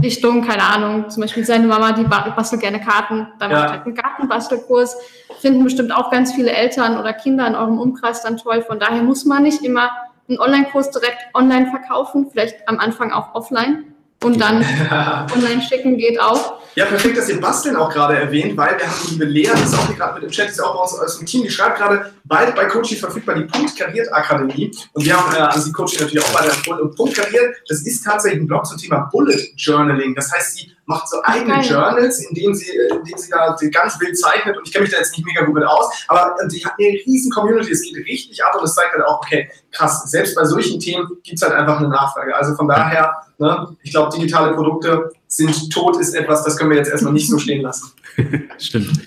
Richtungen, 0.02 0.46
keine 0.46 0.62
Ahnung. 0.62 1.10
Zum 1.10 1.20
Beispiel 1.22 1.44
seine 1.44 1.66
Mama, 1.66 1.92
die 1.92 2.04
bastelt 2.04 2.62
gerne 2.62 2.80
Karten. 2.80 3.28
Dann 3.38 3.50
Ja. 3.50 3.60
macht 3.60 3.70
halt 3.70 3.86
einen 3.86 3.94
Gartenbastelkurs. 3.94 4.96
Finden 5.40 5.64
bestimmt 5.64 5.94
auch 5.94 6.10
ganz 6.10 6.32
viele 6.32 6.50
Eltern 6.50 6.98
oder 6.98 7.12
Kinder 7.12 7.46
in 7.46 7.54
eurem 7.54 7.78
Umkreis 7.78 8.22
dann 8.22 8.38
toll. 8.38 8.62
Von 8.62 8.78
daher 8.78 9.02
muss 9.02 9.26
man 9.26 9.42
nicht 9.42 9.62
immer 9.62 9.90
einen 10.28 10.38
Online-Kurs 10.38 10.90
direkt 10.92 11.18
online 11.34 11.66
verkaufen. 11.66 12.28
Vielleicht 12.30 12.66
am 12.68 12.78
Anfang 12.78 13.12
auch 13.12 13.34
offline. 13.34 13.95
Und 14.22 14.40
dann 14.40 14.62
online 15.34 15.62
schicken 15.62 15.96
geht 15.98 16.20
auch. 16.20 16.56
Ja, 16.74 16.84
perfekt, 16.84 17.16
dass 17.16 17.28
ihr 17.30 17.40
Basteln 17.40 17.74
auch 17.74 17.90
gerade 17.90 18.18
erwähnt, 18.18 18.54
weil 18.54 18.78
wir 18.78 18.86
haben 18.86 19.00
die 19.04 19.12
liebe 19.12 19.24
Lea, 19.24 19.50
die 19.56 19.62
ist 19.62 19.74
auch 19.74 19.86
hier 19.86 19.96
gerade 19.96 20.14
mit 20.14 20.24
im 20.24 20.30
Chat, 20.30 20.48
die 20.48 20.50
ist 20.52 20.60
auch 20.60 20.74
bei 20.74 20.80
uns 20.82 20.92
aus 20.92 21.18
dem 21.18 21.26
Team, 21.26 21.42
die 21.42 21.50
schreibt 21.50 21.78
gerade, 21.78 22.12
bald 22.24 22.54
bei 22.54 22.66
Coachy 22.66 22.96
verfügbar 22.96 23.34
die 23.34 23.44
Punkt 23.44 23.78
Kariert 23.78 24.12
Akademie. 24.12 24.70
Und 24.92 25.04
wir 25.04 25.16
haben 25.16 25.34
äh, 25.34 25.38
an 25.38 25.58
sie 25.58 25.72
Coachy 25.72 26.02
natürlich 26.02 26.22
auch 26.22 26.34
weiter 26.34 26.52
empfohlen. 26.52 26.80
Und 26.82 26.94
Punkt 26.94 27.16
Kariert, 27.16 27.56
das 27.68 27.80
ist 27.80 28.04
tatsächlich 28.04 28.42
ein 28.42 28.46
Blog 28.46 28.66
zum 28.66 28.76
Thema 28.76 29.08
Bullet 29.10 29.52
Journaling. 29.56 30.14
Das 30.14 30.30
heißt, 30.30 30.56
sie 30.56 30.75
macht 30.86 31.08
so 31.08 31.18
eigene 31.22 31.54
Geil. 31.54 31.64
Journals, 31.64 32.20
in 32.20 32.34
denen 32.34 32.54
sie, 32.54 32.70
äh, 32.70 32.94
in 32.94 33.04
denen 33.04 33.18
sie 33.18 33.30
da 33.30 33.54
die 33.60 33.70
ganz 33.70 34.00
wild 34.00 34.18
zeichnet. 34.18 34.56
Und 34.56 34.66
ich 34.66 34.72
kenne 34.72 34.84
mich 34.84 34.92
da 34.92 34.98
jetzt 34.98 35.16
nicht 35.16 35.26
mega 35.26 35.44
gut 35.44 35.54
mit 35.54 35.64
aus, 35.64 35.92
aber 36.08 36.36
äh, 36.40 36.48
die 36.48 36.64
hat 36.64 36.74
eine 36.78 36.88
riesen 37.06 37.30
Community, 37.30 37.72
es 37.72 37.82
geht 37.82 37.96
richtig 37.96 38.42
ab 38.42 38.54
und 38.56 38.64
es 38.64 38.74
zeigt 38.74 38.92
halt 38.92 39.04
auch, 39.04 39.18
okay, 39.18 39.50
krass, 39.72 40.08
selbst 40.10 40.34
bei 40.36 40.44
solchen 40.44 40.80
Themen 40.80 41.08
gibt 41.22 41.36
es 41.36 41.42
halt 41.42 41.52
einfach 41.52 41.78
eine 41.78 41.88
Nachfrage. 41.88 42.34
Also 42.34 42.54
von 42.54 42.68
daher, 42.68 43.14
ne, 43.38 43.76
ich 43.82 43.90
glaube, 43.90 44.16
digitale 44.16 44.54
Produkte 44.54 45.10
sind 45.26 45.70
tot, 45.72 45.96
ist 45.98 46.14
etwas, 46.14 46.44
das 46.44 46.56
können 46.56 46.70
wir 46.70 46.78
jetzt 46.78 46.90
erstmal 46.90 47.12
nicht 47.12 47.28
so 47.28 47.38
stehen 47.38 47.62
lassen. 47.62 47.92
Stimmt. 48.58 49.00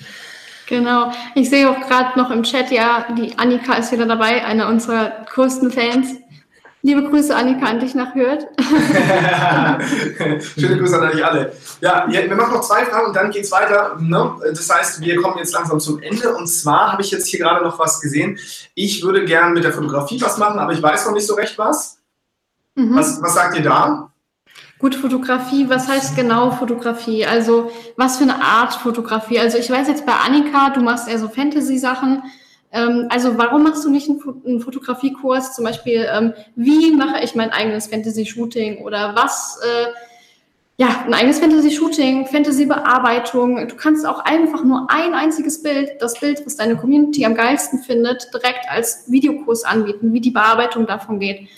Genau. 0.68 1.12
Ich 1.34 1.50
sehe 1.50 1.68
auch 1.68 1.80
gerade 1.88 2.20
noch 2.20 2.30
im 2.30 2.44
Chat, 2.44 2.70
ja, 2.70 3.08
die 3.18 3.36
Annika 3.38 3.74
ist 3.76 3.92
wieder 3.92 4.06
dabei, 4.06 4.46
eine 4.46 4.68
unserer 4.68 5.26
größten 5.34 5.72
Fans. 5.72 6.18
Liebe 6.82 7.04
Grüße, 7.04 7.36
Annika, 7.36 7.66
an 7.66 7.82
dich 7.82 7.94
nach 7.94 8.16
Hürth. 8.16 8.48
Schöne 10.58 10.78
Grüße 10.78 10.98
an 10.98 11.10
euch 11.10 11.26
alle. 11.26 11.52
Ja, 11.82 12.06
wir 12.10 12.36
machen 12.36 12.54
noch 12.54 12.62
zwei 12.62 12.86
Fragen 12.86 13.08
und 13.08 13.16
dann 13.16 13.32
geht's 13.32 13.52
weiter. 13.52 13.98
Ne? 14.00 14.36
Das 14.46 14.70
heißt, 14.70 15.02
wir 15.02 15.22
kommen 15.22 15.38
jetzt 15.40 15.54
langsam 15.54 15.82
zum 15.82 16.02
Ende. 16.02 16.34
Und 16.34 16.48
zwar 16.48 16.94
habe 16.94 17.02
ich 17.02 17.12
jetzt 17.12 17.28
hier 17.28 17.40
gerade 17.40 17.66
noch 17.66 17.80
was 17.80 18.00
gesehen. 18.00 18.40
Ich 18.76 19.04
würde 19.04 19.26
gern 19.26 19.52
mit 19.52 19.66
der 19.66 19.74
Fotografie 19.74 20.22
was 20.22 20.38
machen, 20.38 20.58
aber 20.58 20.72
ich 20.72 20.82
weiß 20.82 21.06
noch 21.06 21.14
nicht 21.14 21.28
so 21.28 21.36
recht 21.36 21.58
was. 21.58 21.98
Mhm. 22.76 22.96
Was, 22.96 23.22
was 23.22 23.34
sagt 23.34 23.58
ihr 23.58 23.64
da? 23.64 24.12
Gut, 24.78 24.96
Fotografie, 24.96 25.68
was 25.68 25.90
heißt 25.90 26.16
genau 26.16 26.52
Fotografie? 26.52 27.26
Also, 27.26 27.74
was 27.98 28.16
für 28.16 28.24
eine 28.24 28.42
Art 28.42 28.76
Fotografie? 28.76 29.38
Also, 29.38 29.58
ich 29.58 29.70
weiß 29.70 29.90
jetzt 29.90 30.06
bei 30.06 30.14
Annika, 30.14 30.70
du 30.70 30.80
machst 30.80 31.10
eher 31.10 31.20
so 31.20 31.28
Fantasy-Sachen. 31.28 32.24
Ähm, 32.72 33.08
also, 33.10 33.38
warum 33.38 33.64
machst 33.64 33.84
du 33.84 33.90
nicht 33.90 34.10
einen, 34.10 34.20
Fo- 34.20 34.42
einen 34.46 34.60
Fotografiekurs? 34.62 35.56
Zum 35.56 35.66
Beispiel, 35.66 36.08
ähm, 36.12 36.34
wie 36.56 36.92
mache 36.92 37.24
ich 37.24 37.34
mein 37.36 37.50
eigenes 37.52 37.88
Fantasy-Shooting? 37.88 38.84
Oder 38.84 39.16
was, 39.16 39.60
äh, 39.64 39.88
ja, 40.80 41.04
ein 41.06 41.14
eigenes 41.14 41.40
Fantasy-Shooting, 41.40 42.28
Fantasy-Bearbeitung. 42.28 43.68
Du 43.68 43.76
kannst 43.76 44.06
auch 44.06 44.20
einfach 44.24 44.64
nur 44.64 44.88
ein 44.90 45.14
einziges 45.14 45.62
Bild, 45.62 45.92
das 46.00 46.18
Bild, 46.22 46.46
was 46.46 46.56
deine 46.56 46.78
Community 46.78 47.26
am 47.26 47.36
geilsten 47.36 47.80
findet, 47.80 48.34
direkt 48.34 48.66
als 48.70 49.04
Videokurs 49.08 49.66
anbieten, 49.66 50.14
wie 50.14 50.22
die 50.22 50.32
Bearbeitung 50.32 50.88
davon 50.88 51.20
geht. 51.20 51.50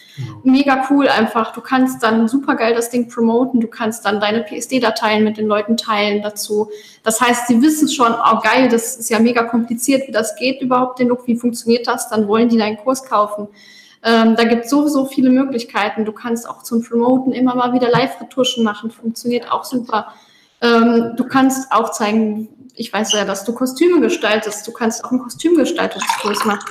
Mega 0.44 0.88
cool 0.90 1.08
einfach. 1.08 1.54
Du 1.54 1.62
kannst 1.62 2.02
dann 2.02 2.28
super 2.28 2.56
geil 2.56 2.74
das 2.74 2.90
Ding 2.90 3.10
promoten. 3.10 3.62
Du 3.62 3.68
kannst 3.68 4.06
dann 4.06 4.20
deine 4.20 4.42
PSD-Dateien 4.42 5.24
mit 5.24 5.38
den 5.38 5.46
Leuten 5.46 5.78
teilen 5.78 6.24
dazu. 6.24 6.72
Das 7.04 7.22
heißt, 7.22 7.46
sie 7.46 7.62
wissen 7.62 7.90
schon, 7.90 8.14
oh 8.14 8.40
geil, 8.40 8.70
das 8.70 8.96
ist 8.96 9.12
ja 9.12 9.20
mega 9.20 9.44
kompliziert, 9.44 10.08
wie 10.08 10.12
das 10.12 10.36
geht 10.36 10.62
überhaupt, 10.62 10.98
den 10.98 11.10
Look, 11.10 11.28
wie 11.28 11.36
funktioniert 11.36 11.86
das? 11.86 12.10
Dann 12.10 12.28
wollen 12.28 12.50
die 12.50 12.58
deinen 12.58 12.78
Kurs 12.78 13.06
kaufen. 13.06 13.50
Ähm, 14.04 14.36
da 14.36 14.44
gibt 14.46 14.66
es 14.66 14.70
so, 14.72 14.88
so 14.88 15.06
viele 15.06 15.30
Möglichkeiten. 15.30 16.06
Du 16.06 16.12
kannst 16.12 16.48
auch 16.50 16.64
zum 16.64 16.84
Promoten 16.84 17.34
immer 17.34 17.56
mal 17.56 17.74
wieder 17.74 17.90
Live-Retuschen 17.90 18.64
machen. 18.64 18.90
Funktioniert 18.92 19.52
auch 19.52 19.64
super. 19.64 20.14
Ähm, 20.62 21.14
du 21.18 21.26
kannst 21.28 21.72
auch 21.72 21.92
zeigen, 21.92 22.48
ich 22.76 22.92
weiß 22.92 23.14
ja, 23.14 23.26
dass 23.26 23.44
du 23.46 23.54
Kostüme 23.54 24.02
gestaltest. 24.02 24.68
Du 24.68 24.72
kannst 24.72 25.04
auch 25.06 25.12
einen 25.12 25.20
Kostümgestaltungskurs 25.22 26.46
machen. 26.46 26.66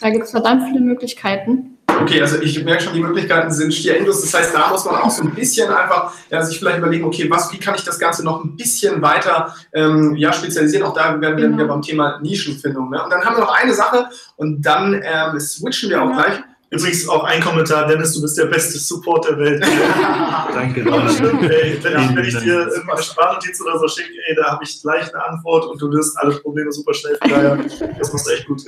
Da 0.00 0.10
gibt 0.10 0.24
es 0.24 0.30
verdammt 0.32 0.64
viele 0.68 0.80
Möglichkeiten. 0.80 1.78
Okay, 2.00 2.20
also 2.20 2.40
ich 2.40 2.64
merke 2.64 2.82
schon, 2.82 2.94
die 2.94 3.00
Möglichkeiten 3.00 3.52
sind 3.52 3.72
stierendos. 3.72 4.22
Das 4.22 4.34
heißt, 4.34 4.54
da 4.54 4.68
muss 4.70 4.84
man 4.84 4.96
auch 4.96 5.10
so 5.10 5.22
ein 5.22 5.34
bisschen 5.34 5.70
einfach 5.70 6.12
ja, 6.30 6.42
sich 6.42 6.58
vielleicht 6.58 6.78
überlegen, 6.78 7.04
okay, 7.04 7.30
was, 7.30 7.52
wie 7.52 7.58
kann 7.58 7.74
ich 7.74 7.84
das 7.84 7.98
Ganze 7.98 8.24
noch 8.24 8.42
ein 8.42 8.56
bisschen 8.56 9.02
weiter 9.02 9.54
ähm, 9.72 10.16
ja, 10.16 10.32
spezialisieren? 10.32 10.84
Auch 10.84 10.94
da 10.94 11.20
werden 11.20 11.36
wir 11.36 11.44
Genau. 11.44 11.58
wieder 11.58 11.66
beim 11.68 11.82
Thema 11.82 12.18
Nischenfindung. 12.20 12.90
Ne? 12.90 13.04
Und 13.04 13.10
dann 13.10 13.24
haben 13.24 13.36
wir 13.36 13.42
noch 13.42 13.54
eine 13.54 13.74
Sache 13.74 14.08
und 14.36 14.62
dann 14.62 15.00
ähm, 15.04 15.38
switchen 15.38 15.90
wir 15.90 16.02
auch 16.02 16.08
Genau. 16.08 16.22
gleich. 16.22 16.40
Übrigens 16.72 17.06
auch 17.06 17.24
ein 17.24 17.42
Kommentar, 17.42 17.86
Dennis, 17.86 18.14
du 18.14 18.22
bist 18.22 18.38
der 18.38 18.46
beste 18.46 18.78
Support 18.78 19.28
der 19.28 19.38
Welt. 19.38 19.62
Danke. 20.54 20.80
Stimmt, 21.12 21.42
ey. 21.42 21.78
Wenn, 21.82 22.00
ich, 22.00 22.16
wenn 22.16 22.24
ich 22.24 22.38
dir 22.38 22.66
irgendeine 22.66 23.02
Sprachnotiz 23.02 23.60
oder 23.60 23.78
so 23.78 23.88
schicke, 23.88 24.14
ey, 24.26 24.34
da 24.36 24.52
habe 24.52 24.64
ich 24.64 24.80
gleich 24.80 25.14
eine 25.14 25.22
Antwort 25.22 25.66
und 25.66 25.80
du 25.82 25.88
löst 25.88 26.16
alle 26.18 26.32
Probleme 26.36 26.72
super 26.72 26.94
schnell. 26.94 27.18
Von 27.20 27.30
daher, 27.30 27.58
das 27.98 28.12
machst 28.12 28.26
du 28.26 28.30
echt 28.30 28.46
gut. 28.46 28.62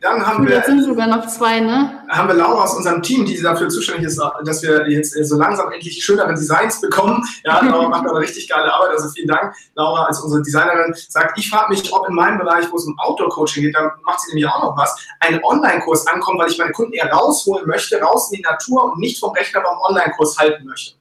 Dann 0.00 0.26
haben 0.26 0.46
wir 0.46 0.56
jetzt 0.56 0.66
sind 0.66 0.84
sogar 0.84 1.06
noch 1.06 1.26
zwei, 1.26 1.60
ne? 1.60 2.00
haben 2.08 2.28
wir 2.28 2.34
Laura 2.34 2.64
aus 2.64 2.74
unserem 2.74 3.02
Team, 3.02 3.24
die 3.24 3.40
dafür 3.40 3.68
zuständig 3.68 4.06
ist, 4.06 4.20
dass 4.44 4.62
wir 4.62 4.88
jetzt 4.90 5.12
so 5.24 5.36
langsam 5.36 5.70
endlich 5.72 6.02
schönere 6.02 6.34
Designs 6.34 6.80
bekommen. 6.80 7.22
Ja, 7.44 7.60
Laura 7.64 7.88
macht 7.88 8.08
aber 8.08 8.20
richtig 8.20 8.48
geile 8.48 8.72
Arbeit. 8.72 8.90
Also 8.90 9.08
vielen 9.10 9.28
Dank, 9.28 9.54
Laura, 9.74 10.04
als 10.06 10.20
unsere 10.20 10.42
Designerin 10.42 10.94
sagt, 11.08 11.38
ich 11.38 11.48
frage 11.50 11.70
mich, 11.70 11.92
ob 11.92 12.08
in 12.08 12.14
meinem 12.14 12.38
Bereich, 12.38 12.66
wo 12.70 12.76
es 12.76 12.84
um 12.84 12.98
Outdoor-Coaching 12.98 13.64
geht, 13.64 13.74
da 13.74 13.92
macht 14.04 14.20
sie 14.20 14.30
nämlich 14.34 14.50
auch 14.50 14.62
noch 14.62 14.76
was, 14.76 14.96
ein 15.20 15.42
Online-Kurs 15.42 16.06
ankommt, 16.08 16.40
weil 16.40 16.50
ich 16.50 16.58
meine 16.58 16.72
Kunden 16.72 16.92
eher 16.92 17.08
rausholen 17.50 17.68
möchte, 17.68 18.00
raus 18.00 18.30
in 18.30 18.38
die 18.38 18.42
Natur 18.42 18.84
und 18.84 18.98
nicht 18.98 19.18
vom 19.18 19.32
Rechner 19.32 19.60
beim 19.60 19.78
Online-Kurs 19.88 20.38
halten 20.38 20.64
möchte. 20.64 20.94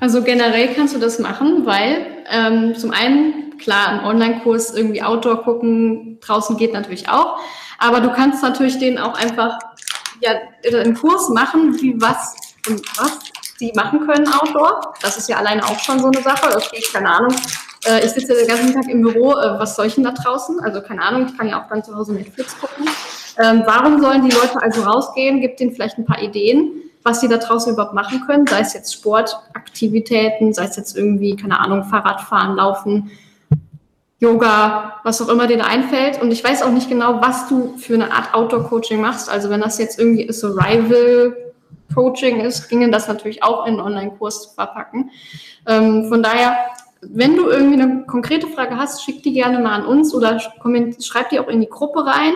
Also 0.00 0.22
generell 0.22 0.74
kannst 0.74 0.94
du 0.94 0.98
das 0.98 1.18
machen, 1.18 1.64
weil 1.64 2.24
ähm, 2.28 2.74
zum 2.76 2.90
einen, 2.90 3.56
klar, 3.58 3.88
ein 3.88 4.04
Online-Kurs 4.04 4.74
irgendwie 4.74 5.02
Outdoor 5.02 5.42
gucken, 5.42 6.18
draußen 6.20 6.56
geht 6.56 6.72
natürlich 6.72 7.08
auch, 7.08 7.38
aber 7.78 8.00
du 8.00 8.12
kannst 8.12 8.42
natürlich 8.42 8.78
den 8.78 8.98
auch 8.98 9.14
einfach 9.14 9.58
ja, 10.20 10.32
einen 10.64 10.94
Kurs 10.94 11.28
machen, 11.28 11.80
wie 11.80 12.00
was 12.00 12.34
und 12.68 12.82
was 12.98 13.18
die 13.60 13.72
machen 13.76 14.04
können 14.06 14.26
Outdoor. 14.26 14.94
Das 15.00 15.16
ist 15.16 15.28
ja 15.28 15.36
alleine 15.36 15.64
auch 15.64 15.78
schon 15.78 16.00
so 16.00 16.06
eine 16.06 16.20
Sache. 16.22 16.56
Okay, 16.56 16.82
keine 16.92 17.08
Ahnung. 17.08 17.34
Äh, 17.84 18.04
ich 18.04 18.12
sitze 18.12 18.34
den 18.34 18.48
ganzen 18.48 18.74
Tag 18.74 18.88
im 18.88 19.02
Büro, 19.02 19.32
äh, 19.32 19.58
was 19.58 19.76
soll 19.76 19.86
ich 19.86 19.94
denn 19.94 20.04
da 20.04 20.10
draußen? 20.10 20.58
Also 20.60 20.80
keine 20.80 21.02
Ahnung, 21.02 21.26
ich 21.28 21.38
kann 21.38 21.48
ja 21.48 21.62
auch 21.62 21.68
dann 21.68 21.84
zu 21.84 21.94
Hause 21.94 22.14
Netflix 22.14 22.58
gucken. 22.58 22.88
Ähm, 23.38 23.62
warum 23.66 24.00
sollen 24.00 24.28
die 24.28 24.34
Leute 24.34 24.62
also 24.62 24.82
rausgehen? 24.82 25.40
Gibt 25.40 25.60
denen 25.60 25.72
vielleicht 25.72 25.98
ein 25.98 26.04
paar 26.04 26.22
Ideen, 26.22 26.82
was 27.02 27.20
sie 27.20 27.28
da 27.28 27.38
draußen 27.38 27.72
überhaupt 27.72 27.94
machen 27.94 28.22
können, 28.26 28.46
sei 28.46 28.60
es 28.60 28.74
jetzt 28.74 28.92
Sportaktivitäten, 28.94 30.52
sei 30.52 30.64
es 30.64 30.76
jetzt 30.76 30.96
irgendwie, 30.96 31.34
keine 31.36 31.58
Ahnung, 31.60 31.84
Fahrradfahren, 31.84 32.56
Laufen, 32.56 33.10
Yoga, 34.20 35.00
was 35.04 35.20
auch 35.20 35.28
immer 35.28 35.46
dir 35.46 35.58
da 35.58 35.64
einfällt. 35.64 36.22
Und 36.22 36.30
ich 36.30 36.42
weiß 36.42 36.62
auch 36.62 36.70
nicht 36.70 36.88
genau, 36.88 37.20
was 37.20 37.46
du 37.48 37.76
für 37.76 37.92
eine 37.94 38.10
Art 38.12 38.32
Outdoor-Coaching 38.32 38.98
machst. 39.00 39.28
Also 39.28 39.50
wenn 39.50 39.60
das 39.60 39.76
jetzt 39.78 39.98
irgendwie 39.98 40.32
Survival-Coaching 40.32 42.40
ist, 42.40 42.68
ginge 42.68 42.90
das 42.90 43.08
natürlich 43.08 43.42
auch 43.42 43.66
in 43.66 43.74
einen 43.74 43.82
Online-Kurs 43.82 44.44
zu 44.44 44.54
verpacken. 44.54 45.10
Ähm, 45.66 46.08
von 46.08 46.22
daher, 46.22 46.56
wenn 47.02 47.36
du 47.36 47.50
irgendwie 47.50 47.82
eine 47.82 48.06
konkrete 48.06 48.46
Frage 48.46 48.78
hast, 48.78 49.04
schick 49.04 49.22
die 49.22 49.34
gerne 49.34 49.58
mal 49.58 49.74
an 49.74 49.84
uns 49.84 50.14
oder 50.14 50.40
schreib 50.40 51.28
die 51.28 51.38
auch 51.38 51.48
in 51.48 51.60
die 51.60 51.68
Gruppe 51.68 52.06
rein. 52.06 52.32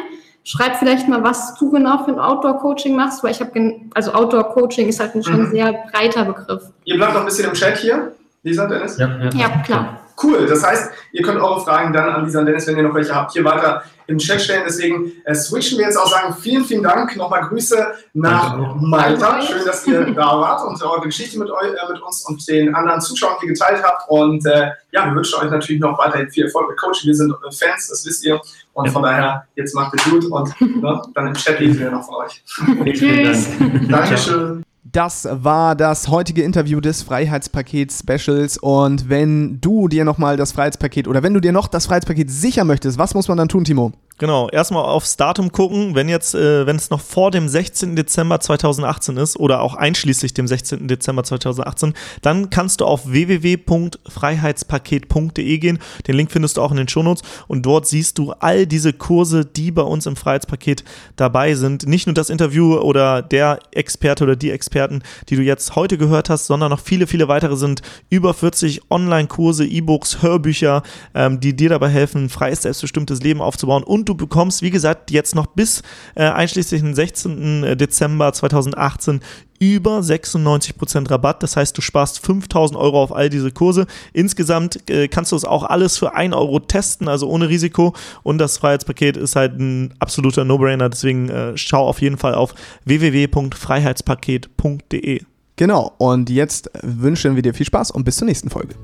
Schreib 0.51 0.77
vielleicht 0.79 1.07
mal, 1.09 1.23
was 1.23 1.55
du 1.59 1.71
genau 1.71 2.05
für 2.05 2.13
ein 2.13 2.19
Outdoor-Coaching 2.19 2.97
machst, 2.97 3.23
weil 3.23 3.33
ich 3.33 3.41
habe, 3.41 3.53
also 3.95 4.13
Outdoor-Coaching 4.15 4.89
ist 4.89 4.99
halt 4.99 5.15
ein 5.15 5.23
schon 5.23 5.43
Mhm. 5.43 5.51
sehr 5.51 5.75
breiter 5.93 6.25
Begriff. 6.25 6.63
Ihr 6.85 6.97
bleibt 6.97 7.13
noch 7.13 7.21
ein 7.21 7.27
bisschen 7.27 7.49
im 7.51 7.53
Chat 7.53 7.77
hier, 7.77 8.13
Lisa, 8.43 8.67
Dennis. 8.67 8.97
Ja, 8.97 9.09
ja, 9.09 9.31
Ja, 9.35 9.49
klar. 9.63 10.01
Cool, 10.23 10.47
das 10.47 10.65
heißt, 10.67 10.91
ihr 11.13 11.23
könnt 11.23 11.39
eure 11.39 11.61
Fragen 11.61 11.93
dann 11.93 12.09
an 12.09 12.25
Lisa 12.25 12.39
und 12.41 12.47
Dennis, 12.47 12.67
wenn 12.67 12.79
ihr 12.79 12.83
noch 12.83 12.95
welche 12.95 13.15
habt, 13.15 13.33
hier 13.33 13.45
weiter 13.45 13.83
im 14.09 14.18
Chat 14.18 14.40
stellen. 14.40 14.62
Deswegen 14.66 15.12
äh, 15.25 15.35
switchen 15.35 15.79
wir 15.79 15.85
jetzt 15.85 15.97
auch 15.97 16.11
sagen, 16.11 16.35
vielen, 16.40 16.64
vielen 16.64 16.83
Dank. 16.83 17.14
Nochmal 17.16 17.42
Grüße 17.42 17.94
nach 18.14 18.57
Danke. 18.57 18.87
Malta. 18.87 19.42
Schön, 19.42 19.64
dass 19.64 19.87
ihr 19.87 20.05
da 20.12 20.40
wart 20.40 20.66
und 20.66 20.83
eure 20.83 21.03
Geschichte 21.03 21.38
mit, 21.38 21.49
eu 21.51 21.55
äh, 21.57 21.92
mit 21.92 22.03
uns 22.03 22.25
und 22.27 22.47
den 22.49 22.75
anderen 22.75 23.01
Zuschauern 23.01 23.37
hier 23.40 23.51
geteilt 23.53 23.83
habt. 23.85 24.09
Und 24.09 24.44
äh, 24.47 24.71
ja, 24.92 25.07
wir 25.07 25.14
wünschen 25.14 25.38
euch 25.40 25.51
natürlich 25.51 25.81
noch 25.81 25.99
weiterhin 25.99 26.29
viel 26.31 26.47
Erfolg 26.47 26.71
mit 26.71 26.79
Coaching. 26.81 27.09
Wir 27.09 27.14
sind 27.14 27.31
äh, 27.31 27.53
Fans, 27.53 27.88
das 27.88 28.05
wisst 28.07 28.25
ihr. 28.25 28.40
Und 28.73 28.87
Ja. 28.87 28.92
von 28.92 29.03
daher, 29.03 29.44
jetzt 29.57 29.75
macht 29.75 29.94
es 29.94 30.05
gut 30.05 30.25
und 30.25 30.61
ne, 30.61 31.03
dann 31.14 31.27
im 31.29 31.35
Chat 31.35 31.61
lesen 31.61 31.79
wir 31.81 31.90
noch 31.90 32.05
von 32.05 32.14
euch. 32.16 32.42
Tschüss. 32.94 33.49
Dank. 33.59 33.88
Dankeschön. 33.90 34.64
Das 34.92 35.29
war 35.31 35.77
das 35.77 36.09
heutige 36.09 36.42
Interview 36.42 36.81
des 36.81 37.03
Freiheitspaket 37.03 37.92
Specials. 37.92 38.57
Und 38.57 39.11
wenn 39.11 39.61
du 39.61 39.88
dir 39.88 40.05
nochmal 40.05 40.38
das 40.38 40.53
Freiheitspaket 40.53 41.09
oder 41.09 41.22
wenn 41.22 41.35
du 41.35 41.40
dir 41.40 41.53
noch 41.53 41.68
das 41.68 41.87
Freiheitspaket 41.87 42.31
sichern 42.31 42.66
möchtest, 42.66 42.96
was 42.96 43.14
muss 43.14 43.29
man 43.29 43.37
dann 43.37 43.48
tun, 43.48 43.64
Timo? 43.64 43.92
Genau, 44.18 44.48
erstmal 44.48 44.85
aufs 44.85 45.16
Datum 45.16 45.52
gucken, 45.52 45.94
wenn 45.94 46.09
jetzt, 46.09 46.35
äh, 46.35 46.66
wenn 46.66 46.74
es 46.74 46.90
noch 46.90 47.00
vor 47.00 47.31
dem 47.31 47.48
16. 47.48 47.94
Dezember 47.94 48.40
2018 48.40 49.16
ist 49.16 49.37
oder 49.37 49.62
auch 49.62 49.76
einschließlich 49.76 50.35
dem 50.35 50.48
16. 50.48 50.88
Dezember 50.88 51.22
2018, 51.22 51.94
dann 52.20 52.50
kannst 52.50 52.81
du 52.81 52.85
auf 52.85 53.12
www.freiheitspaket.de 53.12 55.59
gehen. 55.59 55.78
Den 56.09 56.16
Link 56.16 56.33
findest 56.33 56.57
du 56.57 56.62
auch 56.62 56.72
in 56.72 56.78
den 56.78 56.88
Shownotes 56.88 57.22
und 57.46 57.64
dort 57.64 57.87
siehst 57.87 58.18
du 58.18 58.33
all 58.33 58.66
diese 58.66 58.92
Kurse, 58.92 59.44
die 59.44 59.70
bei 59.70 59.83
uns 59.83 60.07
im 60.07 60.16
Freiheitspaket 60.16 60.83
dabei 61.14 61.54
sind. 61.54 61.87
Nicht 61.87 62.09
nur 62.09 62.14
das 62.14 62.28
Interview 62.28 62.76
oder 62.76 63.22
der 63.22 63.61
Experte 63.70 64.24
oder 64.24 64.35
die 64.35 64.50
Experten, 64.50 65.02
die 65.28 65.37
du 65.37 65.42
jetzt 65.42 65.76
heute 65.76 65.96
gehört 65.96 66.28
hast, 66.28 66.46
sondern 66.46 66.70
noch 66.70 66.81
viele, 66.81 67.07
viele 67.07 67.28
weitere 67.28 67.54
sind 67.54 67.83
über 68.11 68.35
40 68.35 68.90
Online-Kurse, 68.90 69.64
E-Books, 69.64 70.22
Hörbücher, 70.22 70.83
ähm, 71.14 71.38
die 71.38 71.54
dir 71.54 71.68
dabei 71.68 71.88
helfen, 71.88 72.28
freies, 72.28 72.62
selbstbestimmtes 72.62 73.22
Leben 73.22 73.40
aufzubauen 73.40 73.85
du 74.09 74.14
bekommst, 74.14 74.62
wie 74.62 74.71
gesagt, 74.71 75.11
jetzt 75.11 75.35
noch 75.35 75.47
bis 75.47 75.83
äh, 76.14 76.23
einschließlich 76.25 76.83
den 76.83 76.94
16. 76.94 77.77
Dezember 77.77 78.33
2018 78.33 79.21
über 79.61 79.99
96% 79.99 81.11
Rabatt. 81.11 81.42
Das 81.42 81.57
heißt, 81.57 81.77
du 81.77 81.83
sparst 81.83 82.25
5000 82.25 82.79
Euro 82.79 83.03
auf 83.03 83.12
all 83.14 83.29
diese 83.29 83.51
Kurse. 83.51 83.87
Insgesamt 84.12 84.88
äh, 84.90 85.09
kannst 85.09 85.33
du 85.33 85.37
es 85.37 85.44
auch 85.44 85.64
alles 85.64 85.99
für 85.99 86.14
1 86.14 86.33
Euro 86.35 86.61
testen, 86.61 87.09
also 87.09 87.29
ohne 87.29 87.49
Risiko. 87.49 87.92
Und 88.23 88.38
das 88.38 88.59
Freiheitspaket 88.59 89.16
ist 89.16 89.35
halt 89.37 89.59
ein 89.59 89.94
absoluter 89.99 90.44
No-Brainer. 90.44 90.88
Deswegen 90.88 91.29
äh, 91.29 91.57
schau 91.57 91.85
auf 91.87 92.01
jeden 92.01 92.18
Fall 92.18 92.35
auf 92.35 92.55
www.freiheitspaket.de. 92.85 95.23
Genau, 95.57 95.92
und 95.99 96.31
jetzt 96.31 96.71
wünschen 96.83 97.35
wir 97.35 97.42
dir 97.42 97.53
viel 97.53 97.66
Spaß 97.66 97.90
und 97.90 98.05
bis 98.05 98.18
zur 98.18 98.27
nächsten 98.27 98.49
Folge. 98.49 98.77